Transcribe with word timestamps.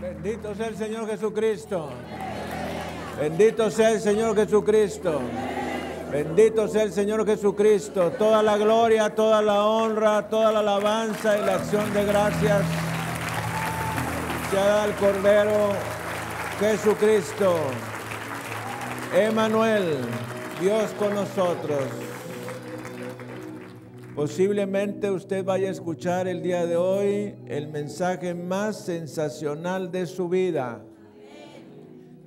Bendito 0.00 0.54
sea 0.54 0.68
el 0.68 0.76
Señor 0.76 1.08
Jesucristo. 1.08 1.90
Bendito 3.18 3.68
sea 3.68 3.90
el 3.90 4.00
Señor 4.00 4.36
Jesucristo. 4.36 5.20
Bendito 6.12 6.68
sea 6.68 6.84
el 6.84 6.92
Señor 6.92 7.26
Jesucristo. 7.26 8.12
Toda 8.12 8.42
la 8.42 8.56
gloria, 8.56 9.12
toda 9.12 9.42
la 9.42 9.64
honra, 9.64 10.28
toda 10.28 10.52
la 10.52 10.60
alabanza 10.60 11.36
y 11.36 11.44
la 11.44 11.56
acción 11.56 11.92
de 11.92 12.04
gracias 12.04 12.62
se 14.50 14.56
da 14.56 14.84
al 14.84 14.94
Cordero 14.94 15.72
Jesucristo. 16.60 17.56
Emanuel, 19.12 19.98
Dios 20.60 20.92
con 20.98 21.14
nosotros. 21.14 22.07
Posiblemente 24.18 25.12
usted 25.12 25.44
vaya 25.44 25.68
a 25.68 25.70
escuchar 25.70 26.26
el 26.26 26.42
día 26.42 26.66
de 26.66 26.76
hoy 26.76 27.36
el 27.46 27.68
mensaje 27.68 28.34
más 28.34 28.84
sensacional 28.84 29.92
de 29.92 30.06
su 30.06 30.28
vida. 30.28 30.80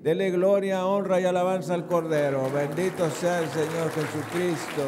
Dele 0.02 0.32
gloria, 0.32 0.86
honra 0.86 1.20
y 1.20 1.26
alabanza 1.26 1.74
al 1.74 1.88
Cordero. 1.88 2.50
Bendito 2.50 3.10
sea 3.10 3.40
el 3.40 3.50
Señor 3.50 3.92
Jesucristo. 3.92 4.86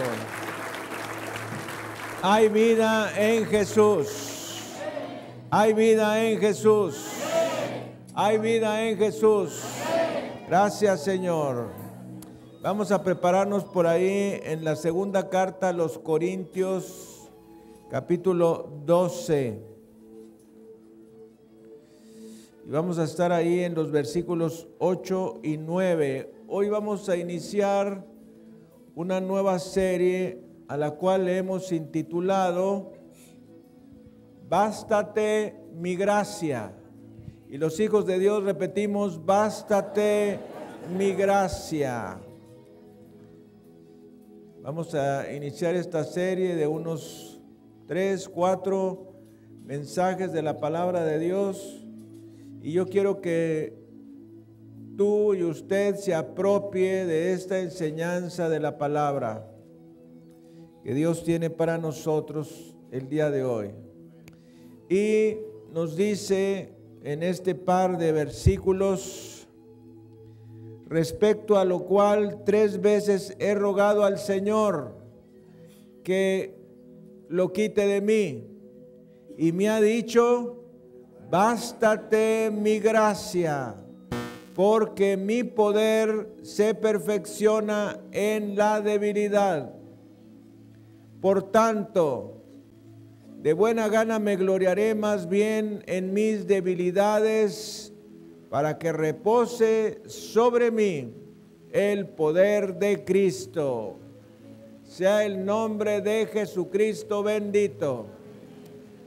Hay 2.21 2.47
vida 2.47 3.11
en 3.17 3.47
Jesús. 3.47 4.71
Hay 5.51 5.73
vida 5.73 6.23
en 6.23 6.39
Jesús. 6.39 7.05
Hay 8.15 8.37
vida 8.37 8.81
en 8.81 8.97
Jesús. 8.97 9.61
Gracias 10.47 11.03
Señor. 11.03 11.82
Vamos 12.63 12.93
a 12.93 13.03
prepararnos 13.03 13.65
por 13.65 13.85
ahí 13.87 14.39
en 14.41 14.63
la 14.63 14.77
segunda 14.77 15.27
carta 15.27 15.67
a 15.67 15.73
los 15.73 15.99
Corintios, 15.99 17.29
capítulo 17.89 18.69
12. 18.85 19.61
Y 22.65 22.71
vamos 22.71 22.99
a 22.99 23.03
estar 23.03 23.33
ahí 23.33 23.59
en 23.59 23.75
los 23.75 23.91
versículos 23.91 24.69
8 24.79 25.41
y 25.43 25.57
9. 25.57 26.31
Hoy 26.47 26.69
vamos 26.69 27.09
a 27.09 27.17
iniciar 27.17 28.05
una 28.95 29.19
nueva 29.19 29.59
serie 29.59 30.39
a 30.69 30.77
la 30.77 30.91
cual 30.91 31.27
hemos 31.27 31.69
intitulado 31.73 32.93
Bástate 34.47 35.53
mi 35.73 35.97
gracia. 35.97 36.73
Y 37.49 37.57
los 37.57 37.77
hijos 37.81 38.05
de 38.05 38.19
Dios 38.19 38.41
repetimos, 38.45 39.25
bástate 39.25 40.39
mi 40.97 41.11
gracia. 41.11 42.21
Vamos 44.63 44.95
a 44.95 45.29
iniciar 45.33 45.75
esta 45.75 46.05
serie 46.05 46.55
de 46.55 46.65
unos 46.65 47.37
tres, 47.85 48.29
cuatro 48.29 49.11
mensajes 49.65 50.31
de 50.31 50.41
la 50.41 50.61
palabra 50.61 51.03
de 51.03 51.19
Dios 51.19 51.85
y 52.61 52.71
yo 52.71 52.87
quiero 52.87 53.19
que 53.19 53.73
tú 54.95 55.33
y 55.33 55.43
usted 55.43 55.95
se 55.95 56.15
apropie 56.15 57.05
de 57.05 57.33
esta 57.33 57.59
enseñanza 57.59 58.47
de 58.47 58.61
la 58.61 58.77
palabra 58.77 59.51
que 60.81 60.93
Dios 60.93 61.25
tiene 61.25 61.49
para 61.49 61.77
nosotros 61.77 62.73
el 62.89 63.09
día 63.09 63.29
de 63.29 63.43
hoy. 63.43 63.71
Y 64.89 65.39
nos 65.73 65.97
dice 65.97 66.69
en 67.03 67.21
este 67.21 67.53
par 67.53 67.97
de 67.97 68.13
versículos, 68.13 69.42
respecto 70.93 71.57
a 71.57 71.65
lo 71.65 71.85
cual 71.85 72.43
tres 72.45 72.79
veces 72.79 73.35
he 73.39 73.55
rogado 73.55 74.05
al 74.05 74.19
Señor 74.19 74.93
que 76.03 76.53
lo 77.29 77.51
quite 77.51 77.87
de 77.87 77.99
mí. 77.99 78.47
Y 79.35 79.53
me 79.53 79.69
ha 79.69 79.81
dicho, 79.81 80.63
bástate 81.31 82.51
mi 82.51 82.77
gracia, 82.77 83.73
porque 84.53 85.17
mi 85.17 85.43
poder 85.43 86.29
se 86.43 86.75
perfecciona 86.75 87.99
en 88.11 88.55
la 88.55 88.79
debilidad. 88.79 89.73
Por 91.19 91.51
tanto, 91.51 92.43
de 93.41 93.53
buena 93.53 93.87
gana 93.87 94.19
me 94.19 94.35
gloriaré 94.35 94.93
más 94.93 95.27
bien 95.27 95.83
en 95.87 96.13
mis 96.13 96.45
debilidades 96.45 97.92
para 98.53 98.77
que 98.77 98.93
repose 98.93 99.99
sobre 100.05 100.69
mí 100.69 101.11
el 101.71 102.07
poder 102.07 102.75
de 102.75 103.03
Cristo. 103.03 103.95
Sea 104.87 105.25
el 105.25 105.43
nombre 105.43 106.01
de 106.01 106.27
Jesucristo 106.27 107.23
bendito. 107.23 108.05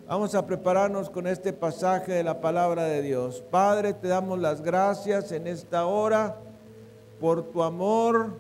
Vamos 0.08 0.34
a 0.34 0.44
prepararnos 0.44 1.08
con 1.10 1.28
este 1.28 1.52
pasaje 1.52 2.10
de 2.10 2.24
la 2.24 2.40
palabra 2.40 2.86
de 2.86 3.02
Dios. 3.02 3.44
Padre, 3.48 3.94
te 3.94 4.08
damos 4.08 4.40
las 4.40 4.62
gracias 4.62 5.30
en 5.30 5.46
esta 5.46 5.86
hora 5.86 6.40
por 7.20 7.44
tu 7.44 7.62
amor, 7.62 8.32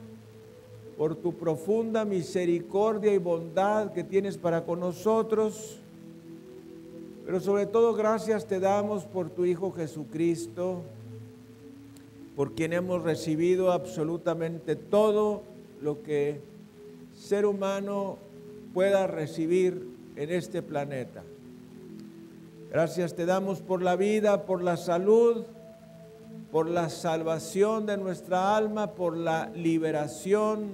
por 0.98 1.14
tu 1.14 1.34
profunda 1.34 2.04
misericordia 2.04 3.14
y 3.14 3.18
bondad 3.18 3.92
que 3.92 4.02
tienes 4.02 4.36
para 4.36 4.64
con 4.64 4.80
nosotros. 4.80 5.78
Pero 7.24 7.38
sobre 7.38 7.66
todo 7.66 7.94
gracias 7.94 8.44
te 8.44 8.58
damos 8.58 9.04
por 9.04 9.30
tu 9.30 9.44
Hijo 9.44 9.70
Jesucristo, 9.70 10.82
por 12.36 12.52
quien 12.52 12.74
hemos 12.74 13.02
recibido 13.02 13.72
absolutamente 13.72 14.76
todo 14.76 15.42
lo 15.80 16.02
que 16.02 16.40
ser 17.14 17.46
humano 17.46 18.18
pueda 18.74 19.06
recibir 19.06 19.88
en 20.16 20.30
este 20.30 20.62
planeta. 20.62 21.24
Gracias 22.70 23.14
te 23.14 23.24
damos 23.24 23.62
por 23.62 23.80
la 23.80 23.96
vida, 23.96 24.44
por 24.44 24.62
la 24.62 24.76
salud, 24.76 25.46
por 26.52 26.68
la 26.68 26.90
salvación 26.90 27.86
de 27.86 27.96
nuestra 27.96 28.54
alma, 28.54 28.92
por 28.92 29.16
la 29.16 29.50
liberación. 29.54 30.68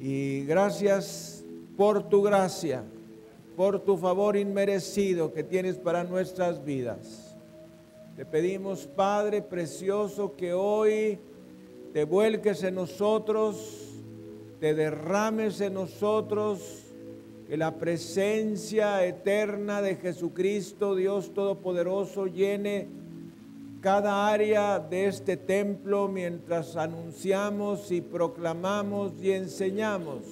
Y 0.00 0.46
gracias 0.46 1.44
por 1.76 2.08
tu 2.08 2.22
gracia, 2.22 2.84
por 3.54 3.80
tu 3.80 3.98
favor 3.98 4.36
inmerecido 4.36 5.34
que 5.34 5.42
tienes 5.42 5.76
para 5.76 6.04
nuestras 6.04 6.64
vidas. 6.64 7.23
Te 8.16 8.24
pedimos, 8.24 8.86
Padre 8.86 9.42
precioso, 9.42 10.36
que 10.36 10.52
hoy 10.52 11.18
te 11.92 12.04
vuelques 12.04 12.62
en 12.62 12.76
nosotros, 12.76 13.88
te 14.60 14.72
derrames 14.72 15.60
en 15.60 15.74
nosotros, 15.74 16.84
que 17.48 17.56
la 17.56 17.74
presencia 17.74 19.04
eterna 19.04 19.82
de 19.82 19.96
Jesucristo, 19.96 20.94
Dios 20.94 21.34
Todopoderoso, 21.34 22.28
llene 22.28 22.86
cada 23.80 24.28
área 24.28 24.78
de 24.78 25.06
este 25.06 25.36
templo 25.36 26.06
mientras 26.06 26.76
anunciamos 26.76 27.90
y 27.90 28.00
proclamamos 28.00 29.12
y 29.20 29.32
enseñamos 29.32 30.22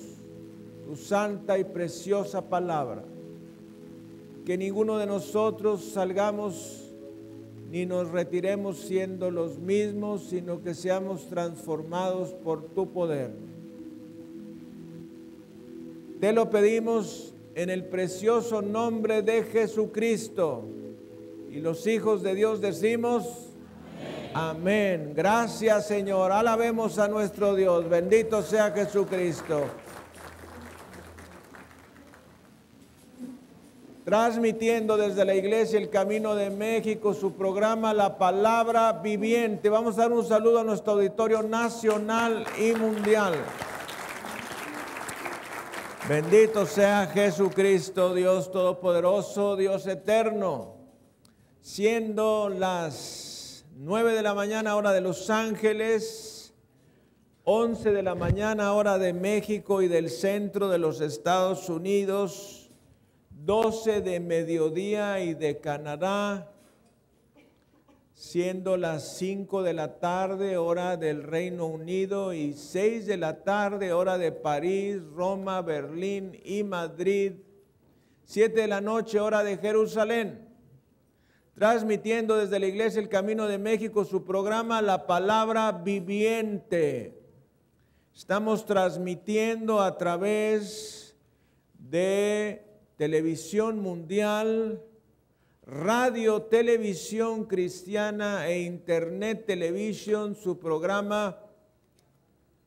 tu 0.86 0.94
santa 0.94 1.58
y 1.58 1.64
preciosa 1.64 2.48
palabra. 2.48 3.02
Que 4.46 4.56
ninguno 4.56 4.98
de 4.98 5.06
nosotros 5.06 5.84
salgamos 5.92 6.91
ni 7.72 7.86
nos 7.86 8.10
retiremos 8.10 8.76
siendo 8.80 9.30
los 9.30 9.58
mismos, 9.58 10.24
sino 10.28 10.62
que 10.62 10.74
seamos 10.74 11.26
transformados 11.30 12.34
por 12.44 12.66
tu 12.66 12.92
poder. 12.92 13.30
Te 16.20 16.34
lo 16.34 16.50
pedimos 16.50 17.32
en 17.54 17.70
el 17.70 17.84
precioso 17.84 18.60
nombre 18.60 19.22
de 19.22 19.44
Jesucristo. 19.44 20.64
Y 21.50 21.60
los 21.60 21.86
hijos 21.86 22.22
de 22.22 22.34
Dios 22.34 22.60
decimos, 22.60 23.48
amén. 24.34 25.14
Gracias 25.16 25.86
Señor. 25.86 26.30
Alabemos 26.30 26.98
a 26.98 27.08
nuestro 27.08 27.54
Dios. 27.54 27.88
Bendito 27.88 28.42
sea 28.42 28.70
Jesucristo. 28.72 29.62
Transmitiendo 34.04 34.96
desde 34.96 35.24
la 35.24 35.34
iglesia 35.34 35.78
El 35.78 35.88
Camino 35.88 36.34
de 36.34 36.50
México 36.50 37.14
su 37.14 37.34
programa 37.34 37.94
La 37.94 38.18
Palabra 38.18 38.92
Viviente. 38.94 39.68
Vamos 39.68 39.96
a 39.96 40.02
dar 40.02 40.12
un 40.12 40.24
saludo 40.24 40.58
a 40.58 40.64
nuestro 40.64 40.94
auditorio 40.94 41.42
nacional 41.42 42.44
y 42.58 42.72
mundial. 42.72 43.34
Bendito 46.08 46.66
sea 46.66 47.06
Jesucristo, 47.06 48.12
Dios 48.12 48.50
Todopoderoso, 48.50 49.54
Dios 49.56 49.86
Eterno. 49.86 50.74
Siendo 51.60 52.48
las 52.48 53.64
nueve 53.76 54.14
de 54.14 54.22
la 54.22 54.34
mañana 54.34 54.74
hora 54.74 54.90
de 54.92 55.00
Los 55.00 55.30
Ángeles, 55.30 56.54
11 57.44 57.92
de 57.92 58.02
la 58.02 58.16
mañana 58.16 58.72
hora 58.72 58.98
de 58.98 59.12
México 59.12 59.80
y 59.80 59.86
del 59.86 60.10
centro 60.10 60.68
de 60.68 60.78
los 60.78 61.00
Estados 61.00 61.68
Unidos, 61.68 62.61
12 63.44 64.02
de 64.02 64.20
mediodía 64.20 65.18
y 65.18 65.34
de 65.34 65.58
Canadá, 65.58 66.52
siendo 68.14 68.76
las 68.76 69.16
5 69.16 69.64
de 69.64 69.72
la 69.72 69.98
tarde, 69.98 70.56
hora 70.56 70.96
del 70.96 71.24
Reino 71.24 71.66
Unido, 71.66 72.32
y 72.34 72.52
6 72.52 73.04
de 73.06 73.16
la 73.16 73.42
tarde, 73.42 73.92
hora 73.92 74.16
de 74.16 74.30
París, 74.30 75.02
Roma, 75.16 75.60
Berlín 75.60 76.40
y 76.44 76.62
Madrid, 76.62 77.32
7 78.26 78.60
de 78.60 78.68
la 78.68 78.80
noche, 78.80 79.18
hora 79.18 79.42
de 79.42 79.58
Jerusalén. 79.58 80.48
transmitiendo 81.54 82.38
desde 82.38 82.58
la 82.58 82.66
Iglesia 82.66 83.00
El 83.00 83.08
Camino 83.08 83.46
de 83.46 83.58
México 83.58 84.04
su 84.04 84.24
programa 84.24 84.80
La 84.80 85.06
Palabra 85.06 85.70
Viviente. 85.72 87.20
Estamos 88.14 88.64
transmitiendo 88.64 89.80
a 89.80 89.98
través 89.98 91.14
de 91.78 92.71
televisión 93.02 93.80
mundial, 93.80 94.80
radio, 95.66 96.42
televisión 96.42 97.46
cristiana 97.46 98.46
e 98.46 98.62
internet 98.62 99.44
televisión, 99.44 100.36
su 100.36 100.60
programa, 100.60 101.36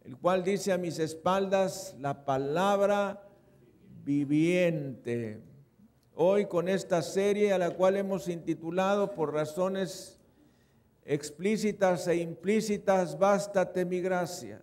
el 0.03 0.17
cual 0.17 0.43
dice 0.43 0.73
a 0.73 0.77
mis 0.77 0.99
espaldas 0.99 1.95
la 2.01 2.25
palabra 2.25 3.29
viviente. 4.03 5.39
Hoy 6.15 6.47
con 6.47 6.67
esta 6.67 7.01
serie 7.01 7.53
a 7.53 7.57
la 7.57 7.71
cual 7.71 7.95
hemos 7.95 8.27
intitulado 8.27 9.13
por 9.13 9.33
razones 9.33 10.19
explícitas 11.05 12.09
e 12.09 12.17
implícitas, 12.17 13.17
bástate 13.17 13.85
mi 13.85 14.01
gracia. 14.01 14.61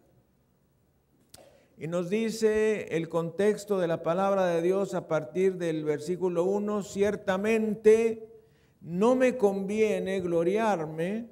Y 1.78 1.88
nos 1.88 2.10
dice 2.10 2.96
el 2.96 3.08
contexto 3.08 3.78
de 3.78 3.88
la 3.88 4.02
palabra 4.02 4.46
de 4.46 4.62
Dios 4.62 4.94
a 4.94 5.08
partir 5.08 5.56
del 5.56 5.84
versículo 5.84 6.44
1, 6.44 6.82
ciertamente 6.82 8.28
no 8.80 9.14
me 9.14 9.36
conviene 9.36 10.20
gloriarme, 10.20 11.28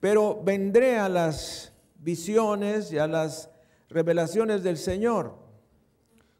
pero 0.00 0.40
vendré 0.42 0.98
a 0.98 1.08
las 1.08 1.72
visiones 1.98 2.92
y 2.92 2.98
a 2.98 3.06
las 3.06 3.50
revelaciones 3.88 4.62
del 4.62 4.76
Señor. 4.76 5.34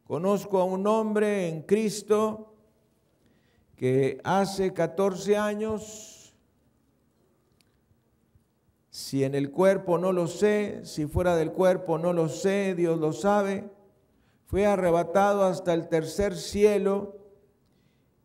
Conozco 0.05 0.61
a 0.61 0.65
un 0.65 0.87
hombre 0.87 1.49
en 1.49 1.63
Cristo 1.63 2.55
que 3.77 4.21
hace 4.25 4.73
14 4.73 5.37
años, 5.37 6.18
si 8.99 9.23
en 9.23 9.37
el 9.37 9.53
cuerpo 9.53 9.97
no 9.97 10.11
lo 10.11 10.27
sé, 10.27 10.81
si 10.83 11.07
fuera 11.07 11.37
del 11.37 11.53
cuerpo 11.53 11.99
no 11.99 12.13
lo 12.13 12.29
sé, 12.29 12.75
Dios 12.75 12.99
lo 12.99 13.13
sabe, 13.13 13.71
fue 14.47 14.67
arrebatado 14.67 15.45
hasta 15.45 15.73
el 15.73 15.87
tercer 15.87 16.35
cielo 16.35 17.15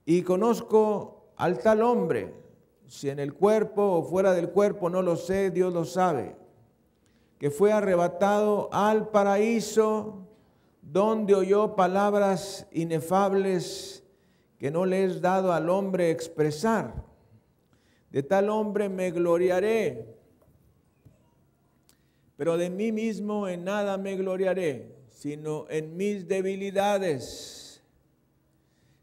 y 0.03 0.23
conozco 0.23 1.27
al 1.35 1.59
tal 1.59 1.83
hombre, 1.83 2.33
si 2.87 3.11
en 3.11 3.19
el 3.19 3.35
cuerpo 3.35 3.83
o 3.83 4.03
fuera 4.03 4.33
del 4.33 4.49
cuerpo 4.49 4.89
no 4.89 5.03
lo 5.03 5.15
sé, 5.15 5.51
Dios 5.51 5.71
lo 5.71 5.85
sabe, 5.85 6.35
que 7.37 7.51
fue 7.51 7.71
arrebatado 7.71 8.69
al 8.71 9.09
paraíso 9.09 10.25
donde 10.81 11.35
oyó 11.35 11.75
palabras 11.75 12.65
inefables 12.71 14.03
que 14.57 14.71
no 14.71 14.87
le 14.87 15.03
es 15.03 15.21
dado 15.21 15.53
al 15.53 15.69
hombre 15.69 16.09
expresar. 16.09 16.95
De 18.09 18.23
tal 18.23 18.49
hombre 18.49 18.89
me 18.89 19.11
gloriaré, 19.11 20.12
pero 22.43 22.57
de 22.57 22.69
mí 22.69 22.91
mismo 22.91 23.47
en 23.47 23.63
nada 23.63 23.97
me 23.97 24.17
gloriaré, 24.17 24.97
sino 25.11 25.65
en 25.69 25.95
mis 25.95 26.27
debilidades. 26.27 27.81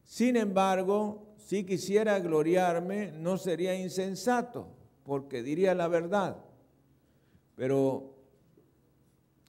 Sin 0.04 0.37
embargo, 0.37 1.37
si 1.38 1.64
quisiera 1.64 2.19
gloriarme, 2.19 3.12
no 3.12 3.38
sería 3.38 3.75
insensato, 3.75 4.69
porque 5.04 5.42
diría 5.42 5.75
la 5.75 5.88
verdad. 5.88 6.37
Pero 7.56 8.14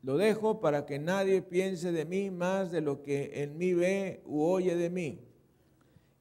lo 0.03 0.15
dejo 0.15 0.61
para 0.61 0.85
que 0.85 0.97
nadie 0.97 1.41
piense 1.41 1.91
de 1.91 2.05
mí 2.05 2.29
más 2.31 2.71
de 2.71 2.79
lo 2.79 3.03
que 3.03 3.43
en 3.43 3.57
mí 3.57 3.73
ve 3.73 4.21
u 4.25 4.41
oye 4.41 4.77
de 4.77 4.89
mí 4.89 5.19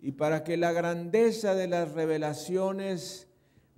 y 0.00 0.10
para 0.10 0.42
que 0.42 0.56
la 0.56 0.72
grandeza 0.72 1.54
de 1.54 1.68
las 1.68 1.92
revelaciones 1.92 3.28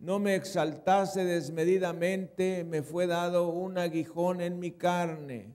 no 0.02 0.18
me 0.18 0.34
exaltase 0.34 1.24
desmedidamente, 1.24 2.64
me 2.64 2.82
fue 2.82 3.06
dado 3.06 3.50
un 3.50 3.78
aguijón 3.78 4.40
en 4.40 4.58
mi 4.58 4.72
carne, 4.72 5.54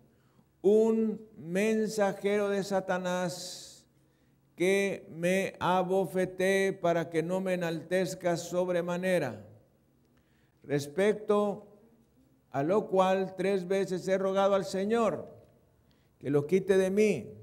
un 0.62 1.20
mensajero 1.36 2.48
de 2.48 2.64
Satanás 2.64 3.86
que 4.56 5.06
me 5.12 5.54
abofeté 5.60 6.72
para 6.72 7.10
que 7.10 7.22
no 7.22 7.42
me 7.42 7.56
enaltezca 7.56 8.38
sobremanera. 8.38 9.46
Respecto 10.64 11.68
a 12.52 12.64
lo 12.64 12.88
cual 12.88 13.36
tres 13.36 13.68
veces 13.68 14.08
he 14.08 14.18
rogado 14.18 14.56
al 14.56 14.64
Señor 14.64 15.28
que 16.20 16.30
lo 16.30 16.48
quite 16.48 16.78
de 16.78 16.90
mí. 16.90 17.34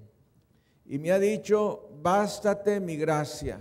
Y 0.86 0.98
me 0.98 1.12
ha 1.12 1.18
dicho, 1.18 1.90
bástate 2.00 2.80
mi 2.80 2.96
gracia, 2.96 3.60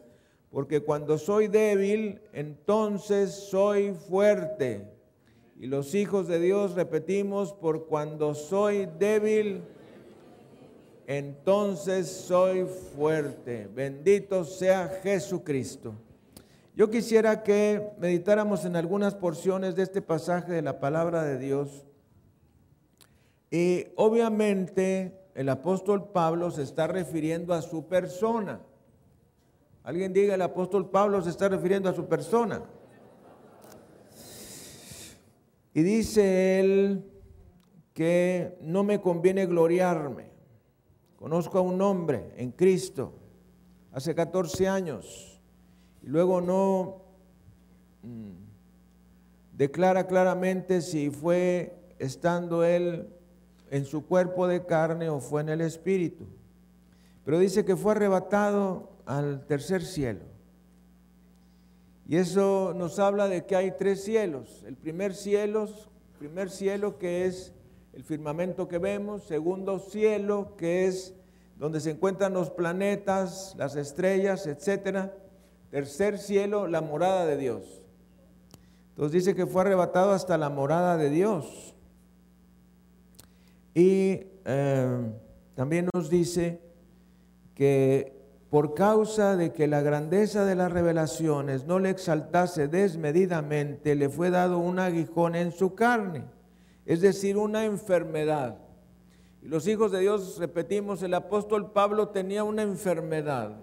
porque 0.51 0.81
cuando 0.81 1.17
soy 1.17 1.47
débil, 1.47 2.21
entonces 2.33 3.31
soy 3.31 3.93
fuerte. 3.93 4.85
Y 5.57 5.67
los 5.67 5.95
hijos 5.95 6.27
de 6.27 6.39
Dios 6.39 6.73
repetimos, 6.73 7.53
por 7.53 7.85
cuando 7.87 8.35
soy 8.35 8.89
débil, 8.99 9.61
entonces 11.07 12.09
soy 12.09 12.65
fuerte. 12.65 13.69
Bendito 13.73 14.43
sea 14.43 14.99
Jesucristo. 15.01 15.93
Yo 16.75 16.89
quisiera 16.89 17.43
que 17.43 17.91
meditáramos 17.99 18.65
en 18.65 18.75
algunas 18.75 19.15
porciones 19.15 19.75
de 19.75 19.83
este 19.83 20.01
pasaje 20.01 20.51
de 20.51 20.61
la 20.61 20.79
palabra 20.79 21.23
de 21.23 21.37
Dios. 21.37 21.85
Y 23.49 23.87
obviamente 23.95 25.17
el 25.35 25.49
apóstol 25.49 26.09
Pablo 26.11 26.51
se 26.51 26.63
está 26.63 26.87
refiriendo 26.87 27.53
a 27.53 27.61
su 27.61 27.87
persona. 27.87 28.61
Alguien 29.83 30.13
diga, 30.13 30.35
el 30.35 30.41
apóstol 30.41 30.89
Pablo 30.89 31.21
se 31.21 31.29
está 31.29 31.49
refiriendo 31.49 31.89
a 31.89 31.93
su 31.93 32.05
persona. 32.07 32.61
Y 35.73 35.81
dice 35.81 36.59
él 36.59 37.05
que 37.93 38.57
no 38.61 38.83
me 38.83 39.01
conviene 39.01 39.45
gloriarme. 39.45 40.29
Conozco 41.15 41.59
a 41.59 41.61
un 41.61 41.81
hombre 41.81 42.33
en 42.37 42.51
Cristo 42.51 43.13
hace 43.91 44.15
14 44.15 44.67
años 44.67 45.41
y 46.01 46.07
luego 46.07 46.41
no 46.41 47.03
mm, 48.01 48.31
declara 49.53 50.07
claramente 50.07 50.81
si 50.81 51.09
fue 51.09 51.93
estando 51.99 52.63
él 52.63 53.07
en 53.69 53.85
su 53.85 54.05
cuerpo 54.05 54.47
de 54.47 54.65
carne 54.65 55.09
o 55.09 55.19
fue 55.19 55.41
en 55.41 55.49
el 55.49 55.61
espíritu. 55.61 56.25
Pero 57.25 57.39
dice 57.39 57.65
que 57.65 57.75
fue 57.75 57.93
arrebatado 57.93 58.89
al 59.05 59.45
tercer 59.45 59.83
cielo. 59.83 60.21
Y 62.07 62.17
eso 62.17 62.73
nos 62.75 62.99
habla 62.99 63.27
de 63.27 63.45
que 63.45 63.55
hay 63.55 63.71
tres 63.77 64.03
cielos. 64.03 64.63
El 64.67 64.75
primer 64.75 65.13
cielo, 65.13 65.69
primer 66.19 66.49
cielo 66.49 66.97
que 66.97 67.25
es 67.25 67.53
el 67.93 68.03
firmamento 68.03 68.67
que 68.67 68.79
vemos, 68.79 69.23
segundo 69.23 69.79
cielo 69.79 70.55
que 70.57 70.87
es 70.87 71.13
donde 71.57 71.79
se 71.79 71.91
encuentran 71.91 72.33
los 72.33 72.49
planetas, 72.49 73.55
las 73.57 73.75
estrellas, 73.75 74.47
etcétera. 74.47 75.15
Tercer 75.69 76.17
cielo, 76.17 76.67
la 76.67 76.81
morada 76.81 77.25
de 77.25 77.37
Dios. 77.37 77.81
Entonces 78.89 79.23
dice 79.23 79.35
que 79.35 79.45
fue 79.45 79.61
arrebatado 79.61 80.11
hasta 80.11 80.37
la 80.37 80.49
morada 80.49 80.97
de 80.97 81.09
Dios. 81.09 81.75
Y 83.73 84.23
eh, 84.43 85.11
también 85.55 85.87
nos 85.93 86.09
dice 86.09 86.59
que 87.55 88.21
por 88.51 88.73
causa 88.73 89.37
de 89.37 89.53
que 89.53 89.65
la 89.65 89.79
grandeza 89.79 90.43
de 90.43 90.55
las 90.55 90.69
revelaciones 90.73 91.65
no 91.65 91.79
le 91.79 91.89
exaltase 91.89 92.67
desmedidamente, 92.67 93.95
le 93.95 94.09
fue 94.09 94.29
dado 94.29 94.57
un 94.57 94.77
aguijón 94.77 95.35
en 95.35 95.53
su 95.53 95.73
carne, 95.73 96.25
es 96.85 96.99
decir, 96.99 97.37
una 97.37 97.63
enfermedad. 97.63 98.57
Y 99.41 99.47
los 99.47 99.65
hijos 99.67 99.93
de 99.93 100.01
Dios, 100.01 100.37
repetimos, 100.37 101.01
el 101.01 101.13
apóstol 101.13 101.71
Pablo 101.71 102.09
tenía 102.09 102.43
una 102.43 102.61
enfermedad. 102.61 103.53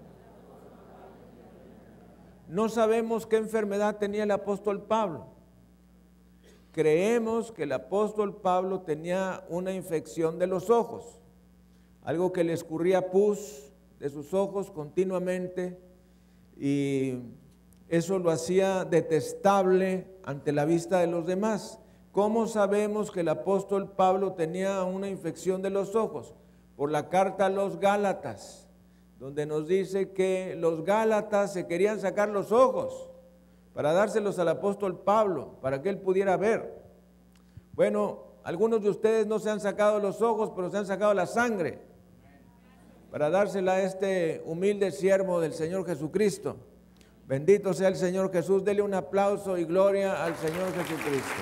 No 2.47 2.67
sabemos 2.67 3.27
qué 3.27 3.37
enfermedad 3.37 3.97
tenía 3.97 4.23
el 4.23 4.31
apóstol 4.31 4.81
Pablo. 4.81 5.27
Creemos 6.71 7.51
que 7.51 7.63
el 7.63 7.73
apóstol 7.73 8.37
Pablo 8.37 8.81
tenía 8.81 9.43
una 9.49 9.71
infección 9.71 10.39
de 10.39 10.47
los 10.47 10.71
ojos, 10.71 11.21
algo 12.01 12.33
que 12.33 12.43
le 12.43 12.53
escurría 12.53 13.11
pus 13.11 13.68
de 13.99 14.09
sus 14.09 14.33
ojos 14.33 14.71
continuamente 14.71 15.77
y 16.57 17.19
eso 17.89 18.19
lo 18.19 18.31
hacía 18.31 18.85
detestable 18.85 20.07
ante 20.23 20.51
la 20.51 20.65
vista 20.65 20.99
de 20.99 21.07
los 21.07 21.25
demás. 21.25 21.79
¿Cómo 22.11 22.47
sabemos 22.47 23.11
que 23.11 23.21
el 23.21 23.29
apóstol 23.29 23.91
Pablo 23.91 24.33
tenía 24.33 24.83
una 24.83 25.09
infección 25.09 25.61
de 25.61 25.69
los 25.69 25.95
ojos? 25.95 26.35
Por 26.75 26.91
la 26.91 27.09
carta 27.09 27.47
a 27.47 27.49
los 27.49 27.79
Gálatas, 27.79 28.69
donde 29.19 29.45
nos 29.45 29.67
dice 29.67 30.11
que 30.11 30.55
los 30.57 30.85
Gálatas 30.85 31.53
se 31.53 31.67
querían 31.67 31.99
sacar 31.99 32.29
los 32.29 32.51
ojos 32.51 33.09
para 33.73 33.91
dárselos 33.93 34.39
al 34.39 34.47
apóstol 34.47 34.99
Pablo, 34.99 35.57
para 35.61 35.81
que 35.81 35.89
él 35.89 35.99
pudiera 35.99 36.37
ver. 36.37 36.83
Bueno, 37.73 38.23
algunos 38.43 38.81
de 38.81 38.89
ustedes 38.89 39.27
no 39.27 39.39
se 39.39 39.49
han 39.49 39.59
sacado 39.59 39.99
los 39.99 40.21
ojos, 40.21 40.51
pero 40.55 40.69
se 40.69 40.77
han 40.77 40.85
sacado 40.85 41.13
la 41.13 41.25
sangre 41.25 41.88
para 43.11 43.29
dársela 43.29 43.73
a 43.73 43.81
este 43.81 44.41
humilde 44.45 44.91
siervo 44.91 45.41
del 45.41 45.53
Señor 45.53 45.85
Jesucristo. 45.85 46.57
Bendito 47.27 47.73
sea 47.73 47.87
el 47.87 47.95
Señor 47.95 48.31
Jesús. 48.31 48.63
Dele 48.63 48.81
un 48.81 48.93
aplauso 48.93 49.57
y 49.57 49.65
gloria 49.65 50.23
al 50.23 50.35
Señor 50.35 50.71
Jesucristo. 50.73 51.33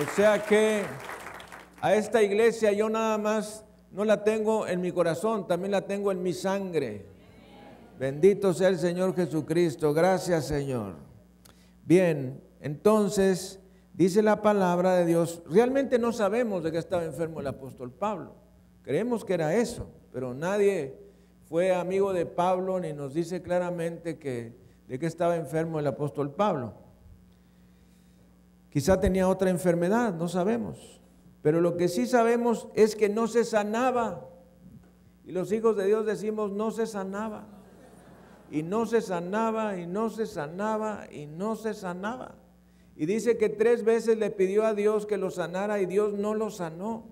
O 0.00 0.14
sea 0.14 0.44
que 0.44 0.84
a 1.80 1.94
esta 1.94 2.22
iglesia 2.22 2.72
yo 2.72 2.88
nada 2.88 3.18
más 3.18 3.64
no 3.90 4.04
la 4.04 4.22
tengo 4.22 4.66
en 4.66 4.80
mi 4.80 4.92
corazón, 4.92 5.48
también 5.48 5.72
la 5.72 5.82
tengo 5.82 6.12
en 6.12 6.22
mi 6.22 6.32
sangre. 6.32 7.06
Bendito 7.98 8.54
sea 8.54 8.68
el 8.68 8.78
Señor 8.78 9.16
Jesucristo. 9.16 9.92
Gracias 9.92 10.46
Señor. 10.46 10.94
Bien, 11.84 12.40
entonces 12.60 13.58
dice 13.98 14.22
la 14.22 14.40
palabra 14.40 14.94
de 14.94 15.04
Dios. 15.04 15.42
Realmente 15.50 15.98
no 15.98 16.12
sabemos 16.12 16.62
de 16.62 16.70
qué 16.70 16.78
estaba 16.78 17.04
enfermo 17.04 17.40
el 17.40 17.48
apóstol 17.48 17.90
Pablo. 17.90 18.36
Creemos 18.82 19.24
que 19.24 19.34
era 19.34 19.56
eso, 19.56 19.90
pero 20.12 20.32
nadie 20.34 20.96
fue 21.48 21.74
amigo 21.74 22.12
de 22.12 22.24
Pablo 22.24 22.78
ni 22.78 22.92
nos 22.92 23.12
dice 23.12 23.42
claramente 23.42 24.18
que, 24.18 24.56
de 24.86 24.98
qué 25.00 25.06
estaba 25.06 25.34
enfermo 25.34 25.80
el 25.80 25.86
apóstol 25.88 26.30
Pablo. 26.30 26.74
Quizá 28.70 29.00
tenía 29.00 29.28
otra 29.28 29.50
enfermedad, 29.50 30.14
no 30.14 30.28
sabemos. 30.28 31.00
Pero 31.42 31.60
lo 31.60 31.76
que 31.76 31.88
sí 31.88 32.06
sabemos 32.06 32.68
es 32.74 32.94
que 32.94 33.08
no 33.08 33.26
se 33.26 33.44
sanaba. 33.44 34.28
Y 35.24 35.32
los 35.32 35.50
hijos 35.50 35.76
de 35.76 35.86
Dios 35.86 36.06
decimos, 36.06 36.52
no 36.52 36.70
se 36.70 36.86
sanaba. 36.86 37.46
Y 38.50 38.62
no 38.62 38.86
se 38.86 39.00
sanaba, 39.00 39.76
y 39.76 39.88
no 39.88 40.08
se 40.08 40.26
sanaba, 40.26 41.06
y 41.10 41.26
no 41.26 41.56
se 41.56 41.74
sanaba. 41.74 42.36
Y 43.00 43.06
dice 43.06 43.38
que 43.38 43.48
tres 43.48 43.84
veces 43.84 44.18
le 44.18 44.28
pidió 44.32 44.64
a 44.64 44.74
Dios 44.74 45.06
que 45.06 45.18
lo 45.18 45.30
sanara 45.30 45.80
y 45.80 45.86
Dios 45.86 46.14
no 46.14 46.34
lo 46.34 46.50
sanó. 46.50 47.04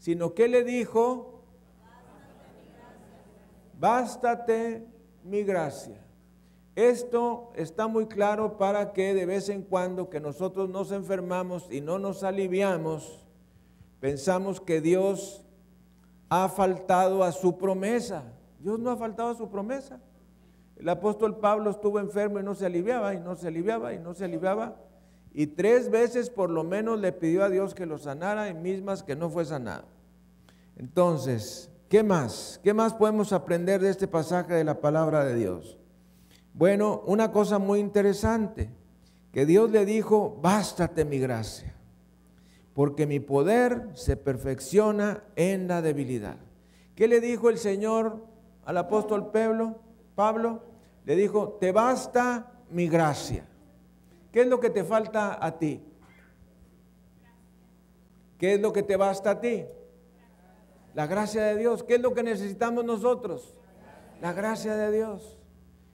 Sino 0.00 0.34
que 0.34 0.48
le 0.48 0.64
dijo, 0.64 1.44
bástate 3.78 4.88
mi 5.22 5.44
gracia. 5.44 6.04
Esto 6.74 7.52
está 7.54 7.86
muy 7.86 8.06
claro 8.06 8.58
para 8.58 8.92
que 8.92 9.14
de 9.14 9.24
vez 9.24 9.48
en 9.50 9.62
cuando 9.62 10.10
que 10.10 10.18
nosotros 10.18 10.68
nos 10.68 10.90
enfermamos 10.90 11.68
y 11.70 11.80
no 11.80 12.00
nos 12.00 12.24
aliviamos, 12.24 13.24
pensamos 14.00 14.60
que 14.60 14.80
Dios 14.80 15.46
ha 16.28 16.48
faltado 16.48 17.22
a 17.22 17.30
su 17.30 17.56
promesa. 17.56 18.24
Dios 18.58 18.80
no 18.80 18.90
ha 18.90 18.96
faltado 18.96 19.28
a 19.28 19.36
su 19.36 19.48
promesa. 19.48 20.00
El 20.74 20.88
apóstol 20.88 21.38
Pablo 21.38 21.70
estuvo 21.70 22.00
enfermo 22.00 22.40
y 22.40 22.42
no 22.42 22.56
se 22.56 22.66
aliviaba 22.66 23.14
y 23.14 23.20
no 23.20 23.36
se 23.36 23.46
aliviaba 23.46 23.94
y 23.94 24.00
no 24.00 24.12
se 24.12 24.24
aliviaba. 24.24 24.87
Y 25.32 25.48
tres 25.48 25.90
veces 25.90 26.30
por 26.30 26.50
lo 26.50 26.64
menos 26.64 27.00
le 27.00 27.12
pidió 27.12 27.44
a 27.44 27.50
Dios 27.50 27.74
que 27.74 27.86
lo 27.86 27.98
sanara 27.98 28.48
y 28.48 28.54
mismas 28.54 29.02
que 29.02 29.16
no 29.16 29.30
fue 29.30 29.44
sanado. 29.44 29.84
Entonces, 30.76 31.70
¿Qué 31.88 32.02
más? 32.02 32.60
¿Qué 32.62 32.74
más 32.74 32.92
podemos 32.92 33.32
aprender 33.32 33.80
de 33.80 33.88
este 33.88 34.06
pasaje 34.06 34.52
de 34.52 34.64
la 34.64 34.80
palabra 34.80 35.24
de 35.24 35.34
Dios? 35.34 35.78
Bueno, 36.52 37.02
una 37.06 37.32
cosa 37.32 37.58
muy 37.58 37.80
interesante, 37.80 38.70
que 39.32 39.46
Dios 39.46 39.70
le 39.70 39.86
dijo, 39.86 40.38
bástate 40.42 41.06
mi 41.06 41.18
gracia, 41.18 41.74
porque 42.74 43.06
mi 43.06 43.20
poder 43.20 43.88
se 43.94 44.16
perfecciona 44.16 45.22
en 45.34 45.66
la 45.66 45.80
debilidad. 45.80 46.36
¿Qué 46.94 47.08
le 47.08 47.20
dijo 47.20 47.48
el 47.48 47.56
Señor 47.56 48.26
al 48.66 48.76
apóstol 48.76 49.30
Pablo? 49.30 49.78
Pablo 50.14 50.62
le 51.06 51.16
dijo, 51.16 51.56
te 51.58 51.72
basta 51.72 52.52
mi 52.70 52.86
gracia. 52.88 53.46
¿Qué 54.32 54.42
es 54.42 54.46
lo 54.46 54.60
que 54.60 54.70
te 54.70 54.84
falta 54.84 55.44
a 55.44 55.58
ti? 55.58 55.82
¿Qué 58.38 58.54
es 58.54 58.60
lo 58.60 58.72
que 58.72 58.82
te 58.82 58.96
basta 58.96 59.30
a 59.30 59.40
ti? 59.40 59.64
La 60.94 61.06
gracia 61.06 61.42
de 61.44 61.56
Dios. 61.56 61.82
¿Qué 61.82 61.96
es 61.96 62.00
lo 62.00 62.14
que 62.14 62.22
necesitamos 62.22 62.84
nosotros? 62.84 63.54
La 64.20 64.32
gracia 64.32 64.76
de 64.76 64.92
Dios. 64.92 65.38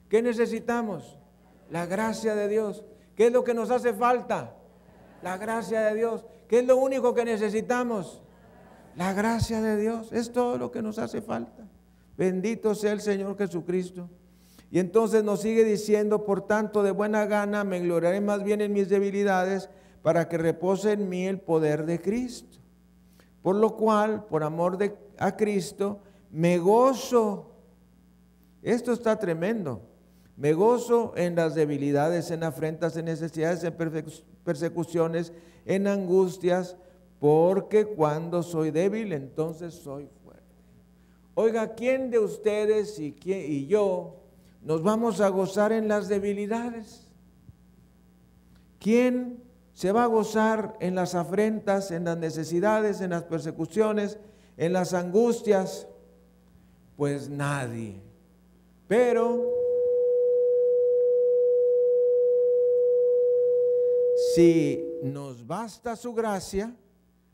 ¿Qué 0.09 0.21
necesitamos? 0.21 1.17
La 1.69 1.85
gracia 1.85 2.35
de 2.35 2.47
Dios. 2.47 2.83
¿Qué 3.15 3.27
es 3.27 3.31
lo 3.33 3.43
que 3.43 3.53
nos 3.53 3.71
hace 3.71 3.93
falta? 3.93 4.55
La 5.21 5.37
gracia 5.37 5.81
de 5.81 5.95
Dios. 5.95 6.25
¿Qué 6.47 6.59
es 6.59 6.65
lo 6.65 6.77
único 6.77 7.13
que 7.13 7.25
necesitamos? 7.25 8.21
La 8.95 9.13
gracia 9.13 9.61
de 9.61 9.77
Dios. 9.77 10.11
Es 10.11 10.31
todo 10.31 10.57
lo 10.57 10.71
que 10.71 10.81
nos 10.81 10.99
hace 10.99 11.21
falta. 11.21 11.67
Bendito 12.17 12.75
sea 12.75 12.93
el 12.93 13.01
Señor 13.01 13.37
Jesucristo. 13.37 14.09
Y 14.71 14.79
entonces 14.79 15.23
nos 15.23 15.41
sigue 15.41 15.63
diciendo, 15.63 16.25
por 16.25 16.41
tanto, 16.41 16.83
de 16.83 16.91
buena 16.91 17.25
gana 17.25 17.63
me 17.63 17.79
gloriaré 17.79 18.21
más 18.21 18.43
bien 18.43 18.61
en 18.61 18.73
mis 18.73 18.89
debilidades 18.89 19.69
para 20.01 20.27
que 20.27 20.37
repose 20.37 20.93
en 20.93 21.07
mí 21.09 21.25
el 21.25 21.39
poder 21.39 21.85
de 21.85 22.01
Cristo. 22.01 22.59
Por 23.41 23.55
lo 23.55 23.75
cual, 23.75 24.25
por 24.25 24.43
amor 24.43 24.77
a 25.17 25.37
Cristo, 25.37 25.99
me 26.31 26.57
gozo. 26.57 27.51
Esto 28.61 28.91
está 28.91 29.17
tremendo. 29.19 29.81
Me 30.35 30.53
gozo 30.53 31.13
en 31.15 31.35
las 31.35 31.55
debilidades, 31.55 32.31
en 32.31 32.43
afrentas, 32.43 32.97
en 32.97 33.05
necesidades, 33.05 33.63
en 33.63 33.75
persecuciones, 34.43 35.31
en 35.65 35.87
angustias, 35.87 36.75
porque 37.19 37.85
cuando 37.85 38.43
soy 38.43 38.71
débil, 38.71 39.13
entonces 39.13 39.75
soy 39.75 40.09
fuerte. 40.23 40.43
Oiga, 41.35 41.73
¿quién 41.75 42.11
de 42.11 42.19
ustedes 42.19 42.99
y 42.99 43.67
yo 43.67 44.24
nos 44.65 44.81
vamos 44.81 45.21
a 45.21 45.29
gozar 45.29 45.71
en 45.71 45.87
las 45.87 46.07
debilidades? 46.07 47.07
¿Quién 48.79 49.43
se 49.73 49.91
va 49.91 50.03
a 50.03 50.07
gozar 50.07 50.75
en 50.79 50.95
las 50.95 51.13
afrentas, 51.13 51.91
en 51.91 52.03
las 52.05 52.17
necesidades, 52.17 52.99
en 52.99 53.11
las 53.11 53.23
persecuciones, 53.23 54.17
en 54.57 54.73
las 54.73 54.95
angustias? 54.95 55.87
Pues 56.97 57.29
nadie. 57.29 58.01
Pero 58.87 59.53
si 64.33 64.83
nos 65.03 65.45
basta 65.45 65.95
su 65.95 66.15
gracia, 66.15 66.75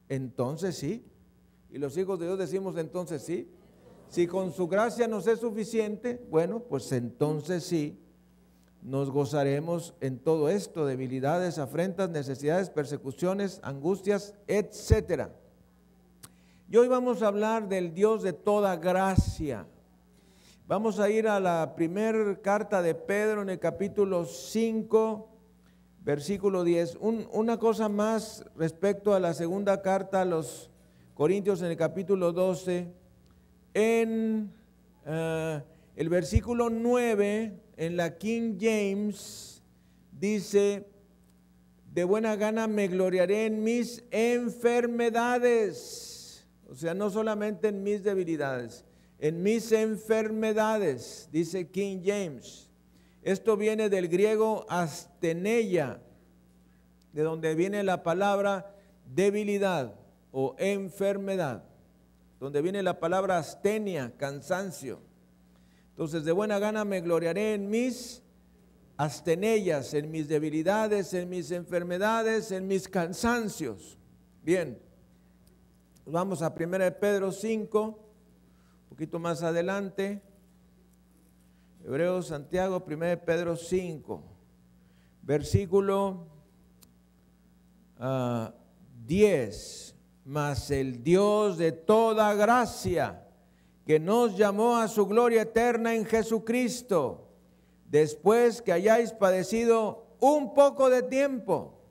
entonces 0.09 0.75
sí. 0.75 1.05
Y 1.69 1.77
los 1.77 1.95
hijos 1.97 2.19
de 2.19 2.25
Dios 2.25 2.39
decimos 2.39 2.75
entonces 2.75 3.23
sí. 3.23 3.49
Si 4.11 4.27
con 4.27 4.51
su 4.51 4.67
gracia 4.67 5.07
nos 5.07 5.25
es 5.25 5.39
suficiente, 5.39 6.21
bueno, 6.29 6.59
pues 6.59 6.91
entonces 6.91 7.63
sí 7.63 7.97
nos 8.81 9.09
gozaremos 9.09 9.93
en 10.01 10.19
todo 10.19 10.49
esto, 10.49 10.85
debilidades, 10.85 11.57
afrentas, 11.57 12.09
necesidades, 12.09 12.69
persecuciones, 12.69 13.61
angustias, 13.63 14.35
etc. 14.47 15.29
Y 16.69 16.75
hoy 16.75 16.89
vamos 16.89 17.21
a 17.21 17.27
hablar 17.27 17.69
del 17.69 17.93
Dios 17.93 18.21
de 18.21 18.33
toda 18.33 18.75
gracia. 18.75 19.65
Vamos 20.67 20.99
a 20.99 21.09
ir 21.09 21.29
a 21.29 21.39
la 21.39 21.73
primera 21.73 22.35
carta 22.41 22.81
de 22.81 22.93
Pedro 22.95 23.43
en 23.43 23.49
el 23.49 23.59
capítulo 23.59 24.25
5, 24.25 25.29
versículo 26.03 26.65
10. 26.65 26.97
una 26.99 27.57
cosa 27.57 27.87
más 27.87 28.43
respecto 28.57 29.13
a 29.13 29.21
la 29.21 29.33
segunda 29.33 29.81
carta 29.81 30.19
a 30.19 30.25
los 30.25 30.69
Corintios 31.13 31.61
en 31.61 31.67
el 31.67 31.77
capítulo 31.77 32.33
12. 32.33 32.99
En 33.73 34.51
eh, 35.05 35.63
el 35.95 36.09
versículo 36.09 36.69
9 36.69 37.53
en 37.77 37.97
la 37.97 38.17
King 38.17 38.57
James 38.59 39.63
dice, 40.11 40.85
de 41.93 42.03
buena 42.03 42.35
gana 42.35 42.67
me 42.67 42.87
gloriaré 42.87 43.45
en 43.45 43.63
mis 43.63 44.03
enfermedades. 44.11 46.45
O 46.69 46.75
sea, 46.75 46.93
no 46.93 47.09
solamente 47.09 47.69
en 47.69 47.81
mis 47.83 48.03
debilidades, 48.03 48.85
en 49.19 49.41
mis 49.43 49.71
enfermedades, 49.71 51.29
dice 51.31 51.69
King 51.69 52.01
James. 52.03 52.69
Esto 53.23 53.55
viene 53.57 53.89
del 53.89 54.07
griego 54.07 54.65
asteneia, 54.69 56.01
de 57.13 57.23
donde 57.23 57.55
viene 57.55 57.83
la 57.83 58.03
palabra 58.03 58.73
debilidad 59.05 59.95
o 60.31 60.55
enfermedad, 60.57 61.65
donde 62.41 62.63
viene 62.63 62.81
la 62.81 62.99
palabra 62.99 63.37
astenia, 63.37 64.17
cansancio. 64.17 64.99
Entonces, 65.89 66.25
de 66.25 66.31
buena 66.31 66.57
gana 66.57 66.83
me 66.83 66.99
gloriaré 66.99 67.53
en 67.53 67.69
mis 67.69 68.23
astenellas, 68.97 69.93
en 69.93 70.09
mis 70.09 70.27
debilidades, 70.27 71.13
en 71.13 71.29
mis 71.29 71.51
enfermedades, 71.51 72.51
en 72.51 72.67
mis 72.67 72.87
cansancios. 72.87 73.99
Bien, 74.41 74.81
vamos 76.07 76.41
a 76.41 76.47
1 76.47 76.99
Pedro 76.99 77.31
5, 77.31 77.83
un 77.85 78.89
poquito 78.89 79.19
más 79.19 79.43
adelante. 79.43 80.23
Hebreos, 81.85 82.25
Santiago, 82.25 82.83
1 82.83 83.23
Pedro 83.23 83.55
5, 83.55 84.23
versículo 85.21 86.25
10. 89.05 89.95
Mas 90.23 90.69
el 90.71 91.03
Dios 91.03 91.57
de 91.57 91.71
toda 91.71 92.33
gracia, 92.35 93.27
que 93.85 93.99
nos 93.99 94.37
llamó 94.37 94.77
a 94.77 94.87
su 94.87 95.07
gloria 95.07 95.41
eterna 95.41 95.95
en 95.95 96.05
Jesucristo, 96.05 97.27
después 97.89 98.61
que 98.61 98.71
hayáis 98.71 99.11
padecido 99.13 100.05
un 100.19 100.53
poco 100.53 100.89
de 100.89 101.03
tiempo, 101.03 101.81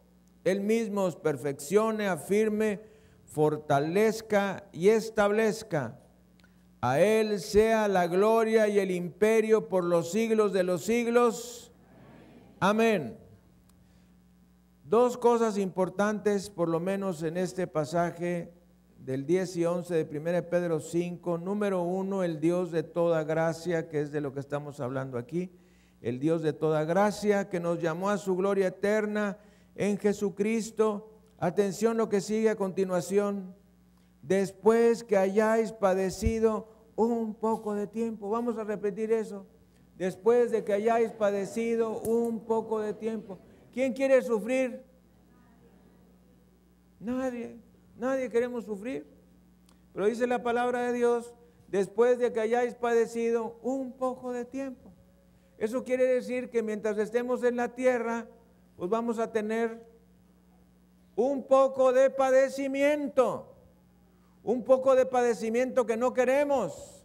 Él 0.45 0.61
mismo 0.61 1.05
os 1.05 1.17
perfeccione, 1.17 2.07
afirme, 2.07 2.81
fortalezca 3.27 4.65
y 4.73 4.89
establezca. 4.89 5.99
A 6.81 7.01
Él 7.01 7.41
sea 7.41 7.89
la 7.89 8.07
gloria 8.07 8.67
y 8.69 8.79
el 8.79 8.91
imperio 8.91 9.69
por 9.69 9.85
los 9.85 10.13
siglos 10.13 10.53
de 10.53 10.63
los 10.63 10.85
siglos. 10.85 11.71
Amén. 12.59 13.20
Dos 14.91 15.17
cosas 15.17 15.57
importantes, 15.57 16.51
por 16.51 16.69
lo 16.69 16.81
menos 16.81 17.23
en 17.23 17.37
este 17.37 17.69
pasaje 17.69 18.53
del 18.99 19.25
10 19.25 19.59
y 19.59 19.65
11 19.65 20.05
de 20.05 20.19
1 20.19 20.51
Pedro 20.51 20.81
5. 20.81 21.39
Número 21.39 21.83
uno, 21.83 22.25
el 22.25 22.41
Dios 22.41 22.73
de 22.73 22.83
toda 22.83 23.23
gracia, 23.23 23.89
que 23.89 24.01
es 24.01 24.11
de 24.11 24.21
lo 24.21 24.33
que 24.35 24.41
estamos 24.41 24.81
hablando 24.81 25.17
aquí. 25.17 25.53
El 26.03 26.19
Dios 26.19 26.43
de 26.43 26.53
toda 26.53 26.83
gracia, 26.83 27.49
que 27.49 27.61
nos 27.61 27.81
llamó 27.81 28.11
a 28.11 28.19
su 28.19 28.35
gloria 28.35 28.67
eterna 28.67 29.39
en 29.77 29.97
Jesucristo. 29.97 31.09
Atención 31.39 31.97
lo 31.97 32.09
que 32.09 32.21
sigue 32.21 32.51
a 32.51 32.57
continuación 32.57 33.55
después 34.23 35.05
que 35.05 35.17
hayáis 35.17 35.71
padecido 35.71 36.67
un 36.97 37.35
poco 37.35 37.77
de 37.77 37.87
tiempo. 37.87 38.29
Vamos 38.29 38.59
a 38.59 38.65
repetir 38.65 39.13
eso. 39.13 39.47
Después 39.97 40.51
de 40.51 40.65
que 40.65 40.73
hayáis 40.73 41.13
padecido 41.13 42.01
un 42.01 42.41
poco 42.41 42.81
de 42.81 42.93
tiempo. 42.93 43.39
¿Quién 43.73 43.93
quiere 43.93 44.21
sufrir? 44.23 44.83
Nadie. 46.99 47.57
Nadie 47.97 48.31
queremos 48.31 48.65
sufrir. 48.65 49.07
Pero 49.93 50.07
dice 50.07 50.27
la 50.27 50.43
palabra 50.43 50.87
de 50.87 50.93
Dios, 50.93 51.35
después 51.69 52.19
de 52.19 52.33
que 52.33 52.41
hayáis 52.41 52.75
padecido 52.75 53.59
un 53.63 53.93
poco 53.93 54.33
de 54.33 54.45
tiempo. 54.45 54.93
Eso 55.59 55.85
quiere 55.85 56.05
decir 56.05 56.51
que 56.51 56.63
mientras 56.63 56.97
estemos 56.99 57.43
en 57.43 57.57
la 57.57 57.75
tierra, 57.75 58.27
pues 58.77 58.89
vamos 58.91 59.19
a 59.19 59.31
tener 59.31 59.85
un 61.17 61.47
poco 61.47 61.93
de 61.93 62.09
padecimiento 62.11 63.51
un 64.43 64.65
poco 64.65 64.95
de 64.95 65.07
padecimiento 65.07 65.87
que 65.87 65.97
no 65.97 66.13
queremos. 66.13 67.00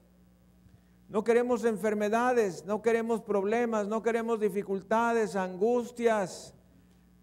No 1.15 1.23
queremos 1.23 1.63
enfermedades, 1.63 2.65
no 2.65 2.81
queremos 2.81 3.21
problemas, 3.21 3.87
no 3.87 4.03
queremos 4.03 4.37
dificultades, 4.37 5.37
angustias, 5.37 6.53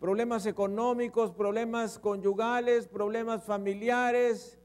problemas 0.01 0.47
económicos, 0.47 1.31
problemas 1.33 1.99
conyugales, 1.99 2.89
problemas 2.89 3.45
familiares. 3.45 4.59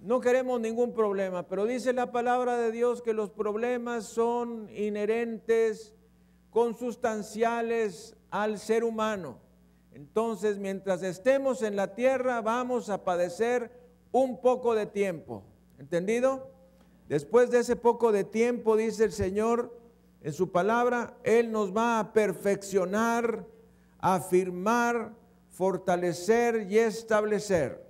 No 0.00 0.20
queremos 0.20 0.60
ningún 0.60 0.92
problema, 0.92 1.48
pero 1.48 1.64
dice 1.64 1.94
la 1.94 2.12
palabra 2.12 2.58
de 2.58 2.70
Dios 2.70 3.00
que 3.00 3.14
los 3.14 3.30
problemas 3.30 4.04
son 4.04 4.68
inherentes, 4.76 5.94
consustanciales 6.50 8.14
al 8.30 8.58
ser 8.58 8.84
humano. 8.84 9.38
Entonces, 9.92 10.58
mientras 10.58 11.02
estemos 11.02 11.62
en 11.62 11.76
la 11.76 11.94
tierra, 11.94 12.42
vamos 12.42 12.90
a 12.90 13.04
padecer 13.04 13.70
un 14.12 14.38
poco 14.42 14.74
de 14.74 14.84
tiempo. 14.84 15.44
¿Entendido? 15.78 16.49
Después 17.10 17.50
de 17.50 17.58
ese 17.58 17.74
poco 17.74 18.12
de 18.12 18.22
tiempo, 18.22 18.76
dice 18.76 19.02
el 19.02 19.10
Señor 19.10 19.76
en 20.22 20.32
su 20.32 20.52
palabra, 20.52 21.18
Él 21.24 21.50
nos 21.50 21.76
va 21.76 21.98
a 21.98 22.12
perfeccionar, 22.12 23.48
afirmar, 23.98 25.16
fortalecer 25.48 26.68
y 26.70 26.78
establecer. 26.78 27.84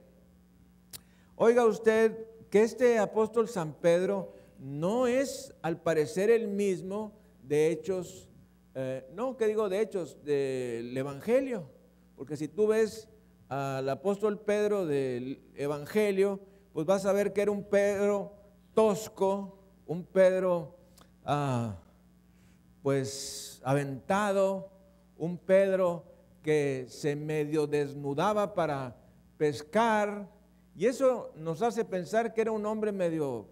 Oiga 1.37 1.67
usted 1.67 2.17
que 2.49 2.63
este 2.63 2.99
apóstol 2.99 3.47
San 3.47 3.75
Pedro 3.75 4.33
no 4.59 5.07
es 5.07 5.55
al 5.61 5.83
parecer 5.83 6.31
el 6.31 6.49
mismo 6.49 7.13
de 7.43 7.69
hechos, 7.71 8.27
eh, 8.75 9.07
no, 9.13 9.37
que 9.37 9.49
digo 9.49 9.69
de 9.69 9.83
hechos, 9.83 10.25
del 10.25 10.97
Evangelio, 10.97 11.69
porque 12.17 12.39
si 12.39 12.49
tú 12.49 12.69
ves 12.69 13.07
al 13.51 13.87
apóstol 13.87 14.41
Pedro 14.41 14.87
del 14.87 15.43
Evangelio, 15.57 16.41
pues 16.73 16.87
vas 16.87 17.05
a 17.05 17.13
ver 17.13 17.35
que 17.35 17.43
era 17.43 17.51
un 17.51 17.65
Pedro 17.65 18.40
tosco, 18.75 19.59
un 19.87 20.05
Pedro 20.05 20.77
ah, 21.25 21.77
pues 22.83 23.61
aventado, 23.65 24.71
un 25.17 25.37
Pedro 25.39 26.05
que 26.43 26.87
se 26.89 27.17
medio 27.17 27.67
desnudaba 27.67 28.55
para 28.55 28.97
pescar, 29.37 30.29
y 30.75 30.87
eso 30.87 31.33
nos 31.37 31.63
hace 31.63 31.85
pensar 31.85 32.33
que 32.33 32.41
era 32.41 32.53
un 32.53 32.65
hombre 32.65 32.93
medio 32.93 33.49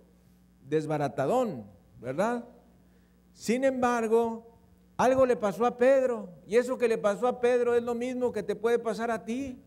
desbaratadón, 0.62 1.66
¿verdad? 2.00 2.44
Sin 3.33 3.64
embargo, 3.64 4.46
algo 4.96 5.26
le 5.26 5.37
pasó 5.37 5.66
a 5.66 5.76
Pedro, 5.76 6.28
y 6.46 6.57
eso 6.57 6.78
que 6.78 6.88
le 6.88 6.98
pasó 6.98 7.28
a 7.28 7.40
Pedro 7.40 7.74
es 7.74 7.83
lo 7.83 7.94
mismo 7.94 8.33
que 8.33 8.42
te 8.42 8.57
puede 8.57 8.78
pasar 8.78 9.11
a 9.11 9.24
ti. 9.24 9.62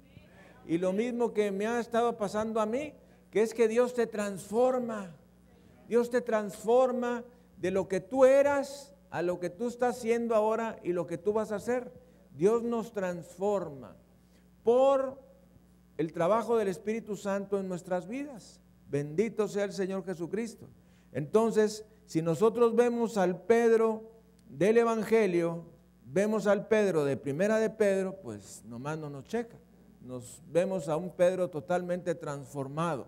Y 0.67 0.77
lo 0.77 0.93
mismo 0.93 1.33
que 1.33 1.51
me 1.51 1.67
ha 1.67 1.79
estado 1.79 2.17
pasando 2.17 2.59
a 2.59 2.65
mí, 2.65 2.93
que 3.31 3.41
es 3.41 3.53
que 3.53 3.67
Dios 3.67 3.93
te 3.93 4.07
transforma. 4.07 5.15
Dios 5.91 6.09
te 6.09 6.21
transforma 6.21 7.25
de 7.57 7.69
lo 7.69 7.89
que 7.89 7.99
tú 7.99 8.23
eras 8.23 8.95
a 9.09 9.21
lo 9.21 9.41
que 9.41 9.49
tú 9.49 9.67
estás 9.67 9.97
haciendo 9.97 10.35
ahora 10.35 10.79
y 10.85 10.93
lo 10.93 11.05
que 11.05 11.17
tú 11.17 11.33
vas 11.33 11.51
a 11.51 11.57
hacer. 11.57 11.91
Dios 12.33 12.63
nos 12.63 12.93
transforma 12.93 13.97
por 14.63 15.21
el 15.97 16.13
trabajo 16.13 16.55
del 16.55 16.69
Espíritu 16.69 17.17
Santo 17.17 17.59
en 17.59 17.67
nuestras 17.67 18.07
vidas. 18.07 18.61
Bendito 18.89 19.49
sea 19.49 19.65
el 19.65 19.73
Señor 19.73 20.05
Jesucristo. 20.05 20.69
Entonces, 21.11 21.83
si 22.05 22.21
nosotros 22.21 22.73
vemos 22.73 23.17
al 23.17 23.41
Pedro 23.41 24.13
del 24.47 24.77
Evangelio, 24.77 25.65
vemos 26.05 26.47
al 26.47 26.69
Pedro 26.69 27.03
de 27.03 27.17
Primera 27.17 27.59
de 27.59 27.69
Pedro, 27.69 28.15
pues 28.23 28.63
nomás 28.63 28.97
no 28.97 29.09
nos 29.09 29.25
checa 29.25 29.57
nos 30.01 30.41
vemos 30.47 30.89
a 30.89 30.97
un 30.97 31.11
Pedro 31.11 31.49
totalmente 31.49 32.15
transformado. 32.15 33.07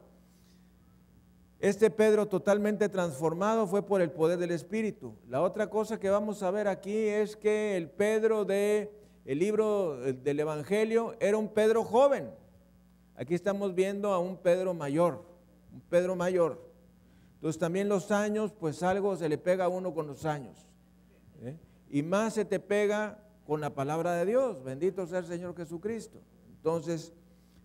Este 1.64 1.90
Pedro 1.90 2.26
totalmente 2.26 2.90
transformado 2.90 3.68
fue 3.68 3.86
por 3.86 4.02
el 4.02 4.12
poder 4.12 4.38
del 4.38 4.52
Espíritu. 4.52 5.14
La 5.30 5.42
otra 5.42 5.70
cosa 5.70 5.98
que 5.98 6.10
vamos 6.10 6.44
a 6.44 6.52
ver 6.52 6.68
aquí 6.68 6.94
es 6.94 7.38
que 7.38 7.78
el 7.78 7.90
Pedro 7.90 8.44
del 8.44 8.90
el 9.24 9.40
libro 9.40 9.96
del 9.96 10.42
Evangelio 10.42 11.16
era 11.22 11.38
un 11.38 11.48
Pedro 11.48 11.86
joven. 11.86 12.30
Aquí 13.16 13.34
estamos 13.34 13.74
viendo 13.76 14.12
a 14.12 14.20
un 14.20 14.36
Pedro 14.36 14.74
mayor, 14.74 15.24
un 15.72 15.80
Pedro 15.80 16.18
mayor. 16.18 16.70
Entonces 17.36 17.58
también 17.58 17.88
los 17.88 18.12
años, 18.12 18.52
pues 18.52 18.84
algo 18.84 19.16
se 19.16 19.30
le 19.30 19.38
pega 19.38 19.64
a 19.64 19.70
uno 19.70 19.94
con 19.94 20.06
los 20.06 20.26
años. 20.26 20.68
¿eh? 21.44 21.56
Y 21.90 22.04
más 22.04 22.34
se 22.34 22.44
te 22.44 22.60
pega 22.60 23.24
con 23.48 23.62
la 23.62 23.74
palabra 23.74 24.16
de 24.16 24.26
Dios. 24.26 24.62
Bendito 24.66 25.08
sea 25.08 25.20
el 25.20 25.28
Señor 25.28 25.56
Jesucristo. 25.56 26.20
Entonces, 26.58 27.14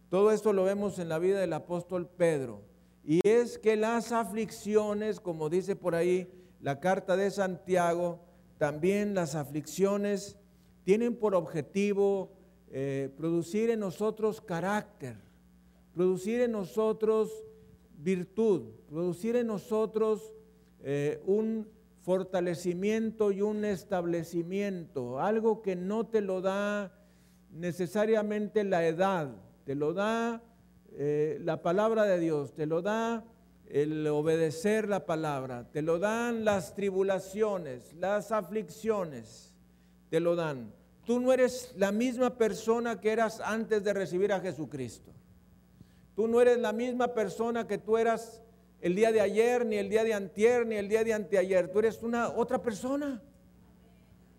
todo 0.08 0.30
esto 0.30 0.52
lo 0.52 0.62
vemos 0.62 1.00
en 1.00 1.08
la 1.08 1.18
vida 1.18 1.40
del 1.40 1.52
apóstol 1.52 2.06
Pedro. 2.06 2.67
Y 3.10 3.26
es 3.26 3.56
que 3.56 3.74
las 3.74 4.12
aflicciones, 4.12 5.18
como 5.18 5.48
dice 5.48 5.74
por 5.74 5.94
ahí 5.94 6.30
la 6.60 6.78
carta 6.78 7.16
de 7.16 7.30
Santiago, 7.30 8.20
también 8.58 9.14
las 9.14 9.34
aflicciones 9.34 10.36
tienen 10.84 11.16
por 11.16 11.34
objetivo 11.34 12.36
eh, 12.70 13.10
producir 13.16 13.70
en 13.70 13.80
nosotros 13.80 14.42
carácter, 14.42 15.16
producir 15.94 16.42
en 16.42 16.52
nosotros 16.52 17.32
virtud, 17.96 18.72
producir 18.90 19.36
en 19.36 19.46
nosotros 19.46 20.34
eh, 20.82 21.22
un 21.24 21.66
fortalecimiento 22.00 23.32
y 23.32 23.40
un 23.40 23.64
establecimiento, 23.64 25.18
algo 25.18 25.62
que 25.62 25.76
no 25.76 26.06
te 26.06 26.20
lo 26.20 26.42
da 26.42 26.92
necesariamente 27.52 28.64
la 28.64 28.86
edad, 28.86 29.34
te 29.64 29.74
lo 29.74 29.94
da 29.94 30.42
eh, 31.00 31.38
la 31.44 31.62
palabra 31.62 32.02
de 32.06 32.18
Dios, 32.18 32.54
te 32.54 32.66
lo 32.66 32.82
da 32.82 33.22
el 33.68 34.04
obedecer 34.08 34.88
la 34.88 35.06
palabra, 35.06 35.68
te 35.70 35.80
lo 35.80 36.00
dan 36.00 36.44
las 36.44 36.74
tribulaciones, 36.74 37.94
las 37.94 38.32
aflicciones, 38.32 39.54
te 40.10 40.18
lo 40.18 40.34
dan. 40.34 40.72
Tú 41.04 41.20
no 41.20 41.32
eres 41.32 41.72
la 41.76 41.92
misma 41.92 42.36
persona 42.36 43.00
que 43.00 43.12
eras 43.12 43.40
antes 43.40 43.84
de 43.84 43.92
recibir 43.92 44.32
a 44.32 44.40
Jesucristo. 44.40 45.12
Tú 46.16 46.26
no 46.26 46.40
eres 46.40 46.58
la 46.58 46.72
misma 46.72 47.14
persona 47.14 47.68
que 47.68 47.78
tú 47.78 47.96
eras 47.96 48.42
el 48.80 48.96
día 48.96 49.12
de 49.12 49.20
ayer, 49.20 49.64
ni 49.64 49.76
el 49.76 49.88
día 49.88 50.02
de 50.02 50.14
antier, 50.14 50.66
ni 50.66 50.74
el 50.74 50.88
día 50.88 51.04
de 51.04 51.14
anteayer. 51.14 51.70
Tú 51.70 51.78
eres 51.78 52.02
una 52.02 52.30
otra 52.30 52.60
persona. 52.60 53.22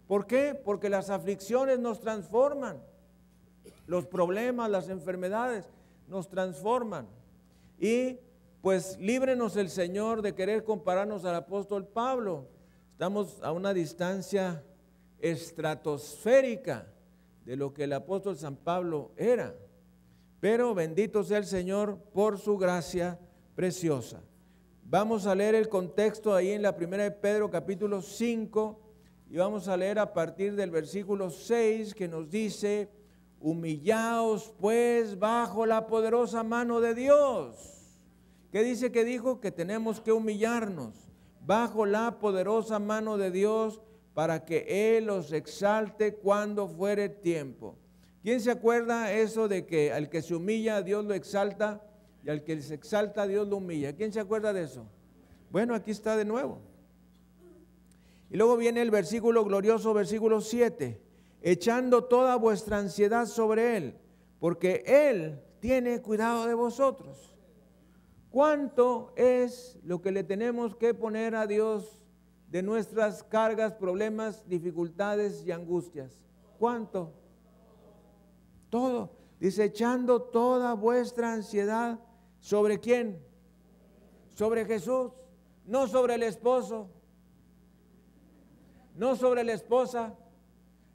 ¿Por 0.10 0.28
qué? 0.28 0.60
Porque 0.62 0.90
las 0.90 1.10
aflicciones 1.10 1.80
nos 1.80 2.02
transforman. 2.02 2.84
Los 3.88 4.06
problemas, 4.06 4.70
las 4.70 4.90
enfermedades 4.90 5.70
nos 6.10 6.28
transforman. 6.28 7.08
Y 7.80 8.18
pues 8.62 8.98
líbrenos 9.00 9.56
el 9.56 9.70
Señor 9.70 10.22
de 10.22 10.36
querer 10.36 10.64
compararnos 10.64 11.24
al 11.26 11.36
apóstol 11.36 11.88
Pablo. 11.88 12.48
Estamos 12.92 13.40
a 13.42 13.52
una 13.52 13.74
distancia 13.74 14.64
estratosférica 15.20 16.88
de 17.46 17.56
lo 17.56 17.74
que 17.74 17.86
el 17.86 17.94
apóstol 17.94 18.38
San 18.38 18.58
Pablo 18.58 19.12
era. 19.16 19.56
Pero 20.40 20.74
bendito 20.74 21.24
sea 21.24 21.38
el 21.38 21.46
Señor 21.46 21.98
por 22.14 22.38
su 22.38 22.58
gracia 22.58 23.20
preciosa. 23.56 24.22
Vamos 24.84 25.28
a 25.28 25.36
leer 25.36 25.56
el 25.56 25.70
contexto 25.70 26.34
ahí 26.34 26.50
en 26.50 26.62
la 26.62 26.76
primera 26.76 27.04
de 27.04 27.12
Pedro 27.12 27.50
capítulo 27.50 28.02
5 28.02 28.80
y 29.30 29.38
vamos 29.38 29.68
a 29.68 29.78
leer 29.78 30.00
a 30.00 30.14
partir 30.14 30.56
del 30.56 30.72
versículo 30.72 31.30
6 31.30 31.94
que 31.94 32.08
nos 32.08 32.30
dice, 32.30 32.90
humillaos 33.42 34.54
pues 34.60 35.18
bajo 35.18 35.66
la 35.66 35.88
poderosa 35.88 36.44
mano 36.44 36.82
de 36.82 36.96
Dios. 36.96 37.80
¿Qué 38.52 38.64
dice 38.64 38.92
que 38.92 39.06
dijo? 39.06 39.40
Que 39.40 39.52
tenemos 39.52 40.02
que 40.02 40.12
humillarnos 40.12 40.96
bajo 41.46 41.86
la 41.86 42.20
poderosa 42.20 42.80
mano 42.80 43.18
de 43.18 43.32
Dios 43.32 43.82
para 44.14 44.44
que 44.44 44.98
Él 44.98 45.06
los 45.06 45.32
exalte 45.32 46.16
cuando 46.16 46.68
fuere 46.68 47.10
tiempo. 47.10 47.78
¿Quién 48.22 48.42
se 48.42 48.52
acuerda 48.52 49.14
eso 49.14 49.48
de 49.48 49.66
que 49.66 49.94
al 49.94 50.10
que 50.10 50.22
se 50.22 50.36
humilla 50.36 50.82
Dios 50.82 51.06
lo 51.06 51.14
exalta 51.14 51.84
y 52.24 52.30
al 52.30 52.44
que 52.44 52.62
se 52.62 52.74
exalta 52.74 53.28
Dios 53.28 53.48
lo 53.48 53.58
humilla? 53.58 53.96
¿Quién 53.96 54.12
se 54.12 54.20
acuerda 54.20 54.52
de 54.52 54.64
eso? 54.64 54.86
Bueno, 55.52 55.74
aquí 55.74 55.92
está 55.92 56.18
de 56.18 56.26
nuevo. 56.26 56.60
Y 58.30 58.38
luego 58.38 58.58
viene 58.58 58.82
el 58.82 58.92
versículo 58.92 59.44
glorioso, 59.44 59.94
versículo 59.94 60.42
7, 60.42 61.02
echando 61.42 62.04
toda 62.06 62.36
vuestra 62.36 62.78
ansiedad 62.78 63.26
sobre 63.26 63.78
Él, 63.78 64.00
porque 64.40 64.84
Él 64.86 65.42
tiene 65.60 66.02
cuidado 66.02 66.46
de 66.46 66.54
vosotros. 66.54 67.36
¿Cuánto 68.30 69.12
es 69.16 69.80
lo 69.84 70.02
que 70.02 70.12
le 70.12 70.24
tenemos 70.24 70.76
que 70.76 70.94
poner 70.94 71.36
a 71.36 71.48
Dios 71.48 72.04
de 72.50 72.62
nuestras 72.62 73.24
cargas, 73.24 73.74
problemas, 73.74 74.48
dificultades 74.48 75.44
y 75.46 75.52
angustias? 75.52 76.20
¿Cuánto? 76.60 77.14
Todo. 78.70 79.12
Dice, 79.40 79.64
echando 79.66 80.22
toda 80.22 80.74
vuestra 80.74 81.34
ansiedad 81.34 82.00
sobre 82.40 82.80
quién? 82.80 83.20
Sobre 84.30 84.66
Jesús, 84.66 85.12
no 85.66 85.88
sobre 85.88 86.16
el 86.16 86.24
esposo, 86.24 86.90
no 88.96 89.16
sobre 89.16 89.44
la 89.44 89.54
esposa, 89.54 90.16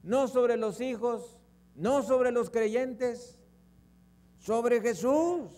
no 0.05 0.29
sobre 0.29 0.57
los 0.57 0.81
hijos, 0.81 1.38
no 1.75 2.03
sobre 2.03 2.31
los 2.31 2.51
creyentes, 2.51 3.38
sobre 4.38 4.81
Jesús. 4.81 5.51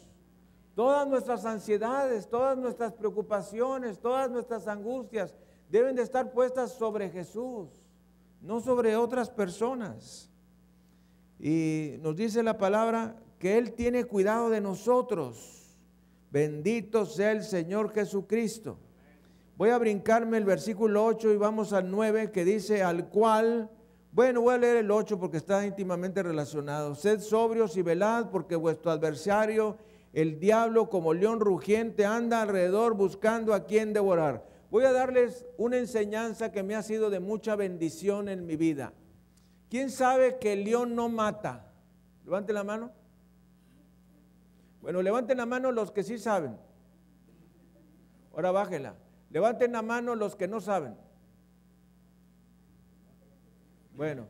Todas 0.75 1.09
nuestras 1.09 1.45
ansiedades, 1.45 2.29
todas 2.29 2.57
nuestras 2.57 2.93
preocupaciones, 2.93 3.99
todas 3.99 4.31
nuestras 4.31 4.69
angustias 4.69 5.35
deben 5.69 5.97
de 5.97 6.03
estar 6.03 6.31
puestas 6.33 6.73
sobre 6.73 7.11
Jesús, 7.11 7.69
no 8.41 8.61
sobre 8.61 8.97
otras 8.97 9.31
personas. 9.31 10.31
Y 11.41 11.97
nos 12.01 12.17
dice 12.17 12.43
la 12.43 12.57
palabra 12.57 13.17
que 13.39 13.59
Él 13.59 13.73
tiene 13.73 14.05
cuidado 14.05 14.49
de 14.49 14.61
nosotros. 14.61 15.77
Bendito 16.31 17.05
sea 17.05 17.33
el 17.33 17.43
Señor 17.43 17.93
Jesucristo. 17.93 18.79
Voy 19.57 19.71
a 19.71 19.79
brincarme 19.79 20.37
el 20.37 20.45
versículo 20.45 21.05
8 21.05 21.33
y 21.33 21.37
vamos 21.37 21.73
al 21.73 21.91
9 21.91 22.31
que 22.31 22.45
dice, 22.45 22.83
al 22.83 23.09
cual, 23.09 23.71
bueno, 24.17 24.41
voy 24.41 24.55
a 24.55 24.57
leer 24.57 24.79
el 24.79 24.91
8 24.91 25.19
porque 25.19 25.37
está 25.37 25.67
íntimamente 25.67 26.23
relacionado. 26.23 26.95
Sed 26.95 27.21
sobrios 27.21 27.77
y 27.77 27.83
velad 27.83 28.31
porque 28.31 28.57
vuestro 28.57 28.91
adversario, 28.91 29.77
el 30.15 30.41
diablo 30.41 30.89
como 30.89 31.13
león 31.13 31.39
rugiente, 31.39 32.07
anda 32.07 32.41
alrededor 32.41 32.95
buscando 32.95 33.53
a 33.53 33.67
quien 33.67 33.93
devorar. 33.93 34.43
Voy 34.71 34.85
a 34.85 34.93
darles 34.93 35.45
una 35.59 35.77
enseñanza 35.77 36.51
que 36.51 36.63
me 36.63 36.75
ha 36.75 36.83
sido 36.83 37.11
de 37.11 37.21
mucha 37.21 37.57
bendición 37.57 38.31
en 38.31 38.47
mi 38.47 38.57
vida. 38.57 38.95
¿Quién 39.69 39.91
sabe 39.91 40.39
que 40.39 40.55
el 40.55 40.65
león 40.65 40.95
no 40.95 41.11
mata? 41.11 41.71
Levanten 42.25 42.55
la 42.55 42.65
mano. 42.65 42.93
Bueno, 44.81 45.03
levanten 45.03 45.37
la 45.37 45.45
mano 45.45 45.73
los 45.73 45.91
que 45.91 46.03
sí 46.03 46.19
saben. 46.19 46.57
Ahora 48.33 48.51
bájela. 48.51 48.95
Levanten 49.29 49.73
la 49.73 49.83
mano 49.83 50.15
los 50.15 50.37
que 50.37 50.49
no 50.49 50.63
saben. 50.63 50.97
Bueno, 53.97 54.27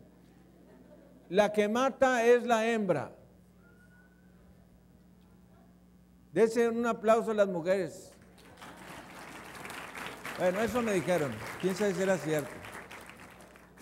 la 1.28 1.52
que 1.52 1.68
mata 1.68 2.24
es 2.24 2.44
la 2.46 2.66
hembra. 2.68 3.10
Desen 6.32 6.76
un 6.76 6.86
aplauso 6.86 7.32
a 7.32 7.34
las 7.34 7.48
mujeres. 7.48 8.12
Bueno, 10.38 10.60
eso 10.60 10.82
me 10.82 10.92
dijeron. 10.92 11.32
¿Quién 11.60 11.74
sabe 11.74 11.94
si 11.94 12.02
era 12.02 12.16
cierto? 12.16 12.50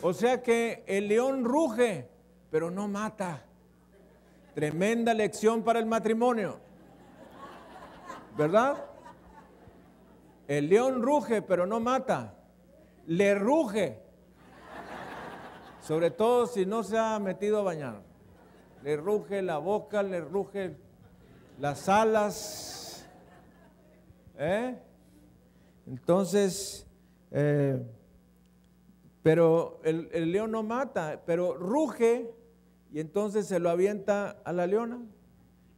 O 0.01 0.15
sea 0.15 0.43
que 0.43 0.85
el 0.87 1.09
león 1.09 1.45
ruge, 1.45 2.09
pero 2.51 2.71
no 2.71 2.89
mata. 2.89 3.43
Tremenda 4.55 5.13
lección 5.13 5.63
para 5.65 5.81
el 5.81 5.87
matrimonio. 5.87 6.61
¿Verdad? 8.39 8.85
El 10.47 10.69
león 10.69 11.03
ruge, 11.03 11.43
pero 11.43 11.67
no 11.67 11.81
mata. 11.81 12.35
Le 13.07 13.35
ruge. 13.35 14.04
Sobre 15.87 16.11
todo 16.11 16.47
si 16.47 16.65
no 16.65 16.83
se 16.83 16.97
ha 16.97 17.19
metido 17.19 17.59
a 17.59 17.63
bañar. 17.63 18.01
Le 18.83 18.97
ruge 18.97 19.43
la 19.43 19.59
boca, 19.59 20.03
le 20.03 20.23
ruge 20.23 20.77
las 21.61 21.91
alas. 21.91 23.07
¿Eh? 24.39 24.79
Entonces, 25.87 26.87
eh, 27.31 27.83
pero 29.23 29.83
el, 29.85 30.33
león 30.33 30.53
no 30.53 30.63
mata, 30.63 31.21
pero 31.27 31.55
ruge 31.55 32.33
y 32.91 32.99
entonces 32.99 33.47
se 33.47 33.59
lo 33.59 33.69
avienta 33.69 34.39
a 34.43 34.55
la 34.55 34.67
leona. 34.67 35.03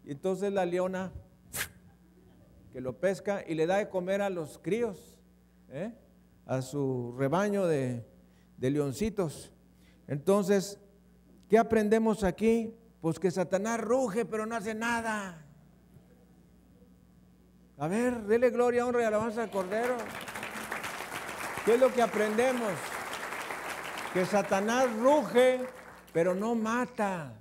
Y 0.04 0.12
entonces 0.12 0.52
la 0.52 0.66
leona 0.66 1.12
que 2.72 2.80
lo 2.80 2.96
pesca 3.00 3.42
y 3.44 3.56
le 3.56 3.66
da 3.66 3.78
de 3.78 3.88
comer 3.88 4.22
a 4.22 4.30
los 4.30 4.58
críos, 4.58 5.18
¿eh? 5.68 5.92
a 6.46 6.62
su 6.62 7.12
rebaño 7.18 7.66
de 7.66 8.04
leoncitos. 8.60 9.52
Entonces, 10.08 10.78
¿qué 11.48 11.58
aprendemos 11.58 12.24
aquí? 12.24 12.74
Pues 13.00 13.18
que 13.18 13.30
Satanás 13.30 13.80
ruge, 13.80 14.24
pero 14.24 14.46
no 14.46 14.56
hace 14.56 14.74
nada. 14.74 15.44
A 17.78 17.88
ver, 17.88 18.22
dele 18.22 18.50
gloria, 18.50 18.86
honra 18.86 19.02
y 19.02 19.04
alabanza 19.04 19.42
al 19.42 19.50
Cordero. 19.50 19.96
¿Qué 21.64 21.74
es 21.74 21.80
lo 21.80 21.92
que 21.92 22.00
aprendemos? 22.00 22.72
Que 24.14 24.24
Satanás 24.24 24.86
ruge, 24.96 25.60
pero 26.12 26.34
no 26.34 26.54
mata. 26.54 27.34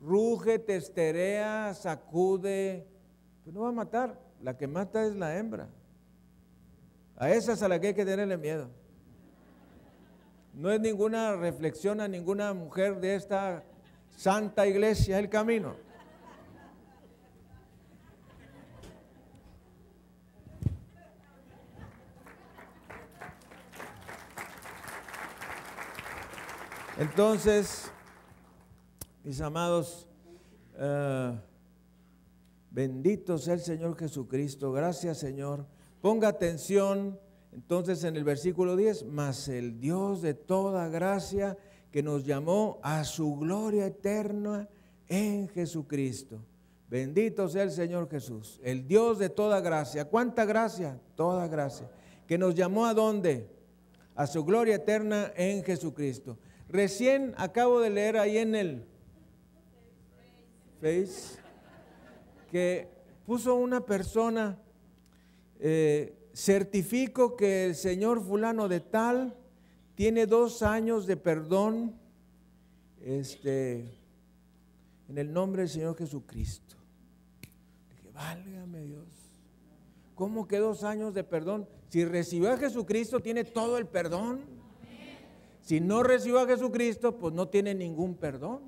Ruge, 0.00 0.58
testerea, 0.58 1.74
sacude, 1.74 2.86
pues 3.42 3.54
no 3.54 3.62
va 3.62 3.70
a 3.70 3.72
matar, 3.72 4.20
la 4.42 4.56
que 4.56 4.68
mata 4.68 5.04
es 5.04 5.16
la 5.16 5.36
hembra. 5.36 5.68
A 7.16 7.30
esa 7.30 7.54
es 7.54 7.62
a 7.62 7.68
la 7.68 7.80
que 7.80 7.88
hay 7.88 7.94
que 7.94 8.04
tenerle 8.04 8.36
miedo. 8.36 8.70
No 10.56 10.72
es 10.72 10.80
ninguna 10.80 11.36
reflexión 11.36 12.00
a 12.00 12.08
ninguna 12.08 12.54
mujer 12.54 12.98
de 12.98 13.14
esta 13.14 13.62
santa 14.16 14.66
iglesia 14.66 15.18
el 15.18 15.28
camino. 15.28 15.76
Entonces, 26.98 27.90
mis 29.22 29.38
amados, 29.42 30.08
uh, 30.78 31.36
Bendito 32.76 33.38
sea 33.38 33.54
el 33.54 33.60
Señor 33.60 33.96
Jesucristo. 33.96 34.70
Gracias 34.70 35.16
Señor. 35.16 35.64
Ponga 36.02 36.28
atención 36.28 37.18
entonces 37.56 38.04
en 38.04 38.16
el 38.16 38.24
versículo 38.24 38.76
10, 38.76 39.06
mas 39.06 39.48
el 39.48 39.80
Dios 39.80 40.20
de 40.20 40.34
toda 40.34 40.88
gracia 40.88 41.56
que 41.90 42.02
nos 42.02 42.26
llamó 42.26 42.78
a 42.82 43.02
su 43.04 43.34
gloria 43.36 43.86
eterna 43.86 44.68
en 45.08 45.48
Jesucristo. 45.48 46.38
Bendito 46.90 47.48
sea 47.48 47.62
el 47.62 47.70
Señor 47.70 48.10
Jesús, 48.10 48.60
el 48.62 48.86
Dios 48.86 49.18
de 49.18 49.30
toda 49.30 49.62
gracia. 49.62 50.04
¿Cuánta 50.04 50.44
gracia? 50.44 51.00
Toda 51.14 51.48
gracia. 51.48 51.90
Que 52.26 52.36
nos 52.36 52.54
llamó 52.54 52.84
a 52.84 52.92
dónde? 52.92 53.48
A 54.14 54.26
su 54.26 54.44
gloria 54.44 54.76
eterna 54.76 55.32
en 55.34 55.64
Jesucristo. 55.64 56.36
Recién 56.68 57.34
acabo 57.38 57.80
de 57.80 57.88
leer 57.88 58.18
ahí 58.18 58.36
en 58.36 58.54
el 58.54 58.84
Face 60.78 61.38
que 62.50 62.86
puso 63.24 63.54
una 63.54 63.80
persona, 63.80 64.58
eh, 65.58 66.15
certifico 66.36 67.34
que 67.34 67.64
el 67.64 67.74
señor 67.74 68.22
fulano 68.22 68.68
de 68.68 68.80
tal 68.80 69.34
tiene 69.94 70.26
dos 70.26 70.62
años 70.62 71.06
de 71.06 71.16
perdón 71.16 71.94
este, 73.00 73.90
en 75.08 75.16
el 75.16 75.32
nombre 75.32 75.62
del 75.62 75.70
Señor 75.70 75.96
Jesucristo. 75.96 76.76
Dije, 77.88 78.10
válgame 78.12 78.82
Dios. 78.82 79.06
¿Cómo 80.14 80.46
que 80.46 80.58
dos 80.58 80.84
años 80.84 81.14
de 81.14 81.24
perdón? 81.24 81.66
Si 81.88 82.04
recibió 82.04 82.52
a 82.52 82.58
Jesucristo, 82.58 83.20
tiene 83.20 83.44
todo 83.44 83.78
el 83.78 83.86
perdón. 83.86 84.40
Si 85.62 85.80
no 85.80 86.02
recibió 86.02 86.40
a 86.40 86.46
Jesucristo, 86.46 87.16
pues 87.16 87.32
no 87.32 87.48
tiene 87.48 87.74
ningún 87.74 88.14
perdón. 88.14 88.60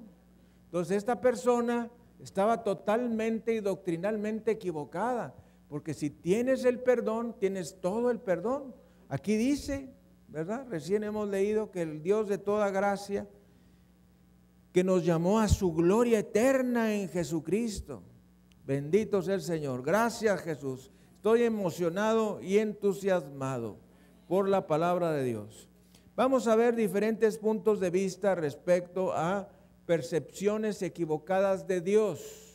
Entonces 0.65 0.97
esta 0.97 1.21
persona 1.21 1.91
estaba 2.19 2.65
totalmente 2.65 3.55
y 3.55 3.61
doctrinalmente 3.61 4.53
equivocada, 4.53 5.35
porque 5.69 5.95
si 5.95 6.11
tienes 6.11 6.65
el 6.65 6.81
perdón, 6.81 7.37
tienes 7.39 7.81
todo 7.81 8.11
el 8.11 8.21
perdón. 8.21 8.75
Aquí 9.09 9.37
dice, 9.37 9.91
¿verdad? 10.29 10.67
Recién 10.69 11.05
hemos 11.05 11.29
leído 11.29 11.71
que 11.71 11.83
el 11.83 12.03
Dios 12.03 12.29
de 12.29 12.39
toda 12.39 12.71
gracia, 12.71 13.29
que 14.73 14.85
nos 14.85 15.05
llamó 15.05 15.41
a 15.41 15.49
su 15.49 15.73
gloria 15.73 16.21
eterna 16.21 16.95
en 16.95 17.09
Jesucristo. 17.09 18.03
Bendito 18.67 19.23
sea 19.23 19.35
el 19.35 19.43
Señor. 19.43 19.83
Gracias 19.83 20.41
Jesús. 20.43 20.91
Estoy 21.17 21.43
emocionado 21.43 22.41
y 22.41 22.59
entusiasmado 22.59 23.77
por 24.29 24.49
la 24.49 24.67
palabra 24.67 25.13
de 25.13 25.25
Dios. 25.25 25.69
Vamos 26.15 26.47
a 26.49 26.57
ver 26.57 26.75
diferentes 26.75 27.39
puntos 27.39 27.81
de 27.81 27.91
vista 27.91 28.35
respecto 28.35 29.13
a 29.13 29.49
percepciones 29.87 30.83
equivocadas 30.83 31.67
de 31.67 31.81
Dios. 31.81 32.48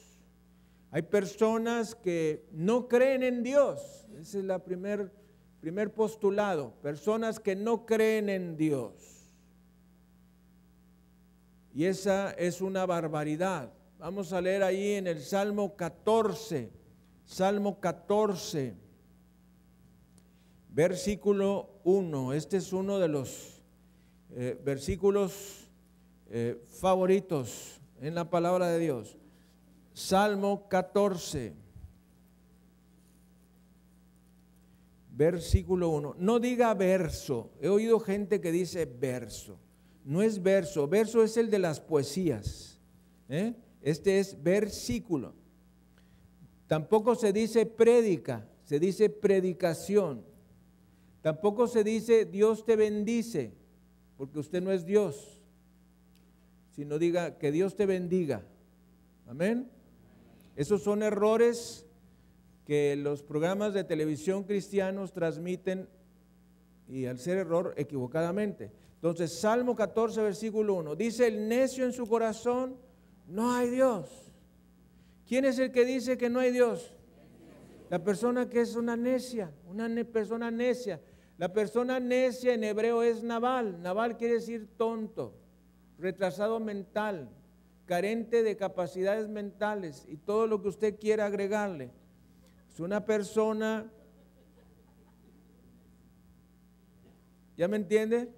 Hay 0.94 1.02
personas 1.02 1.96
que 1.96 2.46
no 2.52 2.88
creen 2.88 3.24
en 3.24 3.42
Dios. 3.42 4.06
Ese 4.12 4.38
es 4.38 4.46
el 4.46 4.62
primer, 4.62 5.12
primer 5.60 5.92
postulado. 5.92 6.76
Personas 6.84 7.40
que 7.40 7.56
no 7.56 7.88
creen 7.88 8.30
en 8.30 8.56
Dios. 8.56 8.94
Y 11.74 11.86
esa 11.86 12.30
es 12.34 12.62
una 12.62 12.86
barbaridad. 12.86 13.74
Vamos 13.98 14.34
a 14.34 14.42
leer 14.42 14.62
ahí 14.62 14.92
en 14.92 15.08
el 15.08 15.24
Salmo 15.24 15.76
14. 15.76 16.72
Salmo 17.26 17.80
14, 17.80 18.76
versículo 20.70 21.70
1. 21.86 22.34
Este 22.34 22.58
es 22.58 22.72
uno 22.72 23.00
de 23.00 23.08
los 23.08 23.64
eh, 24.30 24.62
versículos 24.64 25.72
eh, 26.30 26.64
favoritos 26.68 27.82
en 28.00 28.14
la 28.14 28.30
palabra 28.30 28.68
de 28.68 28.78
Dios. 28.78 29.18
Salmo 29.94 30.68
14, 30.70 31.54
versículo 35.16 35.90
1. 35.90 36.16
No 36.18 36.40
diga 36.40 36.74
verso. 36.74 37.52
He 37.62 37.70
oído 37.70 38.00
gente 38.00 38.42
que 38.42 38.52
dice 38.52 38.86
verso. 38.86 39.60
No 40.04 40.22
es 40.22 40.42
verso. 40.42 40.88
Verso 40.88 41.24
es 41.24 41.38
el 41.38 41.50
de 41.50 41.60
las 41.60 41.80
poesías. 41.80 42.80
¿eh? 43.30 43.54
Este 43.82 44.20
es 44.20 44.42
versículo. 44.42 45.34
Tampoco 46.68 47.16
se 47.16 47.32
dice 47.32 47.66
prédica, 47.66 48.48
se 48.64 48.80
dice 48.80 49.10
predicación. 49.10 50.26
Tampoco 51.22 51.68
se 51.68 51.84
dice 51.84 52.26
Dios 52.26 52.66
te 52.66 52.76
bendice, 52.76 53.54
porque 54.18 54.40
usted 54.40 54.62
no 54.62 54.72
es 54.72 54.86
Dios 54.86 55.34
sino 56.76 56.98
diga 56.98 57.38
que 57.38 57.52
Dios 57.52 57.76
te 57.76 57.86
bendiga. 57.86 58.44
Amén. 59.28 59.70
Esos 60.56 60.84
son 60.84 61.04
errores 61.04 61.86
que 62.66 62.96
los 62.96 63.24
programas 63.24 63.74
de 63.74 63.84
televisión 63.84 64.44
cristianos 64.44 65.12
transmiten 65.12 65.90
y 66.88 67.06
al 67.06 67.20
ser 67.20 67.38
error 67.38 67.74
equivocadamente. 67.78 68.72
Entonces, 68.96 69.34
Salmo 69.34 69.76
14, 69.76 70.22
versículo 70.22 70.76
1, 70.76 70.96
dice 70.96 71.28
el 71.28 71.48
necio 71.48 71.86
en 71.86 71.92
su 71.92 72.06
corazón, 72.06 72.78
no 73.28 73.54
hay 73.54 73.70
Dios. 73.70 74.32
¿Quién 75.28 75.46
es 75.46 75.60
el 75.60 75.72
que 75.72 75.86
dice 75.86 76.18
que 76.18 76.30
no 76.30 76.40
hay 76.40 76.52
Dios? 76.52 76.96
La 77.90 78.04
persona 78.04 78.50
que 78.50 78.62
es 78.62 78.76
una 78.76 78.96
necia, 78.96 79.52
una 79.70 79.90
persona 80.06 80.52
necia. 80.52 81.02
La 81.38 81.52
persona 81.52 82.00
necia 82.00 82.54
en 82.54 82.64
hebreo 82.64 83.04
es 83.04 83.24
Naval. 83.24 83.82
Naval 83.82 84.18
quiere 84.18 84.36
decir 84.36 84.68
tonto 84.78 85.34
retrasado 86.00 86.60
mental, 86.60 87.30
carente 87.86 88.44
de 88.44 88.56
capacidades 88.56 89.28
mentales 89.28 90.06
y 90.08 90.18
todo 90.18 90.48
lo 90.48 90.62
que 90.62 90.70
usted 90.70 91.00
quiera 91.00 91.26
agregarle. 91.26 91.92
Es 92.72 92.80
una 92.80 93.06
persona, 93.06 93.92
¿ya 97.56 97.68
me 97.68 97.78
entiende? 97.78 98.30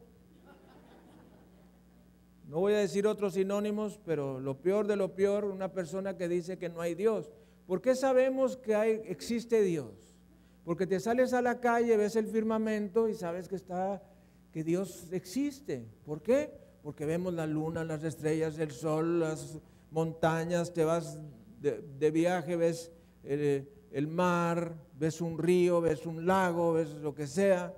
No 2.47 2.60
voy 2.60 2.73
a 2.73 2.77
decir 2.77 3.08
otros 3.08 3.34
sinónimos, 3.34 3.99
pero 4.05 4.39
lo 4.39 4.62
peor 4.62 4.88
de 4.88 4.95
lo 4.95 5.15
peor, 5.15 5.45
una 5.45 5.71
persona 5.71 6.15
que 6.15 6.27
dice 6.27 6.58
que 6.58 6.69
no 6.69 6.81
hay 6.81 6.93
Dios. 6.93 7.31
¿Por 7.65 7.81
qué 7.81 7.95
sabemos 7.95 8.58
que 8.58 8.75
existe 9.08 9.62
Dios? 9.62 10.15
Porque 10.63 10.86
te 10.86 10.99
sales 10.99 11.34
a 11.34 11.41
la 11.41 11.60
calle, 11.60 11.97
ves 11.97 12.15
el 12.15 12.27
firmamento 12.27 13.08
y 13.08 13.15
sabes 13.15 13.47
que 13.47 13.55
está 13.55 14.03
que 14.51 14.63
Dios 14.63 15.12
existe. 15.12 15.86
¿Por 16.05 16.21
qué? 16.21 16.64
Porque 16.85 17.07
vemos 17.07 17.33
la 17.33 17.47
luna, 17.47 17.83
las 17.83 18.03
estrellas, 18.03 18.59
el 18.59 18.69
sol, 18.69 19.19
las 19.19 19.57
montañas, 19.89 20.71
te 20.71 20.83
vas 20.83 21.17
de, 21.59 22.11
viaje, 22.11 22.55
ves 22.55 22.91
el, 23.23 23.67
el, 23.91 24.07
mar, 24.07 24.75
ves 24.95 25.19
un 25.19 25.39
río, 25.39 25.81
ves 25.81 26.05
un 26.05 26.27
lago, 26.27 26.73
ves 26.73 26.91
lo 26.91 27.15
que 27.15 27.25
sea. 27.25 27.73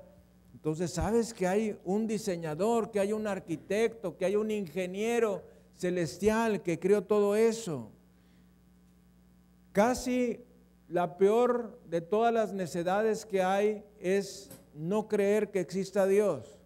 Entonces 0.53 0.91
sabes 0.91 1.33
que 1.33 1.47
hay 1.47 1.79
un 1.85 2.05
diseñador, 2.05 2.91
que 2.91 2.99
hay 2.99 3.13
un 3.13 3.27
arquitecto, 3.27 4.17
que 4.17 4.25
hay 4.25 4.35
un 4.35 4.51
ingeniero 4.51 5.41
celestial 5.77 6.61
que 6.61 6.77
creó 6.77 7.05
todo 7.05 7.37
eso. 7.37 7.89
Casi 9.71 10.43
la 10.89 11.17
peor 11.17 11.79
de 11.85 12.01
todas 12.01 12.33
las 12.33 12.51
necedades 12.51 13.25
que 13.25 13.41
hay 13.41 13.85
es 14.01 14.49
no 14.73 15.07
creer 15.07 15.49
que 15.49 15.61
exista 15.61 16.05
Dios. 16.05 16.56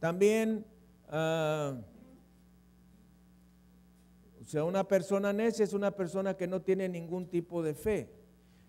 También, 0.00 0.64
ah, 1.08 1.76
o 4.40 4.44
sea, 4.46 4.64
una 4.64 4.88
persona 4.88 5.32
necia 5.32 5.64
es 5.64 5.74
una 5.74 5.90
persona 5.92 6.36
que 6.36 6.46
no 6.46 6.62
tiene 6.62 6.88
ningún 6.88 7.28
tipo 7.28 7.62
de 7.62 7.74
fe. 7.74 8.10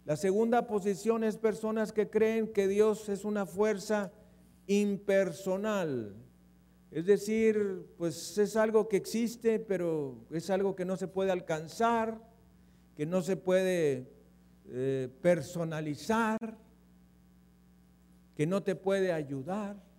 La 0.06 0.18
segunda 0.18 0.68
posición 0.68 1.24
es 1.24 1.38
personas 1.38 1.94
que 1.94 2.10
creen 2.10 2.52
que 2.52 2.68
Dios 2.68 3.08
es 3.08 3.24
una 3.24 3.46
fuerza 3.46 4.12
impersonal. 4.68 6.16
Es 6.92 7.06
decir, 7.06 7.86
pues 7.98 8.38
es 8.38 8.58
algo 8.58 8.90
que 8.90 8.98
existe, 8.98 9.60
pero 9.60 10.26
es 10.32 10.50
algo 10.50 10.76
que 10.76 10.84
no 10.84 10.98
se 10.98 11.08
puede 11.08 11.32
alcanzar, 11.32 12.20
que 12.98 13.06
no 13.06 13.22
se 13.22 13.38
puede 13.38 14.12
eh, 14.68 15.08
personalizar, 15.22 16.58
que 18.36 18.46
no 18.46 18.62
te 18.62 18.76
puede 18.76 19.14
ayudar. 19.14 19.91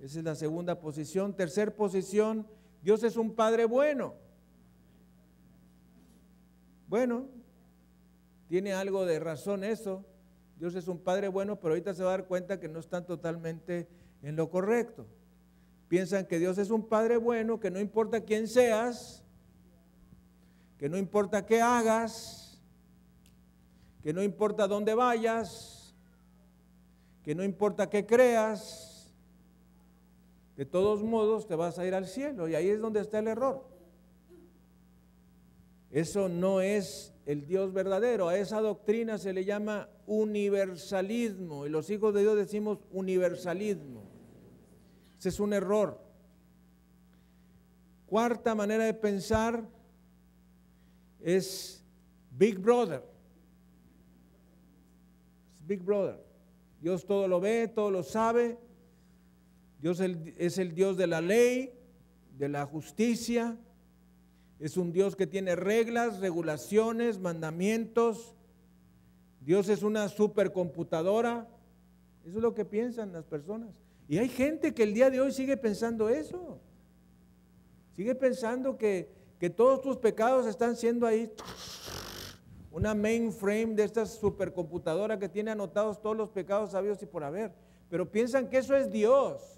Esa 0.00 0.18
es 0.20 0.24
la 0.24 0.34
segunda 0.34 0.80
posición. 0.80 1.34
Tercer 1.34 1.74
posición, 1.74 2.46
Dios 2.82 3.02
es 3.02 3.16
un 3.16 3.34
Padre 3.34 3.64
bueno. 3.64 4.14
Bueno, 6.88 7.26
tiene 8.48 8.72
algo 8.72 9.04
de 9.04 9.18
razón 9.18 9.64
eso. 9.64 10.04
Dios 10.58 10.74
es 10.74 10.88
un 10.88 10.98
Padre 10.98 11.28
bueno, 11.28 11.56
pero 11.56 11.74
ahorita 11.74 11.94
se 11.94 12.02
va 12.02 12.10
a 12.10 12.18
dar 12.18 12.26
cuenta 12.26 12.58
que 12.58 12.68
no 12.68 12.80
están 12.80 13.06
totalmente 13.06 13.88
en 14.22 14.36
lo 14.36 14.50
correcto. 14.50 15.06
Piensan 15.88 16.26
que 16.26 16.38
Dios 16.38 16.58
es 16.58 16.70
un 16.70 16.86
Padre 16.86 17.16
bueno, 17.16 17.60
que 17.60 17.70
no 17.70 17.80
importa 17.80 18.22
quién 18.22 18.48
seas, 18.48 19.24
que 20.78 20.88
no 20.88 20.96
importa 20.96 21.44
qué 21.44 21.60
hagas, 21.60 22.60
que 24.02 24.12
no 24.12 24.22
importa 24.22 24.66
dónde 24.68 24.94
vayas, 24.94 25.94
que 27.22 27.34
no 27.34 27.42
importa 27.42 27.90
qué 27.90 28.06
creas, 28.06 28.87
de 30.58 30.66
todos 30.66 31.04
modos 31.04 31.46
te 31.46 31.54
vas 31.54 31.78
a 31.78 31.86
ir 31.86 31.94
al 31.94 32.08
cielo 32.08 32.48
y 32.48 32.56
ahí 32.56 32.68
es 32.68 32.80
donde 32.80 32.98
está 32.98 33.20
el 33.20 33.28
error. 33.28 33.64
Eso 35.92 36.28
no 36.28 36.60
es 36.60 37.14
el 37.26 37.46
Dios 37.46 37.72
verdadero, 37.72 38.28
a 38.28 38.36
esa 38.36 38.60
doctrina 38.60 39.18
se 39.18 39.32
le 39.32 39.44
llama 39.44 39.88
universalismo 40.06 41.64
y 41.64 41.68
los 41.70 41.88
hijos 41.90 42.12
de 42.12 42.22
Dios 42.22 42.36
decimos 42.36 42.80
universalismo. 42.90 44.02
Ese 45.16 45.28
es 45.28 45.38
un 45.38 45.52
error. 45.52 46.00
Cuarta 48.06 48.56
manera 48.56 48.84
de 48.84 48.94
pensar 48.94 49.62
es 51.20 51.84
Big 52.32 52.58
Brother. 52.58 53.04
Big 55.64 55.84
Brother. 55.84 56.20
Dios 56.80 57.06
todo 57.06 57.28
lo 57.28 57.38
ve, 57.38 57.68
todo 57.68 57.92
lo 57.92 58.02
sabe, 58.02 58.58
Dios 59.80 60.00
es 60.00 60.58
el 60.58 60.74
Dios 60.74 60.96
de 60.96 61.06
la 61.06 61.20
ley, 61.20 61.72
de 62.36 62.48
la 62.48 62.66
justicia. 62.66 63.56
Es 64.58 64.76
un 64.76 64.92
Dios 64.92 65.14
que 65.14 65.26
tiene 65.26 65.54
reglas, 65.54 66.18
regulaciones, 66.20 67.18
mandamientos. 67.18 68.34
Dios 69.40 69.68
es 69.68 69.82
una 69.82 70.08
supercomputadora. 70.08 71.46
Eso 72.24 72.36
es 72.38 72.42
lo 72.42 72.54
que 72.54 72.64
piensan 72.64 73.12
las 73.12 73.24
personas. 73.24 73.70
Y 74.08 74.18
hay 74.18 74.28
gente 74.28 74.74
que 74.74 74.82
el 74.82 74.94
día 74.94 75.10
de 75.10 75.20
hoy 75.20 75.32
sigue 75.32 75.56
pensando 75.56 76.08
eso. 76.08 76.58
Sigue 77.94 78.14
pensando 78.14 78.76
que, 78.76 79.10
que 79.38 79.50
todos 79.50 79.80
tus 79.80 79.96
pecados 79.96 80.46
están 80.46 80.76
siendo 80.76 81.06
ahí 81.06 81.30
una 82.70 82.94
mainframe 82.94 83.74
de 83.74 83.84
estas 83.84 84.14
supercomputadoras 84.14 85.18
que 85.18 85.28
tiene 85.28 85.50
anotados 85.50 86.00
todos 86.00 86.16
los 86.16 86.30
pecados 86.30 86.72
sabios 86.72 87.02
y 87.02 87.06
por 87.06 87.24
haber. 87.24 87.52
Pero 87.88 88.10
piensan 88.10 88.48
que 88.48 88.58
eso 88.58 88.76
es 88.76 88.90
Dios. 88.90 89.57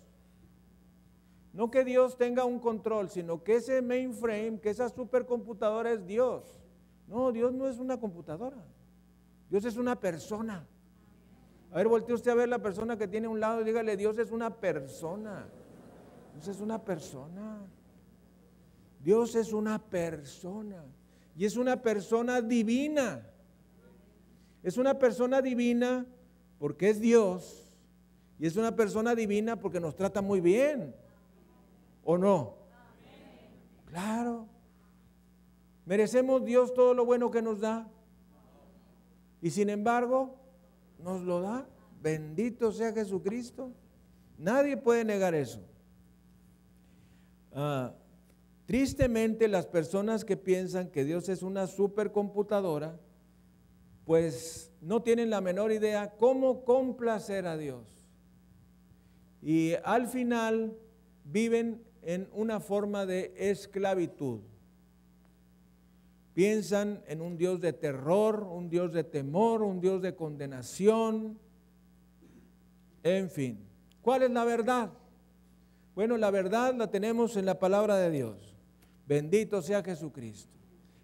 No 1.61 1.71
que 1.71 1.85
Dios 1.85 2.17
tenga 2.17 2.47
un 2.47 2.59
control, 2.59 3.11
sino 3.11 3.45
que 3.45 3.57
ese 3.57 3.83
mainframe, 3.83 4.61
que 4.63 4.71
esa 4.71 4.89
supercomputadora 4.89 5.93
es 5.93 6.07
Dios. 6.07 6.43
No, 7.07 7.33
Dios 7.33 7.53
no 7.53 7.69
es 7.69 7.79
una 7.79 8.01
computadora. 8.01 8.57
Dios 9.51 9.67
es 9.67 9.77
una 9.77 10.01
persona. 10.01 10.67
A 11.71 11.77
ver, 11.77 11.87
voltee 11.87 12.15
usted 12.15 12.31
a 12.31 12.35
ver 12.35 12.49
la 12.49 12.61
persona 12.61 12.97
que 12.97 13.07
tiene 13.07 13.27
a 13.27 13.29
un 13.29 13.41
lado 13.41 13.61
y 13.61 13.65
dígale, 13.65 13.99
Dios 13.99 14.17
es 14.17 14.31
una 14.31 14.57
persona. 14.57 15.49
Dios 16.33 16.49
es 16.49 16.63
una 16.63 16.83
persona. 16.83 17.59
Dios 19.05 19.35
es 19.35 19.53
una 19.53 19.79
persona. 19.79 20.83
Y 21.37 21.45
es 21.45 21.59
una 21.59 21.83
persona 21.83 22.41
divina. 22.41 23.29
Es 24.63 24.79
una 24.79 24.99
persona 24.99 25.43
divina 25.43 26.07
porque 26.59 26.89
es 26.89 27.03
Dios. 27.03 27.71
Y 28.39 28.47
es 28.47 28.57
una 28.57 28.75
persona 28.75 29.15
divina 29.15 29.57
porque 29.57 29.79
nos 29.79 29.95
trata 29.95 30.23
muy 30.23 30.41
bien. 30.41 30.95
¿O 32.05 32.19
no? 32.19 32.55
Claro. 33.87 34.47
¿Merecemos 35.85 36.45
Dios 36.45 36.73
todo 36.73 36.95
lo 36.95 37.05
bueno 37.05 37.31
que 37.31 37.43
nos 37.43 37.61
da? 37.61 37.89
Y 39.43 39.51
sin 39.51 39.71
embargo, 39.71 40.37
nos 40.99 41.23
lo 41.23 41.41
da. 41.41 41.67
Bendito 42.03 42.73
sea 42.73 42.93
Jesucristo. 42.93 43.73
Nadie 44.39 44.77
puede 44.77 45.05
negar 45.05 45.35
eso. 45.35 45.61
Ah, 47.53 47.93
tristemente, 48.67 49.49
las 49.49 49.67
personas 49.67 50.25
que 50.25 50.37
piensan 50.37 50.91
que 50.91 51.05
Dios 51.05 51.29
es 51.29 51.43
una 51.43 51.67
supercomputadora, 51.67 52.99
pues 54.05 54.71
no 54.81 55.03
tienen 55.03 55.31
la 55.31 55.41
menor 55.41 55.73
idea 55.73 56.17
cómo 56.17 56.65
complacer 56.65 57.47
a 57.47 57.57
Dios. 57.57 57.87
Y 59.43 59.73
al 59.85 60.07
final 60.07 60.77
viven 61.25 61.83
en 62.03 62.29
una 62.33 62.61
forma 62.61 63.07
de 63.07 63.33
esclavitud. 63.37 64.41
Piensan 66.35 67.03
en 67.07 67.21
un 67.21 67.37
Dios 67.37 67.61
de 67.61 67.73
terror, 67.73 68.43
un 68.45 68.71
Dios 68.71 68.93
de 68.93 69.05
temor, 69.05 69.63
un 69.63 69.81
Dios 69.81 70.01
de 70.01 70.15
condenación. 70.15 71.39
En 73.03 73.31
fin, 73.31 73.59
¿cuál 74.01 74.23
es 74.23 74.31
la 74.31 74.45
verdad? 74.45 74.91
Bueno, 75.95 76.17
la 76.17 76.31
verdad 76.31 76.75
la 76.75 76.91
tenemos 76.91 77.37
en 77.37 77.47
la 77.47 77.59
palabra 77.59 77.97
de 77.97 78.11
Dios. 78.11 78.57
Bendito 79.07 79.61
sea 79.61 79.83
Jesucristo. 79.83 80.53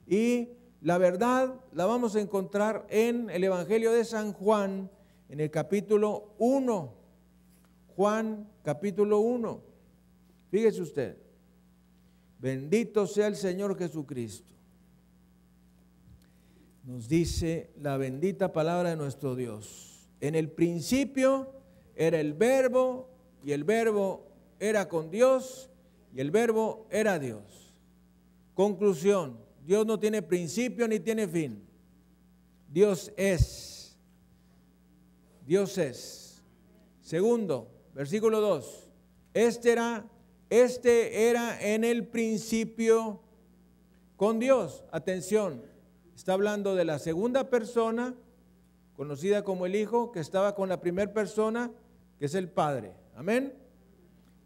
Y 0.07 0.51
la 0.81 0.97
verdad 0.99 1.55
la 1.73 1.87
vamos 1.87 2.15
a 2.15 2.21
encontrar 2.21 2.87
en 2.89 3.29
el 3.31 3.43
Evangelio 3.43 3.93
de 3.93 4.05
San 4.05 4.33
Juan, 4.33 4.89
en 5.29 5.41
el 5.41 5.51
capítulo 5.51 6.35
1. 6.39 6.95
Juan 7.97 8.49
capítulo 8.63 9.19
1. 9.19 9.76
Fíjese 10.51 10.83
usted. 10.83 11.17
Bendito 12.39 13.07
sea 13.07 13.27
el 13.27 13.37
Señor 13.37 13.77
Jesucristo 13.79 14.57
nos 16.87 17.09
dice 17.09 17.73
la 17.81 17.97
bendita 17.97 18.53
palabra 18.53 18.91
de 18.91 18.97
nuestro 18.97 19.35
Dios. 19.35 20.09
En 20.21 20.37
el 20.37 20.49
principio 20.49 21.53
era 21.97 22.21
el 22.21 22.33
verbo 22.33 23.11
y 23.45 23.51
el 23.51 23.65
verbo 23.65 24.29
era 24.61 24.89
con 24.89 25.11
Dios 25.11 25.69
y 26.15 26.21
el 26.21 26.31
verbo 26.31 26.87
era 26.91 27.19
Dios. 27.19 27.75
Conclusión, 28.55 29.37
Dios 29.67 29.85
no 29.85 29.99
tiene 29.99 30.23
principio 30.23 30.87
ni 30.87 31.01
tiene 31.01 31.27
fin. 31.27 31.61
Dios 32.73 33.13
es. 33.17 33.99
Dios 35.45 35.77
es. 35.79 36.41
Segundo, 37.01 37.69
versículo 37.95 38.41
2. 38.41 38.91
Este 39.35 39.73
era 39.73 40.09
este 40.51 41.29
era 41.29 41.61
en 41.61 41.85
el 41.85 42.07
principio 42.07 43.21
con 44.17 44.39
Dios. 44.39 44.85
Atención, 44.93 45.63
Está 46.17 46.33
hablando 46.33 46.75
de 46.75 46.87
la 46.87 46.99
segunda 46.99 47.51
persona, 47.51 48.15
conocida 48.97 49.45
como 49.45 49.67
el 49.67 49.75
Hijo, 49.75 50.13
que 50.13 50.21
estaba 50.21 50.55
con 50.55 50.71
la 50.71 50.81
primera 50.81 51.13
persona, 51.13 51.71
que 52.19 52.25
es 52.25 52.35
el 52.35 52.49
Padre. 52.49 52.95
Amén. 53.15 53.53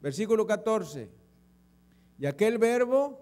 Versículo 0.03 0.49
14. 0.49 1.09
Y 2.19 2.27
aquel 2.27 2.59
verbo 2.59 3.21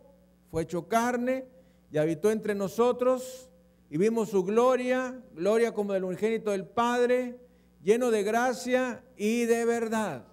fue 0.50 0.62
hecho 0.62 0.88
carne 0.88 1.44
y 1.92 1.98
habitó 1.98 2.30
entre 2.30 2.54
nosotros 2.54 3.50
y 3.90 3.98
vimos 3.98 4.30
su 4.30 4.42
gloria, 4.42 5.22
gloria 5.34 5.74
como 5.74 5.92
del 5.92 6.04
unigénito 6.04 6.52
del 6.52 6.66
Padre, 6.66 7.38
lleno 7.82 8.10
de 8.10 8.22
gracia 8.22 9.04
y 9.14 9.44
de 9.44 9.66
verdad. 9.66 10.24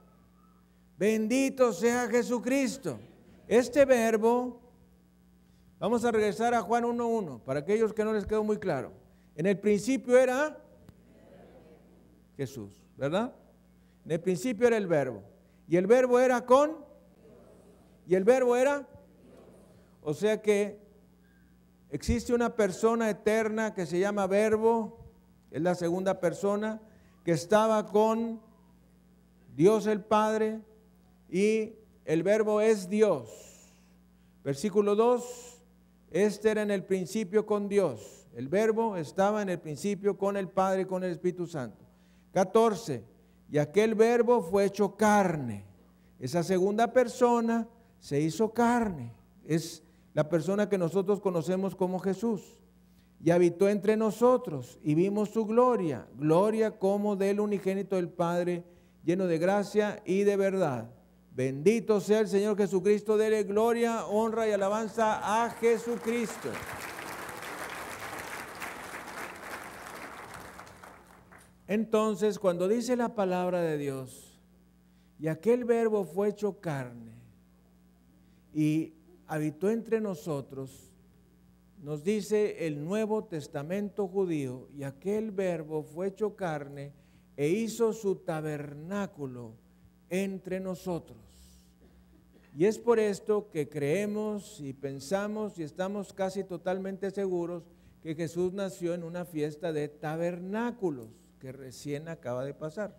Bendito 0.98 1.74
sea 1.74 2.08
Jesucristo. 2.08 3.00
Este 3.48 3.86
verbo 3.86 4.66
Vamos 5.80 6.06
a 6.06 6.12
regresar 6.12 6.54
a 6.54 6.62
Juan 6.62 6.86
1.1, 6.86 7.42
para 7.42 7.60
aquellos 7.60 7.94
que 7.94 8.06
no 8.06 8.14
les 8.14 8.26
quedó 8.26 8.44
muy 8.44 8.58
claro. 8.58 8.92
En 9.36 9.46
el 9.46 9.60
principio 9.60 10.18
era 10.18 10.58
Jesús, 12.38 12.82
¿verdad? 12.96 13.36
En 14.06 14.14
el 14.14 14.22
principio 14.22 14.68
era 14.68 14.78
el 14.78 14.88
verbo. 14.88 15.22
Y 15.68 15.76
el 15.76 15.86
verbo 15.86 16.20
era 16.20 16.46
con. 16.46 16.78
Y 18.08 18.16
el 18.16 18.24
verbo 18.24 18.56
era. 18.56 18.88
O 20.02 20.14
sea 20.14 20.42
que 20.42 20.80
existe 21.90 22.34
una 22.34 22.56
persona 22.56 23.10
eterna 23.10 23.74
que 23.74 23.86
se 23.86 24.00
llama 24.00 24.28
verbo, 24.28 25.06
es 25.52 25.62
la 25.62 25.76
segunda 25.76 26.22
persona, 26.22 26.82
que 27.26 27.32
estaba 27.32 27.86
con 27.86 28.42
Dios 29.56 29.88
el 29.88 30.02
Padre 30.02 30.62
y 31.30 31.74
el 32.06 32.24
verbo 32.24 32.62
es 32.62 32.90
Dios. 32.90 33.30
Versículo 34.44 34.96
2 34.96 35.56
este 36.16 36.52
era 36.52 36.62
en 36.62 36.72
el 36.72 36.86
principio 36.86 37.46
con 37.46 37.68
Dios. 37.68 38.26
El 38.34 38.48
verbo 38.48 38.96
estaba 38.96 39.42
en 39.42 39.50
el 39.50 39.60
principio 39.60 40.18
con 40.18 40.38
el 40.38 40.48
Padre 40.48 40.84
y 40.84 40.86
con 40.86 41.04
el 41.04 41.12
Espíritu 41.12 41.46
Santo. 41.46 41.84
14. 42.32 43.04
Y 43.52 43.58
aquel 43.58 43.96
verbo 43.96 44.42
fue 44.42 44.64
hecho 44.64 44.96
carne. 44.96 45.66
Esa 46.18 46.42
segunda 46.42 46.94
persona 46.94 47.68
se 48.00 48.22
hizo 48.22 48.54
carne. 48.54 49.12
Es 49.46 49.84
la 50.14 50.30
persona 50.30 50.70
que 50.70 50.78
nosotros 50.78 51.20
conocemos 51.20 51.76
como 51.76 52.00
Jesús. 52.00 52.62
Y 53.22 53.32
habitó 53.32 53.68
entre 53.68 53.98
nosotros 53.98 54.80
y 54.84 54.96
vimos 54.96 55.32
su 55.32 55.46
gloria, 55.46 56.08
gloria 56.18 56.80
como 56.80 57.18
del 57.18 57.42
unigénito 57.42 57.98
del 57.98 58.08
Padre, 58.08 58.64
lleno 59.04 59.28
de 59.28 59.38
gracia 59.38 60.02
y 60.06 60.24
de 60.24 60.38
verdad. 60.38 60.90
Bendito 61.36 62.00
sea 62.00 62.21
el 62.21 62.30
Señor 62.30 62.56
Jesucristo, 62.56 63.17
dele 63.17 63.43
gloria, 63.43 64.06
honra 64.06 64.48
y 64.48 64.54
alabanza 64.54 65.43
a 65.43 65.50
Jesucristo. 65.50 66.50
Entonces, 71.67 72.39
cuando 72.39 72.69
dice 72.69 72.95
la 72.95 73.15
palabra 73.15 73.62
de 73.62 73.78
Dios, 73.78 74.39
y 75.19 75.28
aquel 75.28 75.65
verbo 75.65 76.06
fue 76.06 76.30
hecho 76.30 76.62
carne 76.62 77.12
y 78.54 78.93
habitó 79.28 79.69
entre 79.69 80.00
nosotros, 80.00 80.93
nos 81.82 82.02
dice 82.02 82.65
el 82.65 82.82
Nuevo 82.86 83.26
Testamento 83.26 84.08
judío, 84.08 84.69
y 84.74 84.84
aquel 84.84 85.32
verbo 85.32 85.84
fue 85.84 86.08
hecho 86.08 86.38
carne 86.38 86.93
e 87.36 87.50
hizo 87.50 87.91
su 87.91 88.15
tabernáculo 88.15 89.64
entre 90.10 90.60
nosotros. 90.60 91.18
Y 92.58 92.66
es 92.66 92.80
por 92.80 92.99
esto 92.99 93.49
que 93.51 93.68
creemos 93.68 94.62
y 94.62 94.72
pensamos 94.72 95.60
y 95.60 95.64
estamos 95.64 96.14
casi 96.14 96.43
totalmente 96.43 97.12
seguros 97.12 97.64
que 98.01 98.16
Jesús 98.16 98.53
nació 98.53 98.93
en 98.93 99.03
una 99.03 99.26
fiesta 99.26 99.74
de 99.74 99.89
tabernáculos 99.89 101.10
que 101.39 101.51
recién 101.51 102.08
acaba 102.08 102.45
de 102.45 102.53
pasar. 102.53 102.97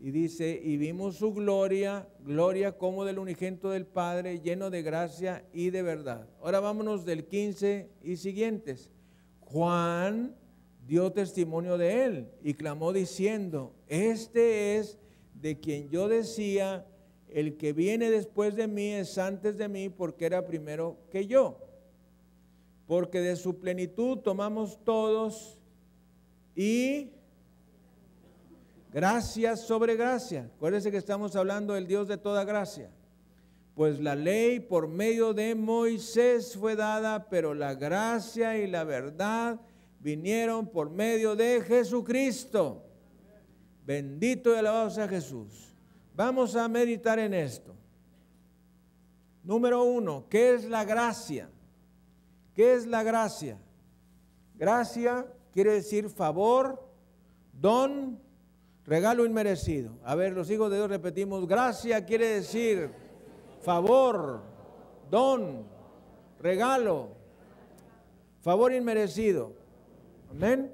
Y 0.00 0.10
dice, 0.10 0.60
y 0.62 0.76
vimos 0.76 1.16
su 1.16 1.34
gloria, 1.34 2.08
gloria 2.20 2.78
como 2.78 3.04
del 3.04 3.18
unigento 3.18 3.70
del 3.70 3.86
Padre, 3.86 4.40
lleno 4.40 4.70
de 4.70 4.82
gracia 4.82 5.44
y 5.52 5.70
de 5.70 5.82
verdad. 5.82 6.28
Ahora 6.40 6.60
vámonos 6.60 7.04
del 7.04 7.26
15 7.26 7.88
y 8.02 8.16
siguientes. 8.16 8.90
Juan 9.40 10.34
dio 10.86 11.12
testimonio 11.12 11.78
de 11.78 12.04
él 12.04 12.28
y 12.42 12.54
clamó 12.54 12.92
diciendo, 12.92 13.74
este 13.88 14.76
es 14.76 14.98
de 15.44 15.60
quien 15.60 15.90
yo 15.90 16.08
decía, 16.08 16.86
el 17.28 17.58
que 17.58 17.74
viene 17.74 18.10
después 18.10 18.56
de 18.56 18.66
mí 18.66 18.92
es 18.92 19.18
antes 19.18 19.58
de 19.58 19.68
mí 19.68 19.90
porque 19.90 20.24
era 20.24 20.46
primero 20.46 20.96
que 21.10 21.26
yo. 21.26 21.58
Porque 22.86 23.20
de 23.20 23.36
su 23.36 23.58
plenitud 23.58 24.20
tomamos 24.20 24.82
todos 24.84 25.58
y 26.56 27.10
gracia 28.90 29.54
sobre 29.58 29.96
gracia. 29.96 30.50
Acuérdense 30.56 30.90
que 30.90 30.96
estamos 30.96 31.36
hablando 31.36 31.74
del 31.74 31.86
Dios 31.86 32.08
de 32.08 32.16
toda 32.16 32.42
gracia. 32.44 32.90
Pues 33.74 34.00
la 34.00 34.14
ley 34.14 34.60
por 34.60 34.88
medio 34.88 35.34
de 35.34 35.54
Moisés 35.54 36.56
fue 36.56 36.74
dada, 36.74 37.28
pero 37.28 37.52
la 37.52 37.74
gracia 37.74 38.56
y 38.56 38.66
la 38.66 38.84
verdad 38.84 39.60
vinieron 40.00 40.66
por 40.66 40.88
medio 40.88 41.36
de 41.36 41.60
Jesucristo. 41.60 42.93
Bendito 43.84 44.52
y 44.52 44.56
alabado 44.56 44.90
sea 44.90 45.08
Jesús. 45.08 45.74
Vamos 46.16 46.56
a 46.56 46.68
meditar 46.68 47.18
en 47.18 47.34
esto. 47.34 47.74
Número 49.42 49.82
uno, 49.82 50.24
¿qué 50.30 50.54
es 50.54 50.64
la 50.64 50.84
gracia? 50.84 51.50
¿Qué 52.54 52.74
es 52.74 52.86
la 52.86 53.02
gracia? 53.02 53.58
Gracia 54.56 55.26
quiere 55.52 55.72
decir 55.72 56.08
favor, 56.08 56.88
don, 57.52 58.18
regalo 58.86 59.26
inmerecido. 59.26 59.98
A 60.04 60.14
ver, 60.14 60.32
los 60.32 60.50
hijos 60.50 60.70
de 60.70 60.76
Dios 60.76 60.88
repetimos, 60.88 61.46
gracia 61.46 62.06
quiere 62.06 62.28
decir 62.28 62.90
favor, 63.60 64.42
don, 65.10 65.66
regalo, 66.40 67.08
favor 68.40 68.72
inmerecido. 68.72 69.52
Amén. 70.30 70.72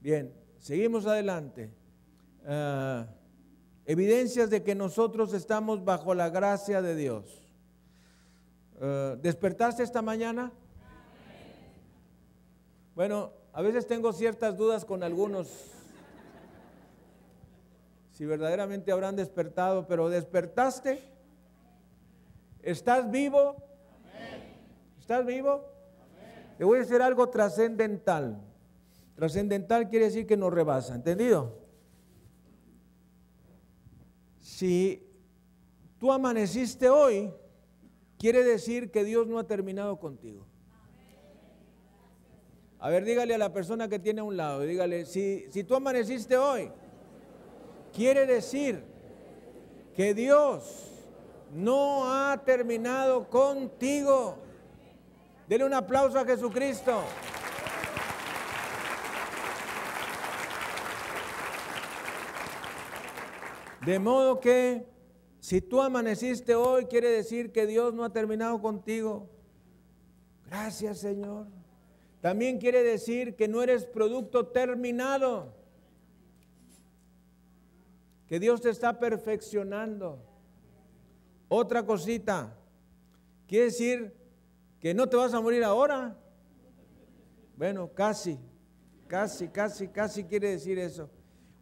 Bien, 0.00 0.32
seguimos 0.58 1.06
adelante. 1.06 1.77
Ah, 2.50 3.06
evidencias 3.84 4.48
de 4.48 4.62
que 4.62 4.74
nosotros 4.74 5.34
estamos 5.34 5.84
bajo 5.84 6.14
la 6.14 6.30
gracia 6.30 6.80
de 6.80 6.96
Dios. 6.96 7.42
Ah, 8.80 9.16
¿Despertaste 9.20 9.82
esta 9.82 10.00
mañana? 10.00 10.50
Bueno, 12.94 13.32
a 13.52 13.60
veces 13.60 13.86
tengo 13.86 14.14
ciertas 14.14 14.56
dudas 14.56 14.86
con 14.86 15.02
algunos, 15.02 15.46
si 18.14 18.24
verdaderamente 18.24 18.92
habrán 18.92 19.14
despertado, 19.14 19.86
pero 19.86 20.08
¿despertaste? 20.08 21.02
¿Estás 22.62 23.10
vivo? 23.10 23.56
¿Estás 24.98 25.26
vivo? 25.26 25.64
Le 26.58 26.64
voy 26.64 26.78
a 26.78 26.80
decir 26.80 27.02
algo 27.02 27.28
trascendental. 27.28 28.40
Trascendental 29.14 29.90
quiere 29.90 30.06
decir 30.06 30.26
que 30.26 30.36
nos 30.38 30.52
rebasa, 30.52 30.94
¿entendido? 30.94 31.57
Si 34.58 35.06
tú 36.00 36.10
amaneciste 36.10 36.88
hoy, 36.88 37.30
quiere 38.18 38.42
decir 38.42 38.90
que 38.90 39.04
Dios 39.04 39.28
no 39.28 39.38
ha 39.38 39.44
terminado 39.44 40.00
contigo. 40.00 40.44
A 42.80 42.90
ver, 42.90 43.04
dígale 43.04 43.36
a 43.36 43.38
la 43.38 43.52
persona 43.52 43.86
que 43.86 44.00
tiene 44.00 44.20
a 44.20 44.24
un 44.24 44.36
lado, 44.36 44.62
dígale, 44.62 45.06
si, 45.06 45.46
si 45.52 45.62
tú 45.62 45.76
amaneciste 45.76 46.36
hoy, 46.36 46.72
quiere 47.94 48.26
decir 48.26 48.82
que 49.94 50.12
Dios 50.12 50.90
no 51.54 52.12
ha 52.12 52.42
terminado 52.44 53.30
contigo. 53.30 54.38
Dele 55.48 55.66
un 55.66 55.74
aplauso 55.74 56.18
a 56.18 56.24
Jesucristo. 56.24 57.04
De 63.84 63.98
modo 63.98 64.40
que 64.40 64.86
si 65.40 65.60
tú 65.60 65.80
amaneciste 65.80 66.54
hoy, 66.54 66.86
quiere 66.86 67.10
decir 67.10 67.52
que 67.52 67.66
Dios 67.66 67.94
no 67.94 68.04
ha 68.04 68.12
terminado 68.12 68.60
contigo. 68.60 69.28
Gracias 70.46 70.98
Señor. 70.98 71.46
También 72.20 72.58
quiere 72.58 72.82
decir 72.82 73.36
que 73.36 73.46
no 73.46 73.62
eres 73.62 73.84
producto 73.84 74.48
terminado. 74.48 75.54
Que 78.26 78.40
Dios 78.40 78.60
te 78.60 78.70
está 78.70 78.98
perfeccionando. 78.98 80.18
Otra 81.48 81.86
cosita. 81.86 82.54
Quiere 83.46 83.66
decir 83.66 84.12
que 84.80 84.92
no 84.92 85.08
te 85.08 85.16
vas 85.16 85.32
a 85.32 85.40
morir 85.40 85.64
ahora. 85.64 86.18
Bueno, 87.56 87.88
casi, 87.94 88.38
casi, 89.06 89.48
casi, 89.48 89.88
casi 89.88 90.24
quiere 90.24 90.50
decir 90.50 90.78
eso. 90.78 91.08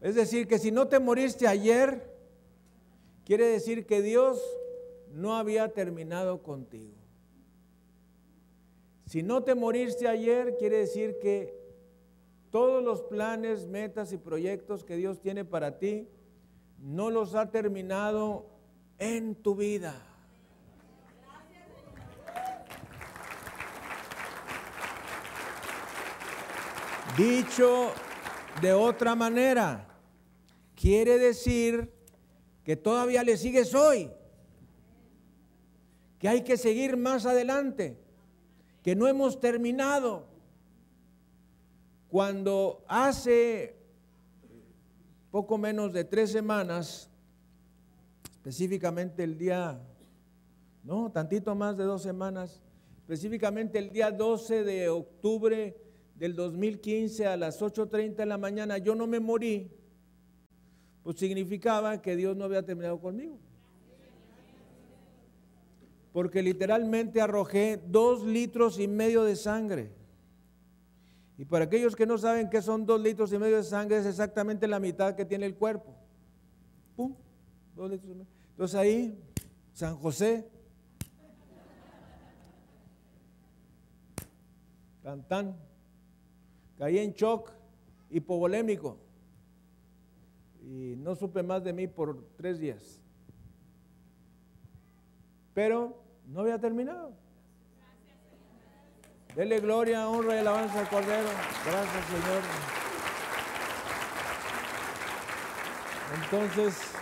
Es 0.07 0.15
decir, 0.15 0.47
que 0.47 0.61
si 0.61 0.71
no 0.71 0.87
te 0.87 1.01
moriste 1.01 1.49
ayer, 1.49 2.01
quiere 3.25 3.45
decir 3.49 3.87
que 3.87 4.03
Dios 4.03 4.41
no 5.11 5.35
había 5.35 5.73
terminado 5.73 6.45
contigo. 6.45 6.95
Si 9.07 9.25
no 9.25 9.43
te 9.43 9.57
moriste 9.57 10.07
ayer, 10.07 10.59
quiere 10.59 10.77
decir 10.77 11.19
que 11.19 11.59
todos 12.53 12.85
los 12.85 13.03
planes, 13.03 13.67
metas 13.67 14.13
y 14.13 14.17
proyectos 14.17 14.85
que 14.85 14.95
Dios 14.95 15.21
tiene 15.21 15.45
para 15.45 15.81
ti, 15.81 16.07
no 16.79 17.11
los 17.11 17.35
ha 17.35 17.51
terminado 17.51 18.47
en 19.01 19.35
tu 19.35 19.57
vida. 19.57 20.01
Dicho 27.19 27.91
de 28.63 28.73
otra 28.73 29.17
manera, 29.17 29.95
quiere 30.77 31.19
decir 31.19 31.91
que 32.63 32.77
todavía 32.77 33.25
le 33.25 33.37
sigues 33.37 33.75
hoy, 33.75 34.11
que 36.19 36.29
hay 36.29 36.43
que 36.43 36.57
seguir 36.57 36.97
más 36.97 37.27
adelante, 37.27 37.99
que 38.83 38.95
no 38.95 39.09
hemos 39.09 39.41
terminado. 39.41 40.27
Cuando 42.09 42.85
hace 42.87 43.77
poco 45.31 45.59
menos 45.59 45.93
de 45.93 46.05
tres 46.05 46.31
semanas, 46.31 47.11
específicamente 48.31 49.25
el 49.25 49.37
día, 49.37 49.81
no, 50.85 51.11
tantito 51.11 51.55
más 51.55 51.77
de 51.77 51.85
dos 51.85 52.03
semanas, 52.03 52.63
específicamente 52.99 53.79
el 53.79 53.91
día 53.91 54.11
12 54.11 54.65
de 54.65 54.89
octubre 54.89 55.77
del 56.15 56.35
2015 56.35 57.27
a 57.27 57.37
las 57.37 57.61
8.30 57.61 58.17
de 58.17 58.27
la 58.27 58.39
mañana, 58.39 58.79
yo 58.79 58.95
no 58.95 59.07
me 59.07 59.21
morí, 59.21 59.71
pues 61.07 61.19
significaba 61.19 62.03
que 62.03 62.17
Dios 62.17 62.37
no 62.37 62.47
había 62.47 62.65
terminado 62.65 62.99
conmigo. 62.99 63.39
Porque 66.13 66.43
literalmente 66.43 67.21
arrojé 67.21 67.81
dos 67.87 68.25
litros 68.25 68.81
y 68.81 68.89
medio 68.89 69.23
de 69.23 69.37
sangre. 69.37 69.93
Y 71.39 71.45
para 71.45 71.67
aquellos 71.67 71.95
que 71.95 72.07
no 72.07 72.19
saben 72.19 72.51
qué 72.51 72.61
son 72.61 72.87
dos 72.87 73.01
litros 73.01 73.33
y 73.33 73.39
medio 73.39 73.59
de 73.59 73.63
sangre, 73.63 73.99
es 73.99 74.07
exactamente 74.07 74.67
la 74.67 74.81
mitad 74.81 75.15
que 75.15 75.25
tiene 75.25 75.47
el 75.47 75.55
cuerpo. 75.55 75.95
¡Pum! 76.97 77.15
Dos 77.77 77.89
litros 77.89 78.11
y 78.11 78.15
medio. 78.15 78.31
Entonces 78.51 78.75
ahí, 78.75 79.17
San 79.75 79.97
José, 79.99 80.51
Cantán, 85.05 85.57
caí 86.77 86.99
en 86.99 87.13
shock 87.13 87.53
hipovolémico 88.11 89.06
y 90.67 90.97
no 90.97 91.15
supe 91.15 91.45
más 91.45 91.63
de 91.63 91.73
mí 91.73 91.87
por 91.87 92.27
tres 92.37 92.59
días. 92.59 93.01
Pero 95.55 96.03
no 96.27 96.41
había 96.41 96.59
terminado. 96.59 97.13
Dele 99.37 99.61
gloria, 99.61 100.09
honra 100.09 100.35
y 100.35 100.39
alabanza 100.39 100.81
al 100.81 100.89
Cordero. 100.89 101.29
Gracias, 101.65 102.05
Señor. 102.07 102.43
Entonces, 106.23 106.93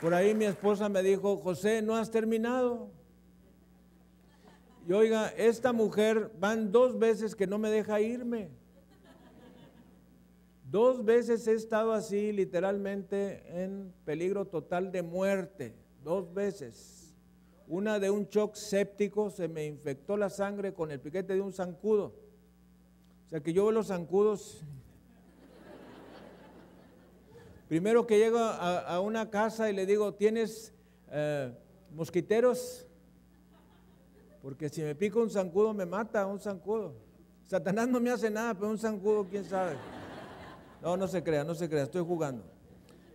por 0.00 0.12
ahí 0.12 0.34
mi 0.34 0.46
esposa 0.46 0.88
me 0.88 1.02
dijo, 1.02 1.36
José, 1.36 1.82
¿no 1.82 1.94
has 1.94 2.10
terminado? 2.10 2.90
Y 4.88 4.92
oiga, 4.92 5.28
esta 5.28 5.72
mujer 5.72 6.32
van 6.40 6.72
dos 6.72 6.98
veces 6.98 7.36
que 7.36 7.46
no 7.46 7.58
me 7.58 7.70
deja 7.70 8.00
irme. 8.00 8.50
Dos 10.72 11.04
veces 11.04 11.46
he 11.46 11.52
estado 11.52 11.92
así, 11.92 12.32
literalmente, 12.32 13.42
en 13.62 13.92
peligro 14.06 14.46
total 14.46 14.90
de 14.90 15.02
muerte. 15.02 15.74
Dos 16.02 16.32
veces. 16.32 17.14
Una 17.68 17.98
de 17.98 18.10
un 18.10 18.24
shock 18.30 18.54
séptico, 18.54 19.28
se 19.28 19.48
me 19.48 19.66
infectó 19.66 20.16
la 20.16 20.30
sangre 20.30 20.72
con 20.72 20.90
el 20.90 20.98
piquete 20.98 21.34
de 21.34 21.42
un 21.42 21.52
zancudo. 21.52 22.14
O 23.26 23.28
sea 23.28 23.40
que 23.40 23.52
yo 23.52 23.64
veo 23.64 23.72
los 23.72 23.88
zancudos. 23.88 24.62
Primero 27.68 28.06
que 28.06 28.16
llego 28.16 28.38
a, 28.38 28.98
una 29.00 29.28
casa 29.28 29.68
y 29.68 29.74
le 29.74 29.84
digo, 29.84 30.14
¿tienes 30.14 30.72
eh, 31.10 31.52
mosquiteros? 31.94 32.86
Porque 34.40 34.70
si 34.70 34.80
me 34.80 34.94
pica 34.94 35.18
un 35.18 35.28
zancudo 35.28 35.74
me 35.74 35.84
mata 35.84 36.24
un 36.24 36.40
zancudo. 36.40 36.94
Satanás 37.46 37.88
no 37.88 38.00
me 38.00 38.08
hace 38.08 38.30
nada, 38.30 38.54
pero 38.54 38.70
un 38.70 38.78
zancudo, 38.78 39.26
quién 39.28 39.44
sabe. 39.44 39.76
No, 40.82 40.96
no 40.96 41.08
se 41.08 41.22
crea, 41.22 41.44
no 41.44 41.54
se 41.54 41.68
crea, 41.68 41.84
estoy 41.84 42.04
jugando. 42.04 42.44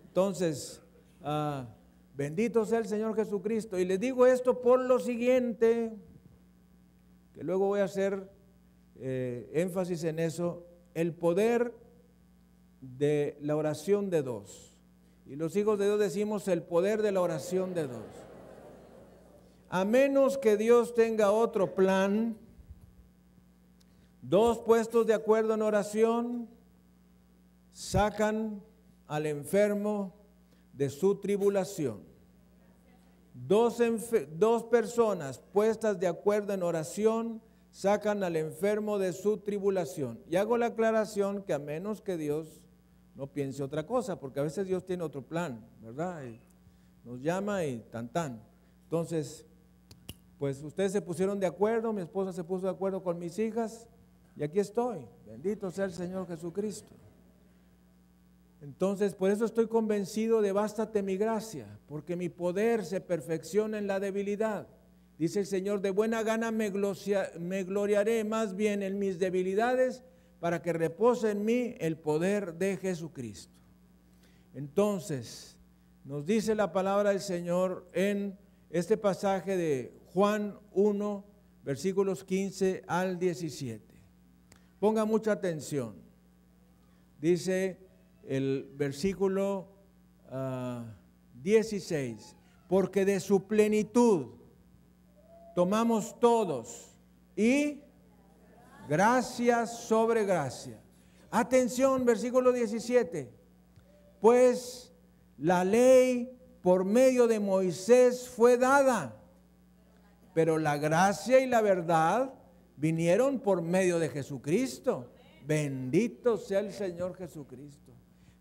Entonces, 0.07 0.81
ah, 1.21 1.67
bendito 2.15 2.65
sea 2.65 2.79
el 2.79 2.87
Señor 2.87 3.15
Jesucristo. 3.15 3.77
Y 3.77 3.85
les 3.85 3.99
digo 3.99 4.25
esto 4.25 4.61
por 4.61 4.79
lo 4.79 4.99
siguiente, 4.99 5.93
que 7.33 7.43
luego 7.43 7.67
voy 7.67 7.81
a 7.81 7.83
hacer 7.83 8.31
eh, 8.95 9.51
énfasis 9.53 10.03
en 10.05 10.19
eso, 10.19 10.65
el 10.93 11.13
poder 11.13 11.73
de 12.81 13.37
la 13.41 13.55
oración 13.55 14.09
de 14.09 14.23
dos. 14.23 14.75
Y 15.25 15.35
los 15.35 15.55
hijos 15.55 15.77
de 15.77 15.85
Dios 15.85 15.99
decimos 15.99 16.47
el 16.47 16.63
poder 16.63 17.01
de 17.01 17.11
la 17.11 17.21
oración 17.21 17.73
de 17.73 17.87
dos. 17.87 18.05
A 19.69 19.83
menos 19.83 20.37
que 20.37 20.55
Dios 20.55 20.95
tenga 20.95 21.31
otro 21.31 21.75
plan, 21.75 22.37
Dos 24.27 24.59
puestos 24.59 25.07
de 25.07 25.13
acuerdo 25.13 25.53
en 25.53 25.61
oración 25.61 26.49
sacan 27.77 28.59
al 29.05 29.27
enfermo 29.27 30.11
de 30.73 30.89
su 30.89 31.13
tribulación. 31.19 31.99
Dos, 33.35 33.77
dos, 34.35 34.63
personas 34.63 35.37
puestas 35.53 35.99
de 35.99 36.07
acuerdo 36.07 36.53
en 36.53 36.63
oración 36.63 37.39
sacan 37.69 38.23
al 38.23 38.35
enfermo 38.35 38.97
de 38.97 39.13
su 39.13 39.37
tribulación. 39.37 40.19
Y 40.27 40.37
hago 40.37 40.57
la 40.57 40.67
aclaración 40.67 41.43
que 41.43 41.53
a 41.53 41.59
menos 41.59 42.01
que 42.01 42.17
Dios 42.17 42.47
no 43.13 43.27
piense 43.27 43.61
otra 43.61 43.85
cosa, 43.85 44.19
porque 44.19 44.39
a 44.39 44.43
veces 44.43 44.65
Dios 44.65 44.83
tiene 44.83 45.03
otro 45.03 45.21
plan, 45.21 45.63
¿verdad? 45.83 46.23
nos 47.03 47.21
llama 47.21 47.63
y 47.63 47.77
tan 47.91 48.09
tan. 48.09 48.41
Entonces, 48.85 49.45
pues 50.39 50.63
ustedes 50.63 50.93
se 50.93 51.01
pusieron 51.03 51.39
de 51.39 51.45
acuerdo, 51.45 51.93
mi 51.93 52.01
esposa 52.01 52.33
se 52.33 52.43
puso 52.43 52.65
de 52.65 52.71
acuerdo 52.71 53.03
con 53.03 53.19
mis 53.19 53.37
hijas 53.37 53.87
y 54.35 54.41
aquí 54.41 54.59
estoy. 54.59 55.05
Bendito 55.27 55.69
sea 55.69 55.85
el 55.85 55.93
Señor 55.93 56.27
Jesucristo. 56.27 56.95
Entonces, 58.61 59.13
por 59.13 59.29
eso 59.29 59.45
estoy 59.45 59.67
convencido 59.67 60.41
de 60.41 60.51
bástate 60.51 61.03
mi 61.03 61.17
gracia, 61.17 61.79
porque 61.87 62.15
mi 62.15 62.29
poder 62.29 62.83
se 62.85 63.01
perfecciona 63.01 63.77
en 63.77 63.87
la 63.87 63.99
debilidad. 63.99 64.67
Dice 65.19 65.41
el 65.41 65.45
Señor, 65.45 65.81
de 65.81 65.91
buena 65.91 66.23
gana 66.23 66.51
me, 66.51 66.71
me 67.39 67.63
gloriaré 67.63 68.23
más 68.23 68.55
bien 68.55 68.83
en 68.83 68.99
mis 68.99 69.19
debilidades 69.19 70.03
para 70.39 70.61
que 70.61 70.73
repose 70.73 71.31
en 71.31 71.45
mí 71.45 71.75
el 71.79 71.97
poder 71.97 72.55
de 72.55 72.77
Jesucristo. 72.77 73.53
Entonces, 74.53 75.57
nos 76.03 76.25
dice 76.25 76.55
la 76.55 76.71
palabra 76.71 77.11
del 77.11 77.21
Señor 77.21 77.87
en 77.93 78.37
este 78.69 78.97
pasaje 78.97 79.57
de 79.57 79.93
Juan 80.13 80.59
1, 80.73 81.25
versículos 81.63 82.23
15 82.23 82.83
al 82.87 83.19
17. 83.19 83.83
Ponga 84.79 85.05
mucha 85.05 85.31
atención. 85.31 85.95
Dice, 87.19 87.86
el 88.27 88.69
versículo 88.75 89.69
16, 91.41 92.35
ah, 92.35 92.37
porque 92.67 93.05
de 93.05 93.19
su 93.19 93.47
plenitud 93.47 94.27
tomamos 95.55 96.19
todos 96.19 96.91
y 97.35 97.81
gracias 98.89 99.79
sobre 99.79 100.25
gracia. 100.25 100.79
Atención, 101.31 102.05
versículo 102.05 102.51
17, 102.51 103.31
pues 104.19 104.93
la 105.37 105.63
ley 105.63 106.37
por 106.61 106.83
medio 106.83 107.27
de 107.27 107.39
Moisés 107.39 108.27
fue 108.27 108.57
dada, 108.57 109.15
pero 110.33 110.57
la 110.57 110.77
gracia 110.77 111.39
y 111.39 111.47
la 111.47 111.61
verdad 111.61 112.33
vinieron 112.75 113.39
por 113.39 113.61
medio 113.61 113.99
de 113.99 114.09
Jesucristo. 114.09 115.11
Bendito 115.45 116.37
sea 116.37 116.59
el 116.59 116.73
Señor 116.73 117.15
Jesucristo. 117.15 117.86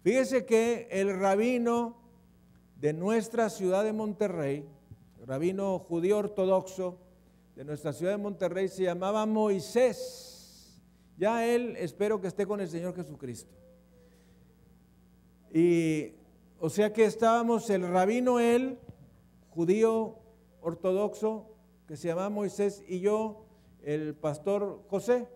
Fíjese 0.06 0.46
que 0.46 0.86
el 0.92 1.18
rabino 1.18 1.96
de 2.80 2.92
nuestra 2.92 3.50
ciudad 3.50 3.82
de 3.82 3.92
Monterrey, 3.92 4.64
el 5.18 5.26
rabino 5.26 5.80
judío 5.80 6.18
ortodoxo 6.18 7.00
de 7.56 7.64
nuestra 7.64 7.92
ciudad 7.92 8.12
de 8.12 8.18
Monterrey, 8.18 8.68
se 8.68 8.84
llamaba 8.84 9.26
Moisés. 9.26 10.80
Ya 11.18 11.44
él 11.44 11.74
espero 11.76 12.20
que 12.20 12.28
esté 12.28 12.46
con 12.46 12.60
el 12.60 12.68
Señor 12.68 12.94
Jesucristo. 12.94 13.52
Y 15.52 16.12
o 16.60 16.70
sea 16.70 16.92
que 16.92 17.04
estábamos 17.04 17.68
el 17.68 17.82
rabino 17.82 18.38
él, 18.38 18.78
judío 19.50 20.20
ortodoxo, 20.60 21.50
que 21.88 21.96
se 21.96 22.06
llamaba 22.06 22.30
Moisés, 22.30 22.84
y 22.86 23.00
yo, 23.00 23.44
el 23.82 24.14
pastor 24.14 24.84
José. 24.88 25.26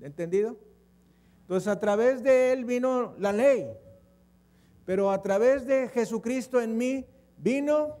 ¿Entendido? 0.00 0.56
Entonces 1.44 1.68
a 1.68 1.78
través 1.78 2.22
de 2.22 2.52
él 2.52 2.64
vino 2.64 3.14
la 3.18 3.30
ley, 3.30 3.70
pero 4.86 5.10
a 5.10 5.20
través 5.20 5.66
de 5.66 5.88
Jesucristo 5.88 6.58
en 6.58 6.78
mí 6.78 7.04
vino 7.36 7.98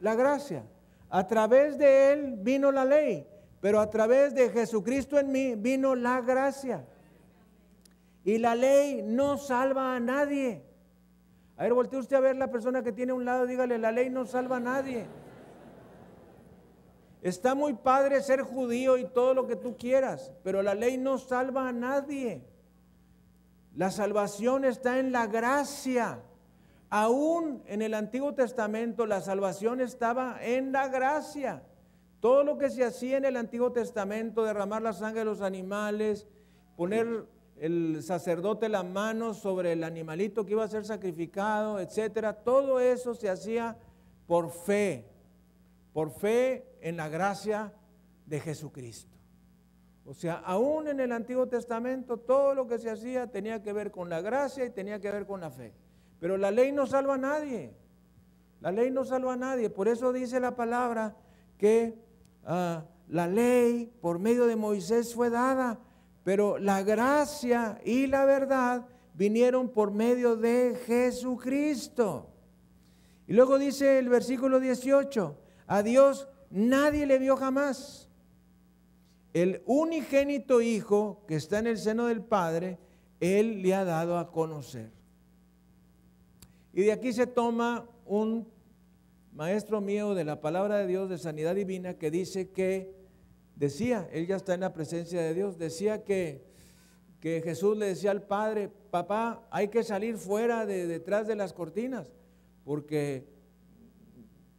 la 0.00 0.14
gracia. 0.14 0.64
A 1.10 1.26
través 1.26 1.76
de 1.76 2.12
él 2.12 2.36
vino 2.38 2.72
la 2.72 2.86
ley, 2.86 3.26
pero 3.60 3.80
a 3.80 3.90
través 3.90 4.34
de 4.34 4.48
Jesucristo 4.48 5.18
en 5.18 5.30
mí 5.30 5.56
vino 5.56 5.94
la 5.94 6.22
gracia. 6.22 6.86
Y 8.24 8.38
la 8.38 8.54
ley 8.54 9.02
no 9.02 9.36
salva 9.36 9.94
a 9.94 10.00
nadie. 10.00 10.62
A 11.58 11.64
ver, 11.64 11.74
voltee 11.74 11.98
usted 11.98 12.16
a 12.16 12.20
ver 12.20 12.36
la 12.36 12.50
persona 12.50 12.82
que 12.82 12.92
tiene 12.92 13.12
a 13.12 13.14
un 13.14 13.26
lado, 13.26 13.46
dígale, 13.46 13.76
la 13.76 13.92
ley 13.92 14.08
no 14.08 14.24
salva 14.24 14.56
a 14.56 14.60
nadie. 14.60 15.04
Está 17.22 17.54
muy 17.54 17.74
padre 17.74 18.22
ser 18.22 18.42
judío 18.42 18.96
y 18.96 19.04
todo 19.04 19.34
lo 19.34 19.46
que 19.46 19.56
tú 19.56 19.76
quieras, 19.76 20.32
pero 20.44 20.62
la 20.62 20.74
ley 20.74 20.98
no 20.98 21.18
salva 21.18 21.68
a 21.68 21.72
nadie. 21.72 22.44
La 23.74 23.90
salvación 23.90 24.64
está 24.64 24.98
en 24.98 25.12
la 25.12 25.26
gracia. 25.26 26.20
Aún 26.90 27.62
en 27.66 27.82
el 27.82 27.94
Antiguo 27.94 28.34
Testamento 28.34 29.04
la 29.04 29.20
salvación 29.20 29.80
estaba 29.80 30.38
en 30.40 30.72
la 30.72 30.88
gracia. 30.88 31.62
Todo 32.20 32.44
lo 32.44 32.56
que 32.56 32.70
se 32.70 32.84
hacía 32.84 33.18
en 33.18 33.24
el 33.24 33.36
Antiguo 33.36 33.72
Testamento, 33.72 34.44
derramar 34.44 34.82
la 34.82 34.92
sangre 34.92 35.20
de 35.20 35.24
los 35.24 35.40
animales, 35.40 36.26
poner 36.76 37.26
el 37.56 38.02
sacerdote 38.02 38.68
la 38.68 38.84
mano 38.84 39.34
sobre 39.34 39.72
el 39.72 39.82
animalito 39.82 40.44
que 40.44 40.52
iba 40.52 40.64
a 40.64 40.68
ser 40.68 40.84
sacrificado, 40.84 41.80
etcétera, 41.80 42.32
todo 42.32 42.78
eso 42.78 43.14
se 43.14 43.28
hacía 43.28 43.76
por 44.26 44.50
fe, 44.50 45.04
por 45.92 46.10
fe 46.10 46.67
en 46.80 46.96
la 46.96 47.08
gracia 47.08 47.72
de 48.26 48.40
Jesucristo. 48.40 49.16
O 50.04 50.14
sea, 50.14 50.34
aún 50.36 50.88
en 50.88 51.00
el 51.00 51.12
Antiguo 51.12 51.48
Testamento 51.48 52.16
todo 52.16 52.54
lo 52.54 52.66
que 52.66 52.78
se 52.78 52.90
hacía 52.90 53.26
tenía 53.26 53.62
que 53.62 53.72
ver 53.72 53.90
con 53.90 54.08
la 54.08 54.20
gracia 54.20 54.64
y 54.64 54.70
tenía 54.70 55.00
que 55.00 55.10
ver 55.10 55.26
con 55.26 55.40
la 55.40 55.50
fe. 55.50 55.74
Pero 56.18 56.38
la 56.38 56.50
ley 56.50 56.72
no 56.72 56.86
salva 56.86 57.14
a 57.14 57.18
nadie. 57.18 57.74
La 58.60 58.72
ley 58.72 58.90
no 58.90 59.04
salva 59.04 59.34
a 59.34 59.36
nadie. 59.36 59.70
Por 59.70 59.86
eso 59.86 60.12
dice 60.12 60.40
la 60.40 60.56
palabra 60.56 61.14
que 61.58 61.94
ah, 62.44 62.84
la 63.08 63.26
ley 63.26 63.92
por 64.00 64.18
medio 64.18 64.46
de 64.46 64.56
Moisés 64.56 65.14
fue 65.14 65.30
dada, 65.30 65.78
pero 66.24 66.58
la 66.58 66.82
gracia 66.82 67.80
y 67.84 68.06
la 68.06 68.24
verdad 68.24 68.86
vinieron 69.14 69.68
por 69.68 69.92
medio 69.92 70.36
de 70.36 70.78
Jesucristo. 70.86 72.30
Y 73.26 73.34
luego 73.34 73.58
dice 73.58 73.98
el 73.98 74.08
versículo 74.08 74.58
18, 74.58 75.36
a 75.66 75.82
Dios 75.82 76.28
nadie 76.50 77.06
le 77.06 77.18
vio 77.18 77.36
jamás. 77.36 78.08
El 79.32 79.62
unigénito 79.66 80.60
Hijo 80.60 81.24
que 81.26 81.36
está 81.36 81.58
en 81.58 81.66
el 81.68 81.78
seno 81.78 82.06
del 82.06 82.22
Padre, 82.22 82.78
Él 83.20 83.62
le 83.62 83.74
ha 83.74 83.84
dado 83.84 84.18
a 84.18 84.32
conocer. 84.32 84.90
Y 86.72 86.82
de 86.82 86.92
aquí 86.92 87.12
se 87.12 87.26
toma 87.26 87.88
un 88.06 88.48
maestro 89.32 89.80
mío 89.80 90.14
de 90.14 90.24
la 90.24 90.40
palabra 90.40 90.78
de 90.78 90.86
Dios 90.86 91.08
de 91.08 91.18
sanidad 91.18 91.54
divina 91.54 91.94
que 91.94 92.10
dice 92.10 92.50
que, 92.50 92.98
decía, 93.58 94.08
él 94.12 94.26
ya 94.26 94.36
está 94.36 94.54
en 94.54 94.60
la 94.60 94.72
presencia 94.72 95.20
de 95.20 95.34
Dios, 95.34 95.58
decía 95.58 96.04
que, 96.04 96.44
que 97.20 97.42
Jesús 97.42 97.76
le 97.76 97.86
decía 97.86 98.12
al 98.12 98.22
Padre, 98.22 98.70
papá, 98.90 99.46
hay 99.50 99.68
que 99.68 99.82
salir 99.82 100.16
fuera 100.16 100.64
de 100.64 100.86
detrás 100.86 101.26
de 101.26 101.36
las 101.36 101.52
cortinas, 101.52 102.06
porque 102.64 103.26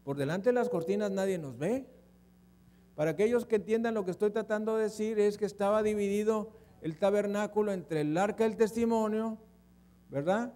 por 0.10 0.18
delante 0.18 0.50
de 0.50 0.54
las 0.54 0.70
cortinas 0.70 1.12
nadie 1.12 1.38
nos 1.38 1.60
ve. 1.60 1.86
Para 2.96 3.12
aquellos 3.12 3.46
que 3.46 3.58
entiendan 3.58 3.94
lo 3.94 4.06
que 4.06 4.10
estoy 4.10 4.32
tratando 4.32 4.76
de 4.76 4.86
decir, 4.86 5.20
es 5.20 5.38
que 5.38 5.46
estaba 5.46 5.84
dividido 5.84 6.50
el 6.82 6.98
tabernáculo 6.98 7.72
entre 7.74 8.02
el 8.02 8.18
arca 8.18 8.44
del 8.44 8.56
testimonio, 8.56 9.38
¿verdad? 10.10 10.56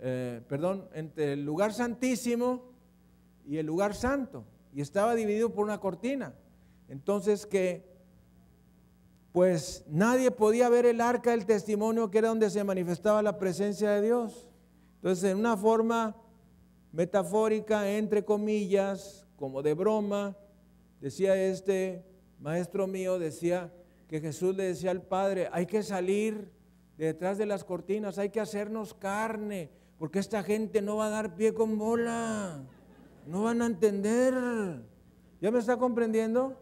Eh, 0.00 0.42
perdón, 0.48 0.88
entre 0.94 1.34
el 1.34 1.44
lugar 1.44 1.72
santísimo 1.72 2.72
y 3.46 3.58
el 3.58 3.66
lugar 3.66 3.94
santo. 3.94 4.46
Y 4.74 4.80
estaba 4.80 5.14
dividido 5.14 5.54
por 5.54 5.64
una 5.64 5.78
cortina. 5.78 6.34
Entonces 6.88 7.46
que, 7.46 7.86
pues 9.30 9.84
nadie 9.86 10.32
podía 10.32 10.68
ver 10.68 10.86
el 10.86 11.00
arca 11.00 11.30
del 11.30 11.46
testimonio 11.46 12.10
que 12.10 12.18
era 12.18 12.30
donde 12.30 12.50
se 12.50 12.64
manifestaba 12.64 13.22
la 13.22 13.38
presencia 13.38 13.92
de 13.92 14.02
Dios. 14.02 14.48
Entonces, 14.96 15.30
en 15.30 15.38
una 15.38 15.56
forma 15.56 16.16
metafórica, 16.92 17.90
entre 17.90 18.24
comillas, 18.24 19.26
como 19.36 19.62
de 19.62 19.74
broma, 19.74 20.36
decía 21.00 21.34
este 21.36 22.04
maestro 22.38 22.86
mío, 22.86 23.18
decía 23.18 23.72
que 24.08 24.20
Jesús 24.20 24.54
le 24.54 24.64
decía 24.64 24.90
al 24.90 25.02
Padre, 25.02 25.48
hay 25.52 25.66
que 25.66 25.82
salir 25.82 26.52
detrás 26.98 27.38
de 27.38 27.46
las 27.46 27.64
cortinas, 27.64 28.18
hay 28.18 28.30
que 28.30 28.40
hacernos 28.40 28.94
carne, 28.94 29.70
porque 29.98 30.18
esta 30.18 30.42
gente 30.42 30.82
no 30.82 30.96
va 30.96 31.06
a 31.06 31.10
dar 31.10 31.34
pie 31.34 31.54
con 31.54 31.78
bola, 31.78 32.62
no 33.26 33.44
van 33.44 33.62
a 33.62 33.66
entender. 33.66 34.34
¿Ya 35.40 35.50
me 35.50 35.58
está 35.58 35.76
comprendiendo? 35.76 36.56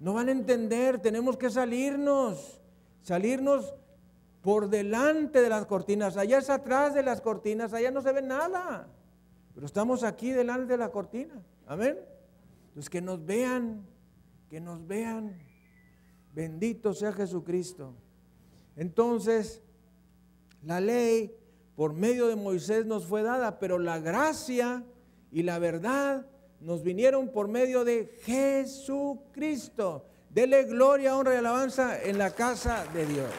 No 0.00 0.14
van 0.14 0.28
a 0.28 0.32
entender, 0.32 1.00
tenemos 1.00 1.36
que 1.36 1.50
salirnos, 1.50 2.60
salirnos 3.02 3.74
por 4.40 4.68
delante 4.68 5.42
de 5.42 5.48
las 5.48 5.66
cortinas, 5.66 6.16
allá 6.16 6.38
es 6.38 6.50
atrás 6.50 6.94
de 6.94 7.02
las 7.02 7.20
cortinas, 7.20 7.72
allá 7.72 7.90
no 7.90 8.02
se 8.02 8.12
ve 8.12 8.22
nada. 8.22 8.88
Pero 9.54 9.66
estamos 9.66 10.02
aquí 10.02 10.30
delante 10.30 10.72
de 10.72 10.78
la 10.78 10.90
cortina. 10.90 11.40
Amén. 11.66 11.98
Entonces 12.68 12.90
que 12.90 13.00
nos 13.00 13.24
vean, 13.24 13.86
que 14.50 14.60
nos 14.60 14.86
vean. 14.86 15.38
Bendito 16.34 16.92
sea 16.92 17.12
Jesucristo. 17.12 17.94
Entonces, 18.76 19.62
la 20.62 20.80
ley 20.80 21.36
por 21.76 21.92
medio 21.92 22.26
de 22.26 22.36
Moisés 22.36 22.86
nos 22.86 23.06
fue 23.06 23.22
dada, 23.22 23.58
pero 23.58 23.78
la 23.78 24.00
gracia 24.00 24.84
y 25.30 25.42
la 25.42 25.58
verdad 25.58 26.26
nos 26.60 26.82
vinieron 26.82 27.28
por 27.28 27.46
medio 27.48 27.84
de 27.84 28.18
Jesucristo. 28.22 30.06
Dele 30.30 30.64
gloria, 30.64 31.16
honra 31.16 31.34
y 31.34 31.38
alabanza 31.38 32.02
en 32.02 32.18
la 32.18 32.30
casa 32.30 32.84
de 32.92 33.06
Dios. 33.06 33.30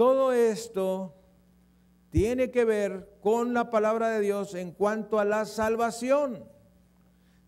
Todo 0.00 0.32
esto 0.32 1.12
tiene 2.08 2.50
que 2.50 2.64
ver 2.64 3.18
con 3.20 3.52
la 3.52 3.68
palabra 3.68 4.08
de 4.08 4.22
Dios 4.22 4.54
en 4.54 4.72
cuanto 4.72 5.18
a 5.18 5.26
la 5.26 5.44
salvación. 5.44 6.42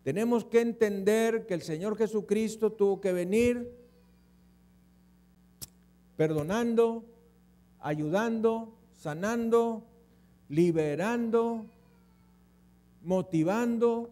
Tenemos 0.03 0.45
que 0.45 0.61
entender 0.61 1.47
que 1.47 1.55
el 1.55 1.63
Señor 1.63 1.97
Jesucristo 1.97 2.71
tuvo 2.71 3.01
que 3.01 3.15
venir 3.15 3.75
perdonando, 6.19 7.07
ayudando, 7.81 8.75
sanando, 9.01 9.87
liberando, 10.51 11.65
motivando 13.03 14.11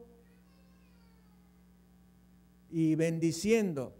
y 2.70 2.94
bendiciendo. 2.94 3.92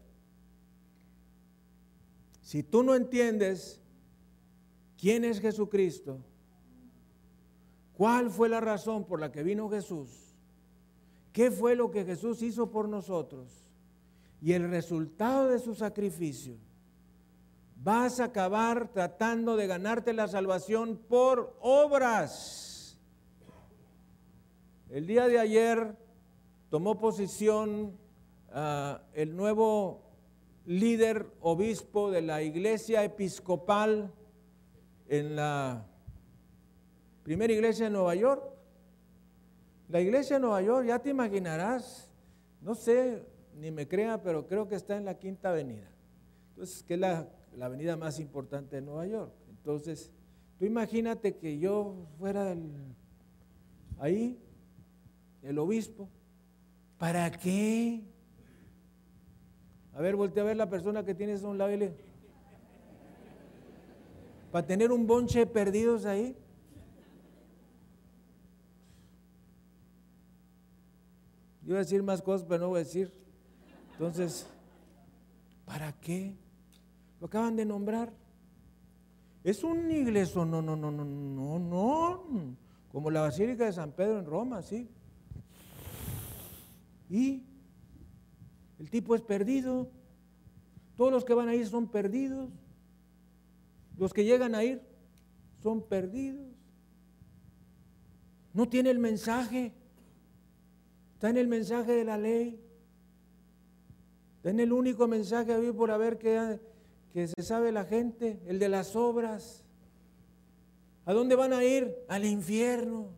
Si 2.41 2.63
tú 2.63 2.83
no 2.83 2.95
entiendes 2.95 3.80
quién 5.01 5.25
es 5.25 5.41
Jesucristo, 5.41 6.19
cuál 7.95 8.31
fue 8.31 8.49
la 8.49 8.61
razón 8.61 9.05
por 9.05 9.21
la 9.21 9.33
que 9.33 9.43
vino 9.43 9.69
Jesús, 9.69 10.31
¿Qué 11.33 11.51
fue 11.51 11.77
lo 11.77 11.91
que 11.91 12.05
Jesús 12.05 12.43
hizo 12.43 12.71
por 12.71 12.89
nosotros? 12.89 13.49
Y 14.41 14.53
el 14.53 14.69
resultado 14.69 15.49
de 15.49 15.59
su 15.59 15.75
sacrificio. 15.75 16.57
Vas 17.83 18.21
a 18.21 18.25
acabar 18.25 18.89
tratando 18.93 19.57
de 19.57 19.67
ganarte 19.67 20.13
la 20.13 20.29
salvación 20.29 21.01
por 21.09 21.57
obras. 21.61 22.99
El 24.89 25.07
día 25.07 25.29
de 25.29 25.39
ayer 25.39 25.97
tomó 26.69 26.99
posición 26.99 27.97
ah, 28.53 29.03
el 29.15 29.37
nuevo 29.37 30.03
líder 30.67 31.27
obispo 31.41 32.11
de 32.11 32.23
la 32.23 32.43
iglesia 32.43 33.05
episcopal 33.05 34.13
en 35.11 35.35
la 35.35 35.85
primera 37.25 37.53
iglesia 37.53 37.87
de 37.87 37.91
Nueva 37.91 38.15
York. 38.15 38.45
La 39.89 40.01
iglesia 40.01 40.37
de 40.37 40.41
Nueva 40.41 40.63
York, 40.63 40.87
ya 40.87 41.01
te 41.01 41.11
imaginarás, 41.11 42.09
no 42.63 42.77
sé, 42.77 43.25
ni 43.59 43.73
me 43.73 43.89
crea, 43.89 44.23
pero 44.23 44.47
creo 44.47 44.69
que 44.69 44.77
está 44.77 44.97
en 44.97 45.05
la 45.05 45.19
Quinta 45.19 45.51
Avenida. 45.51 45.91
Entonces, 46.51 46.85
que 46.85 46.95
es 46.95 47.01
la, 47.01 47.29
avenida 47.61 47.97
más 47.97 48.21
importante 48.21 48.77
de 48.77 48.83
Nueva 48.83 49.05
York. 49.05 49.33
Entonces, 49.51 50.13
tú 50.61 50.65
imagínate 50.65 51.37
que 51.37 51.59
yo 51.59 52.07
fuera 52.17 52.55
ahí, 53.99 54.39
el 55.43 55.59
obispo. 55.59 56.09
¿Para 56.99 57.33
qué? 57.33 58.05
A 59.93 60.01
ver, 60.01 60.15
voltea 60.15 60.45
a 60.45 60.47
ver 60.47 60.57
la 60.57 60.71
persona 60.71 61.05
que 61.05 61.17
tienes 61.17 61.43
a 61.43 61.49
un 61.49 61.59
lado 61.59 61.73
y 61.73 61.93
¿Para 64.51 64.67
tener 64.67 64.91
un 64.91 65.07
bonche 65.07 65.41
de 65.41 65.47
perdidos 65.47 66.05
ahí? 66.05 66.37
Yo 71.63 71.69
voy 71.69 71.77
a 71.77 71.79
decir 71.81 72.03
más 72.03 72.21
cosas, 72.21 72.45
pero 72.49 72.63
no 72.63 72.69
voy 72.71 72.81
a 72.81 72.85
decir. 72.85 73.13
Entonces, 73.93 74.47
¿para 75.65 75.93
qué? 75.93 76.35
Lo 77.21 77.29
acaban 77.29 77.55
de 77.55 77.65
nombrar. 77.65 78.13
Es 79.45 79.63
un 79.63 79.91
iglesia, 79.91 80.45
no, 80.45 80.61
no, 80.61 80.75
no, 80.75 80.91
no, 80.91 81.05
no, 81.05 81.59
no. 81.59 82.57
Como 82.91 83.11
la 83.11 83.21
Basílica 83.21 83.67
de 83.67 83.73
San 83.73 83.93
Pedro 83.93 84.19
en 84.19 84.27
Roma, 84.27 84.63
sí. 84.63 84.89
Y 87.09 87.45
el 88.81 88.91
tipo 88.91 89.15
es 89.15 89.23
perdido. 89.23 89.89
Todos 90.97 91.13
los 91.13 91.25
que 91.25 91.35
van 91.35 91.49
a 91.49 91.55
ir 91.55 91.67
son 91.69 91.87
perdidos. 91.87 92.51
Los 94.01 94.15
que 94.15 94.25
llegan 94.25 94.55
a 94.55 94.65
ir 94.65 94.81
son 95.63 95.83
perdidos. 95.83 96.47
No 98.55 98.67
tiene 98.67 98.89
el 98.89 98.99
mensaje. 98.99 99.75
Está 101.13 101.29
en 101.29 101.37
el 101.37 101.47
mensaje 101.47 101.93
de 101.93 102.05
la 102.05 102.17
ley. 102.17 102.65
Está 104.39 104.49
en 104.49 104.61
el 104.61 104.73
único 104.73 105.07
mensaje 105.07 105.53
a 105.53 105.73
por 105.75 105.91
haber 105.91 106.17
que, 106.17 106.59
que 107.13 107.29
se 107.29 107.43
sabe 107.43 107.73
la 107.73 107.85
gente, 107.85 108.41
el 108.47 108.59
de 108.59 108.71
las 108.71 108.97
obras. 108.97 109.67
¿A 111.05 111.13
dónde 111.13 111.35
van 111.35 111.53
a 111.53 111.63
ir? 111.63 111.95
Al 112.09 112.25
infierno. 112.25 113.09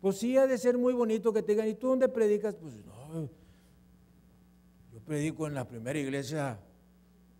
Pues 0.00 0.18
sí, 0.18 0.36
ha 0.36 0.46
de 0.46 0.56
ser 0.56 0.78
muy 0.78 0.92
bonito 0.94 1.32
que 1.32 1.42
te 1.42 1.50
digan, 1.50 1.66
¿y 1.66 1.74
tú 1.74 1.88
dónde 1.88 2.08
predicas? 2.08 2.54
Pues 2.54 2.74
no, 2.86 3.28
yo 4.92 5.00
predico 5.04 5.48
en 5.48 5.54
la 5.54 5.66
primera 5.66 5.98
iglesia 5.98 6.60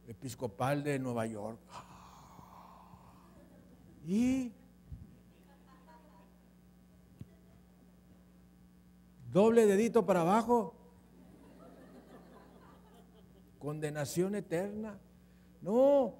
episcopal 0.08 0.82
de 0.82 0.98
Nueva 0.98 1.26
York. 1.26 1.58
¿Y 4.06 4.52
doble 9.32 9.66
dedito 9.66 10.04
para 10.04 10.22
abajo, 10.22 10.74
condenación 13.58 14.34
eterna. 14.34 14.98
No, 15.60 16.14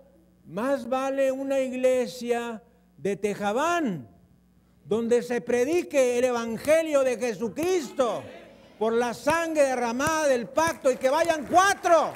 más 0.47 0.89
vale 0.89 1.33
una 1.33 1.61
iglesia 1.61 2.63
de 2.97 3.17
Tejabán, 3.17 4.09
donde 4.85 5.23
se 5.23 5.41
predique 5.41 6.19
el 6.19 6.25
Evangelio 6.25 7.05
de 7.05 7.19
Jesucristo 7.19 8.23
por 8.79 8.93
la 8.93 9.15
sangre 9.15 9.63
derramada 9.63 10.29
del 10.29 10.49
pacto 10.49 10.91
y 10.91 10.97
que 10.97 11.11
vayan 11.11 11.47
cuatro, 11.47 12.13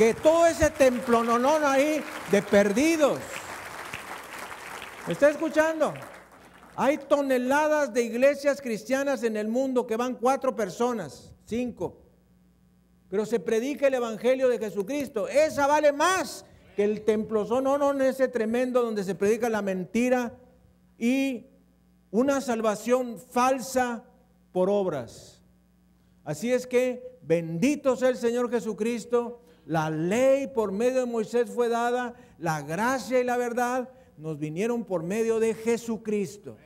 que 0.00 0.14
todo 0.14 0.46
ese 0.46 0.70
templo 0.70 1.22
no, 1.22 1.38
no, 1.38 1.56
ahí 1.68 2.02
de 2.30 2.40
perdidos. 2.40 3.18
¿Me 5.06 5.12
está 5.12 5.28
escuchando? 5.28 5.92
Hay 6.74 6.96
toneladas 6.96 7.92
de 7.92 8.04
iglesias 8.04 8.62
cristianas 8.62 9.22
en 9.24 9.36
el 9.36 9.48
mundo 9.48 9.86
que 9.86 9.98
van 9.98 10.14
cuatro 10.14 10.56
personas, 10.56 11.34
cinco. 11.44 11.98
Pero 13.10 13.26
se 13.26 13.40
predica 13.40 13.88
el 13.88 13.92
Evangelio 13.92 14.48
de 14.48 14.58
Jesucristo. 14.58 15.28
Esa 15.28 15.66
vale 15.66 15.92
más 15.92 16.46
que 16.76 16.84
el 16.84 17.04
templo 17.04 17.44
no, 17.60 17.76
no, 17.76 17.92
ese 18.02 18.28
tremendo 18.28 18.80
donde 18.80 19.04
se 19.04 19.14
predica 19.14 19.50
la 19.50 19.60
mentira 19.60 20.34
y 20.96 21.44
una 22.10 22.40
salvación 22.40 23.18
falsa 23.18 24.02
por 24.50 24.70
obras. 24.70 25.42
Así 26.24 26.50
es 26.50 26.66
que 26.66 27.18
bendito 27.20 27.96
sea 27.96 28.08
el 28.08 28.16
Señor 28.16 28.50
Jesucristo. 28.50 29.42
La 29.66 29.90
ley 29.90 30.46
por 30.48 30.72
medio 30.72 31.00
de 31.00 31.06
Moisés 31.06 31.50
fue 31.50 31.68
dada, 31.68 32.14
la 32.38 32.62
gracia 32.62 33.20
y 33.20 33.24
la 33.24 33.36
verdad 33.36 33.88
nos 34.16 34.38
vinieron 34.38 34.84
por 34.84 35.02
medio 35.02 35.40
de 35.40 35.54
Jesucristo. 35.54 36.56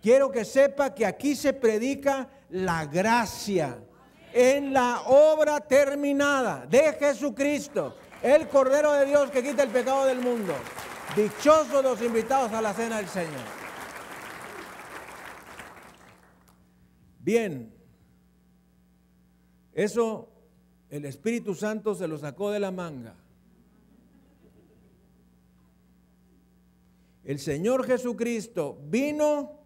Quiero 0.00 0.30
que 0.30 0.44
sepa 0.44 0.94
que 0.94 1.04
aquí 1.04 1.34
se 1.34 1.52
predica 1.52 2.28
la 2.50 2.86
gracia 2.86 3.78
en 4.32 4.72
la 4.72 5.02
obra 5.06 5.60
terminada 5.60 6.66
de 6.66 6.92
Jesucristo, 6.94 7.96
el 8.22 8.48
Cordero 8.48 8.92
de 8.92 9.06
Dios 9.06 9.30
que 9.30 9.42
quita 9.42 9.62
el 9.62 9.70
pecado 9.70 10.06
del 10.06 10.20
mundo. 10.20 10.54
Dichosos 11.16 11.82
los 11.82 12.00
invitados 12.02 12.52
a 12.52 12.62
la 12.62 12.72
cena 12.74 12.98
del 12.98 13.08
Señor. 13.08 13.58
Bien, 17.20 17.74
eso 19.72 20.28
el 20.90 21.04
Espíritu 21.04 21.54
Santo 21.54 21.94
se 21.94 22.08
lo 22.08 22.18
sacó 22.18 22.50
de 22.50 22.60
la 22.60 22.70
manga. 22.70 23.14
El 27.24 27.38
Señor 27.38 27.84
Jesucristo 27.84 28.78
vino 28.84 29.58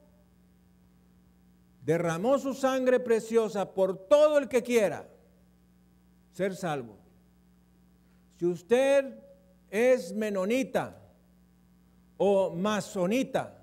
derramó 1.85 2.39
su 2.39 2.55
sangre 2.55 3.01
preciosa 3.01 3.73
por 3.73 3.97
todo 4.09 4.39
el 4.39 4.49
que 4.49 4.63
quiera 4.63 5.09
ser 6.33 6.57
salvo. 6.57 6.97
Si 8.39 8.47
usted 8.47 9.15
es 9.71 10.13
menonita 10.13 11.01
o 12.17 12.51
masonita, 12.51 13.59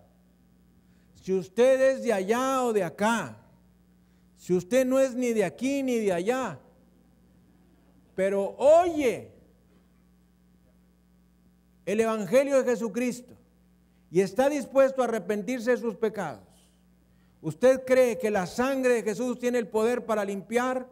si 1.21 1.33
usted 1.33 1.81
es 1.95 2.03
de 2.03 2.13
allá 2.13 2.63
o 2.63 2.71
de 2.71 2.83
acá, 2.83 3.37
si 4.37 4.53
usted 4.53 4.85
no 4.85 4.99
es 4.99 5.13
ni 5.15 5.33
de 5.33 5.43
aquí 5.43 5.83
ni 5.83 5.97
de 5.97 6.13
allá, 6.13 6.59
pero 8.19 8.53
oye 8.57 9.31
el 11.85 12.01
Evangelio 12.01 12.57
de 12.57 12.69
Jesucristo 12.69 13.33
y 14.11 14.19
está 14.19 14.49
dispuesto 14.49 15.01
a 15.01 15.05
arrepentirse 15.05 15.71
de 15.71 15.77
sus 15.77 15.95
pecados, 15.95 16.43
¿Usted 17.41 17.85
cree 17.85 18.17
que 18.17 18.29
la 18.29 18.45
sangre 18.45 18.95
de 18.95 19.03
Jesús 19.03 19.39
tiene 19.39 19.57
el 19.57 19.69
poder 19.69 20.05
para 20.05 20.25
limpiar? 20.25 20.85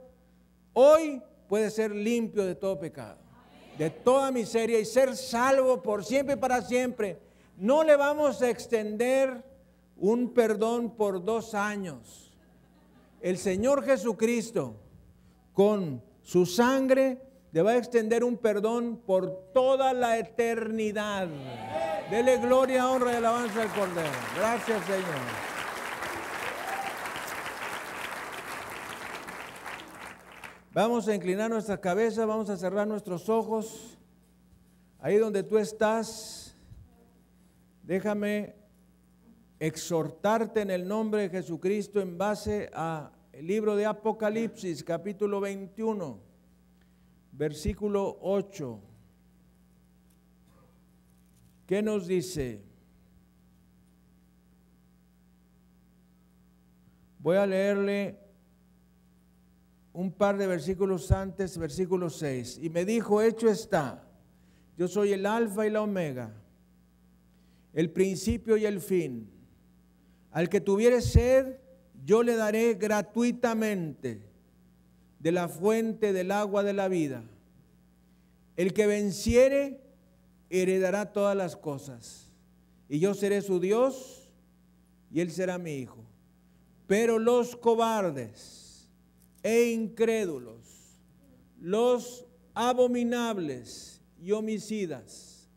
Hoy 0.71 1.21
puede 1.49 1.69
ser 1.69 1.93
limpio 1.93 2.45
de 2.45 2.55
todo 2.55 2.79
pecado, 2.79 3.17
de 3.77 3.89
toda 3.89 4.31
miseria 4.31 4.79
y 4.79 4.85
ser 4.85 5.13
salvo 5.17 5.83
por 5.83 6.05
siempre 6.05 6.35
y 6.35 6.39
para 6.39 6.61
siempre. 6.61 7.19
No 7.57 7.83
le 7.83 7.97
vamos 7.97 8.41
a 8.41 8.49
extender 8.49 9.43
un 9.97 10.33
perdón 10.33 10.95
por 10.95 11.25
dos 11.25 11.53
años. 11.53 12.31
El 13.19 13.37
Señor 13.37 13.83
Jesucristo, 13.83 14.77
con 15.51 16.01
su 16.27 16.45
sangre, 16.45 17.21
le 17.53 17.61
va 17.61 17.71
a 17.71 17.77
extender 17.77 18.25
un 18.25 18.35
perdón 18.35 19.01
por 19.05 19.53
toda 19.53 19.93
la 19.93 20.17
eternidad. 20.17 21.29
Dele 22.11 22.37
gloria, 22.39 22.89
honra 22.89 23.13
y 23.13 23.15
alabanza 23.15 23.61
al 23.61 23.69
Cordero. 23.69 24.11
Gracias, 24.35 24.83
Señor. 24.83 25.05
Vamos 30.73 31.07
a 31.07 31.15
inclinar 31.15 31.49
nuestra 31.49 31.79
cabeza, 31.79 32.25
vamos 32.25 32.49
a 32.49 32.57
cerrar 32.57 32.85
nuestros 32.85 33.29
ojos. 33.29 33.97
Ahí 34.99 35.15
donde 35.15 35.43
tú 35.43 35.57
estás, 35.57 36.57
déjame 37.83 38.53
exhortarte 39.59 40.59
en 40.59 40.71
el 40.71 40.89
nombre 40.89 41.21
de 41.21 41.29
Jesucristo 41.29 42.01
en 42.01 42.17
base 42.17 42.69
a 42.73 43.11
el 43.37 43.45
libro 43.45 43.75
de 43.75 43.85
Apocalipsis, 43.85 44.83
capítulo 44.83 45.39
21, 45.39 46.19
versículo 47.33 48.17
8. 48.19 48.79
¿Qué 51.67 51.83
nos 51.83 52.07
dice? 52.07 52.63
Voy 57.19 57.37
a 57.37 57.45
leerle 57.45 58.17
un 59.93 60.11
par 60.11 60.35
de 60.39 60.47
versículos 60.47 61.11
antes, 61.11 61.59
versículo 61.59 62.09
6. 62.09 62.57
Y 62.63 62.71
me 62.71 62.85
dijo, 62.85 63.21
hecho 63.21 63.49
está, 63.49 64.03
yo 64.75 64.87
soy 64.87 65.13
el 65.13 65.27
alfa 65.27 65.67
y 65.67 65.69
la 65.69 65.83
omega, 65.83 66.33
el 67.73 67.91
principio 67.91 68.57
y 68.57 68.65
el 68.65 68.81
fin. 68.81 69.29
Al 70.31 70.49
que 70.49 70.59
tuviere 70.59 71.01
sed, 71.01 71.66
yo 72.07 72.23
le 72.23 72.37
daré 72.37 72.75
gratuitamente 72.75 74.21
de 75.19 75.31
la 75.33 75.49
fuente 75.49 76.13
del 76.13 76.31
agua 76.31 76.63
de 76.63 76.71
la 76.71 76.87
vida. 76.87 77.21
El 78.55 78.71
que 78.71 78.87
venciere, 78.87 79.81
heredará 80.49 81.11
todas 81.11 81.35
las 81.35 81.57
cosas. 81.57 82.31
Y 82.87 82.99
yo 82.99 83.13
seré 83.13 83.41
su 83.41 83.59
Dios 83.59 84.31
y 85.11 85.19
él 85.19 85.31
será 85.31 85.57
mi 85.57 85.73
hijo. 85.79 85.97
Pero 86.87 87.19
los 87.19 87.57
cobardes, 87.57 88.87
e 89.43 89.71
incrédulos, 89.71 91.01
los 91.59 92.25
abominables 92.53 94.01
y 94.23 94.31
homicidas, 94.31 95.49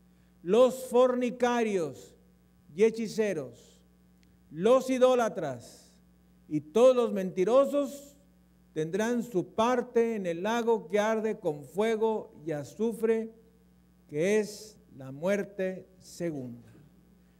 los 0.43 0.83
fornicarios 0.89 2.13
y 2.75 2.83
hechiceros, 2.83 3.79
los 4.49 4.89
idólatras 4.89 5.80
y 6.51 6.59
todos 6.59 6.93
los 6.93 7.13
mentirosos 7.13 8.17
tendrán 8.73 9.23
su 9.23 9.53
parte 9.53 10.15
en 10.17 10.25
el 10.25 10.43
lago 10.43 10.89
que 10.89 10.99
arde 10.99 11.39
con 11.39 11.63
fuego 11.63 12.33
y 12.45 12.51
azufre, 12.51 13.31
que 14.09 14.41
es 14.41 14.77
la 14.97 15.13
muerte 15.13 15.87
segunda. 15.99 16.69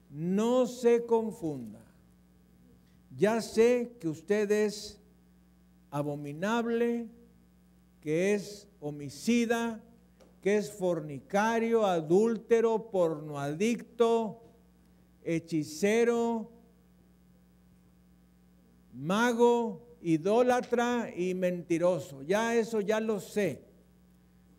No 0.10 0.66
se 0.66 1.06
confunda. 1.06 1.84
Ya 3.18 3.42
sé 3.42 3.98
que 4.00 4.08
ustedes 4.08 5.02
abominable, 5.90 7.10
que 8.00 8.34
es 8.34 8.70
homicida, 8.80 9.84
que 10.42 10.56
es 10.56 10.72
fornicario, 10.72 11.86
adúltero, 11.86 12.90
pornoadicto, 12.90 14.42
hechicero, 15.26 16.50
mago, 18.94 19.82
idólatra 20.02 21.12
y 21.16 21.34
mentiroso. 21.34 22.22
Ya 22.22 22.56
eso 22.56 22.82
ya 22.82 23.00
lo 23.00 23.20
sé. 23.20 23.64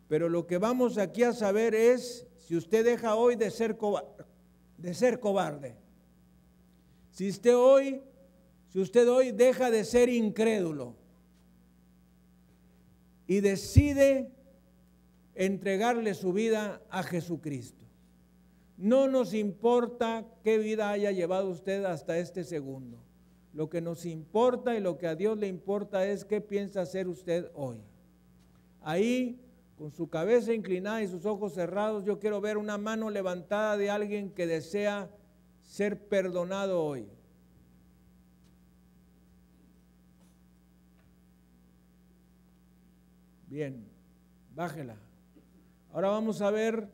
Pero 0.07 0.29
lo 0.29 0.45
que 0.45 0.57
vamos 0.57 0.97
aquí 0.97 1.23
a 1.23 1.33
saber 1.33 1.73
es 1.75 2.27
si 2.37 2.55
usted 2.55 2.85
deja 2.85 3.15
hoy 3.15 3.35
de 3.35 3.51
ser 3.51 3.77
cobarde, 3.77 4.25
de 4.77 4.93
ser 4.93 5.19
cobarde. 5.19 5.75
Si 7.11 7.29
usted 7.29 7.55
hoy, 7.55 8.01
si 8.69 8.79
usted 8.79 9.09
hoy 9.09 9.31
deja 9.31 9.71
de 9.71 9.83
ser 9.83 10.09
incrédulo 10.09 10.95
y 13.27 13.39
decide 13.39 14.31
entregarle 15.35 16.13
su 16.13 16.33
vida 16.33 16.81
a 16.89 17.03
Jesucristo. 17.03 17.83
No 18.77 19.07
nos 19.07 19.33
importa 19.33 20.25
qué 20.43 20.57
vida 20.57 20.89
haya 20.89 21.11
llevado 21.11 21.49
usted 21.49 21.85
hasta 21.85 22.17
este 22.17 22.43
segundo. 22.43 22.97
Lo 23.53 23.69
que 23.69 23.81
nos 23.81 24.05
importa 24.05 24.75
y 24.75 24.81
lo 24.81 24.97
que 24.97 25.05
a 25.05 25.15
Dios 25.15 25.37
le 25.37 25.47
importa 25.47 26.07
es 26.07 26.25
qué 26.25 26.41
piensa 26.41 26.81
hacer 26.81 27.07
usted 27.07 27.51
hoy. 27.53 27.77
Ahí, 28.81 29.39
con 29.77 29.91
su 29.91 30.09
cabeza 30.09 30.53
inclinada 30.53 31.03
y 31.03 31.07
sus 31.07 31.25
ojos 31.25 31.53
cerrados, 31.53 32.03
yo 32.03 32.19
quiero 32.19 32.41
ver 32.41 32.57
una 32.57 32.79
mano 32.79 33.11
levantada 33.11 33.77
de 33.77 33.91
alguien 33.91 34.31
que 34.31 34.47
desea 34.47 35.09
ser 35.61 36.07
perdonado 36.07 36.83
hoy. 36.83 37.07
Bien, 43.47 43.85
bájela. 44.55 44.97
Ahora 45.91 46.09
vamos 46.09 46.41
a 46.41 46.49
ver 46.49 46.89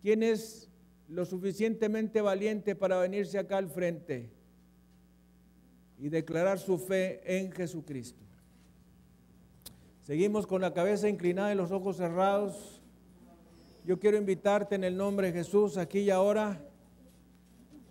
quién 0.00 0.22
es 0.22 0.70
lo 1.08 1.24
suficientemente 1.24 2.20
valiente 2.20 2.76
para 2.76 3.00
venirse 3.00 3.40
acá 3.40 3.56
al 3.56 3.68
frente 3.68 4.30
y 6.00 6.08
declarar 6.08 6.58
su 6.58 6.78
fe 6.78 7.20
en 7.24 7.52
Jesucristo. 7.52 8.22
Seguimos 10.02 10.46
con 10.46 10.60
la 10.60 10.72
cabeza 10.72 11.08
inclinada 11.08 11.52
y 11.52 11.56
los 11.56 11.70
ojos 11.70 11.96
cerrados. 11.96 12.80
Yo 13.84 13.98
quiero 14.00 14.16
invitarte 14.16 14.74
en 14.74 14.84
el 14.84 14.96
nombre 14.96 15.28
de 15.28 15.38
Jesús 15.38 15.76
aquí 15.76 16.00
y 16.00 16.10
ahora. 16.10 16.60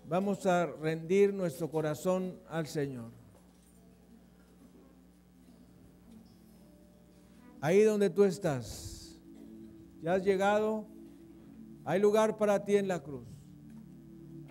Vamos 0.07 0.45
a 0.45 0.65
rendir 0.65 1.33
nuestro 1.33 1.69
corazón 1.69 2.37
al 2.49 2.67
Señor. 2.67 3.19
ahí 7.61 7.81
donde 7.83 8.09
tú 8.09 8.23
estás, 8.23 9.19
ya 10.01 10.13
has 10.13 10.23
llegado, 10.23 10.85
hay 11.85 11.99
lugar 11.99 12.37
para 12.37 12.63
ti 12.63 12.77
en 12.77 12.87
la 12.87 13.01
cruz. 13.01 13.27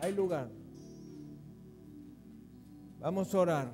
Hay 0.01 0.15
lugar. 0.15 0.51
Vamos 3.01 3.35
a 3.35 3.39
orar. 3.39 3.73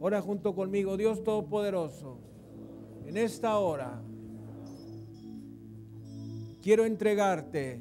Ora 0.00 0.20
junto 0.20 0.54
conmigo, 0.54 0.96
Dios 0.96 1.24
Todopoderoso. 1.24 2.18
En 3.06 3.16
esta 3.16 3.58
hora 3.58 4.02
quiero 6.62 6.84
entregarte 6.84 7.80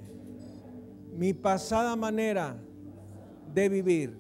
mi 1.14 1.34
pasada 1.34 1.96
manera 1.96 2.58
de 3.54 3.70
vivir, 3.70 4.18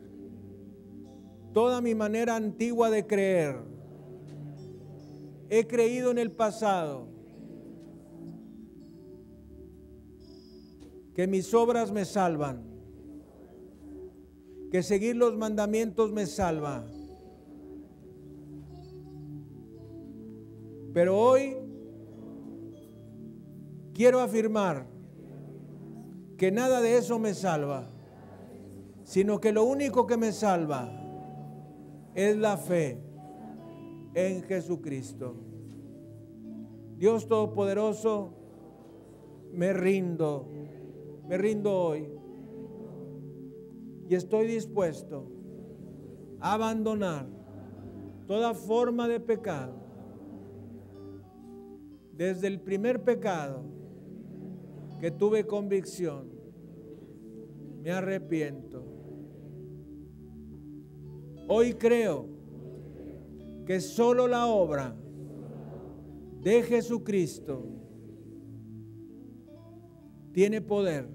toda 1.53 1.79
mi 1.79 1.95
manera 1.95 2.35
antigua 2.35 2.89
de 2.89 3.05
creer 3.05 3.77
He 5.49 5.65
creído 5.65 6.11
en 6.11 6.17
el 6.17 6.31
pasado 6.31 7.07
que 11.15 11.25
mis 11.25 11.53
obras 11.53 11.91
me 11.91 12.05
salvan, 12.05 12.61
que 14.71 14.83
seguir 14.83 15.15
los 15.15 15.37
mandamientos 15.37 16.11
me 16.11 16.25
salva. 16.25 16.85
Pero 20.93 21.17
hoy 21.17 21.55
quiero 23.93 24.19
afirmar 24.19 24.87
que 26.37 26.51
nada 26.51 26.81
de 26.81 26.97
eso 26.97 27.17
me 27.19 27.33
salva, 27.33 27.87
sino 29.03 29.39
que 29.39 29.51
lo 29.51 29.63
único 29.63 30.05
que 30.05 30.17
me 30.17 30.31
salva 30.31 30.91
es 32.13 32.35
la 32.35 32.57
fe 32.57 32.99
en 34.13 34.43
Jesucristo. 34.43 35.35
Dios 36.97 37.27
Todopoderoso, 37.27 38.33
me 39.53 39.71
rindo, 39.71 40.47
me 41.27 41.37
rindo 41.37 41.71
hoy 41.73 42.16
y 44.09 44.15
estoy 44.15 44.47
dispuesto 44.47 45.29
a 46.39 46.53
abandonar 46.53 47.27
toda 48.25 48.53
forma 48.53 49.07
de 49.07 49.19
pecado. 49.19 49.73
Desde 52.13 52.47
el 52.47 52.59
primer 52.61 53.03
pecado 53.03 53.63
que 54.99 55.11
tuve 55.11 55.45
convicción, 55.45 56.29
me 57.83 57.91
arrepiento. 57.91 58.83
Hoy 61.47 61.73
creo 61.73 62.27
que 63.65 63.79
solo 63.79 64.27
la 64.27 64.47
obra 64.47 64.95
de 66.41 66.63
Jesucristo 66.63 67.65
tiene 70.31 70.61
poder 70.61 71.09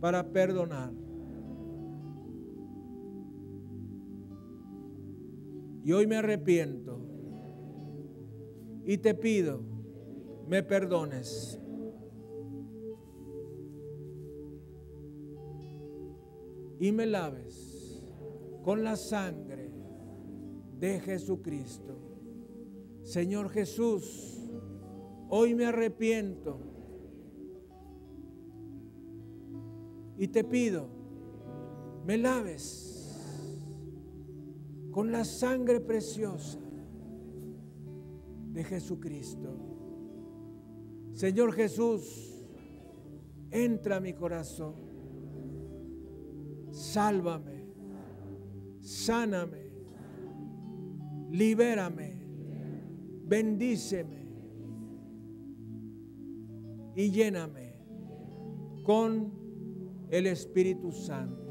para 0.00 0.32
perdonar. 0.32 1.07
Y 5.88 5.92
hoy 5.94 6.06
me 6.06 6.16
arrepiento 6.16 7.00
y 8.84 8.98
te 8.98 9.14
pido, 9.14 9.62
me 10.46 10.62
perdones. 10.62 11.58
Y 16.78 16.92
me 16.92 17.06
laves 17.06 18.04
con 18.62 18.84
la 18.84 18.96
sangre 18.96 19.70
de 20.78 21.00
Jesucristo. 21.00 21.98
Señor 23.02 23.48
Jesús, 23.48 24.46
hoy 25.30 25.54
me 25.54 25.64
arrepiento 25.64 26.60
y 30.18 30.28
te 30.28 30.44
pido, 30.44 30.86
me 32.04 32.18
laves 32.18 32.97
con 34.90 35.12
la 35.12 35.24
sangre 35.24 35.80
preciosa 35.80 36.58
de 38.52 38.64
Jesucristo. 38.64 39.56
Señor 41.12 41.52
Jesús, 41.52 42.44
entra 43.50 43.96
a 43.96 44.00
mi 44.00 44.12
corazón, 44.12 44.74
sálvame, 46.70 47.66
sáname, 48.80 49.70
libérame, 51.30 52.12
bendíceme 53.24 54.28
y 56.94 57.10
lléname 57.10 57.78
con 58.82 59.32
el 60.10 60.26
Espíritu 60.26 60.90
Santo. 60.92 61.47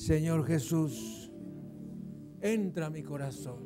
Señor 0.00 0.46
Jesús, 0.46 1.30
entra 2.40 2.86
a 2.86 2.90
mi 2.90 3.02
corazón. 3.02 3.58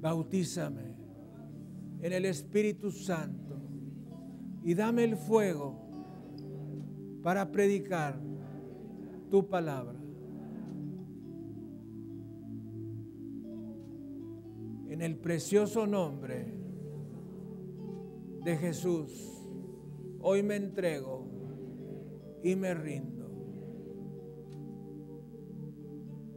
Bautízame 0.00 0.94
en 2.00 2.12
el 2.12 2.26
Espíritu 2.26 2.92
Santo 2.92 3.60
y 4.62 4.72
dame 4.74 5.02
el 5.02 5.16
fuego 5.16 5.90
para 7.24 7.50
predicar 7.50 8.20
tu 9.32 9.48
palabra. 9.48 9.98
En 14.88 15.02
el 15.02 15.16
precioso 15.16 15.88
nombre 15.88 16.63
de 18.44 18.56
Jesús, 18.58 19.42
hoy 20.20 20.42
me 20.42 20.56
entrego 20.56 21.26
y 22.42 22.54
me 22.54 22.74
rindo. 22.74 23.24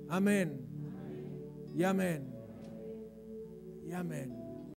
Amén. 0.07 0.65
Y 1.75 1.83
amén. 1.83 2.33
Y 3.85 3.91
amén. 3.91 4.46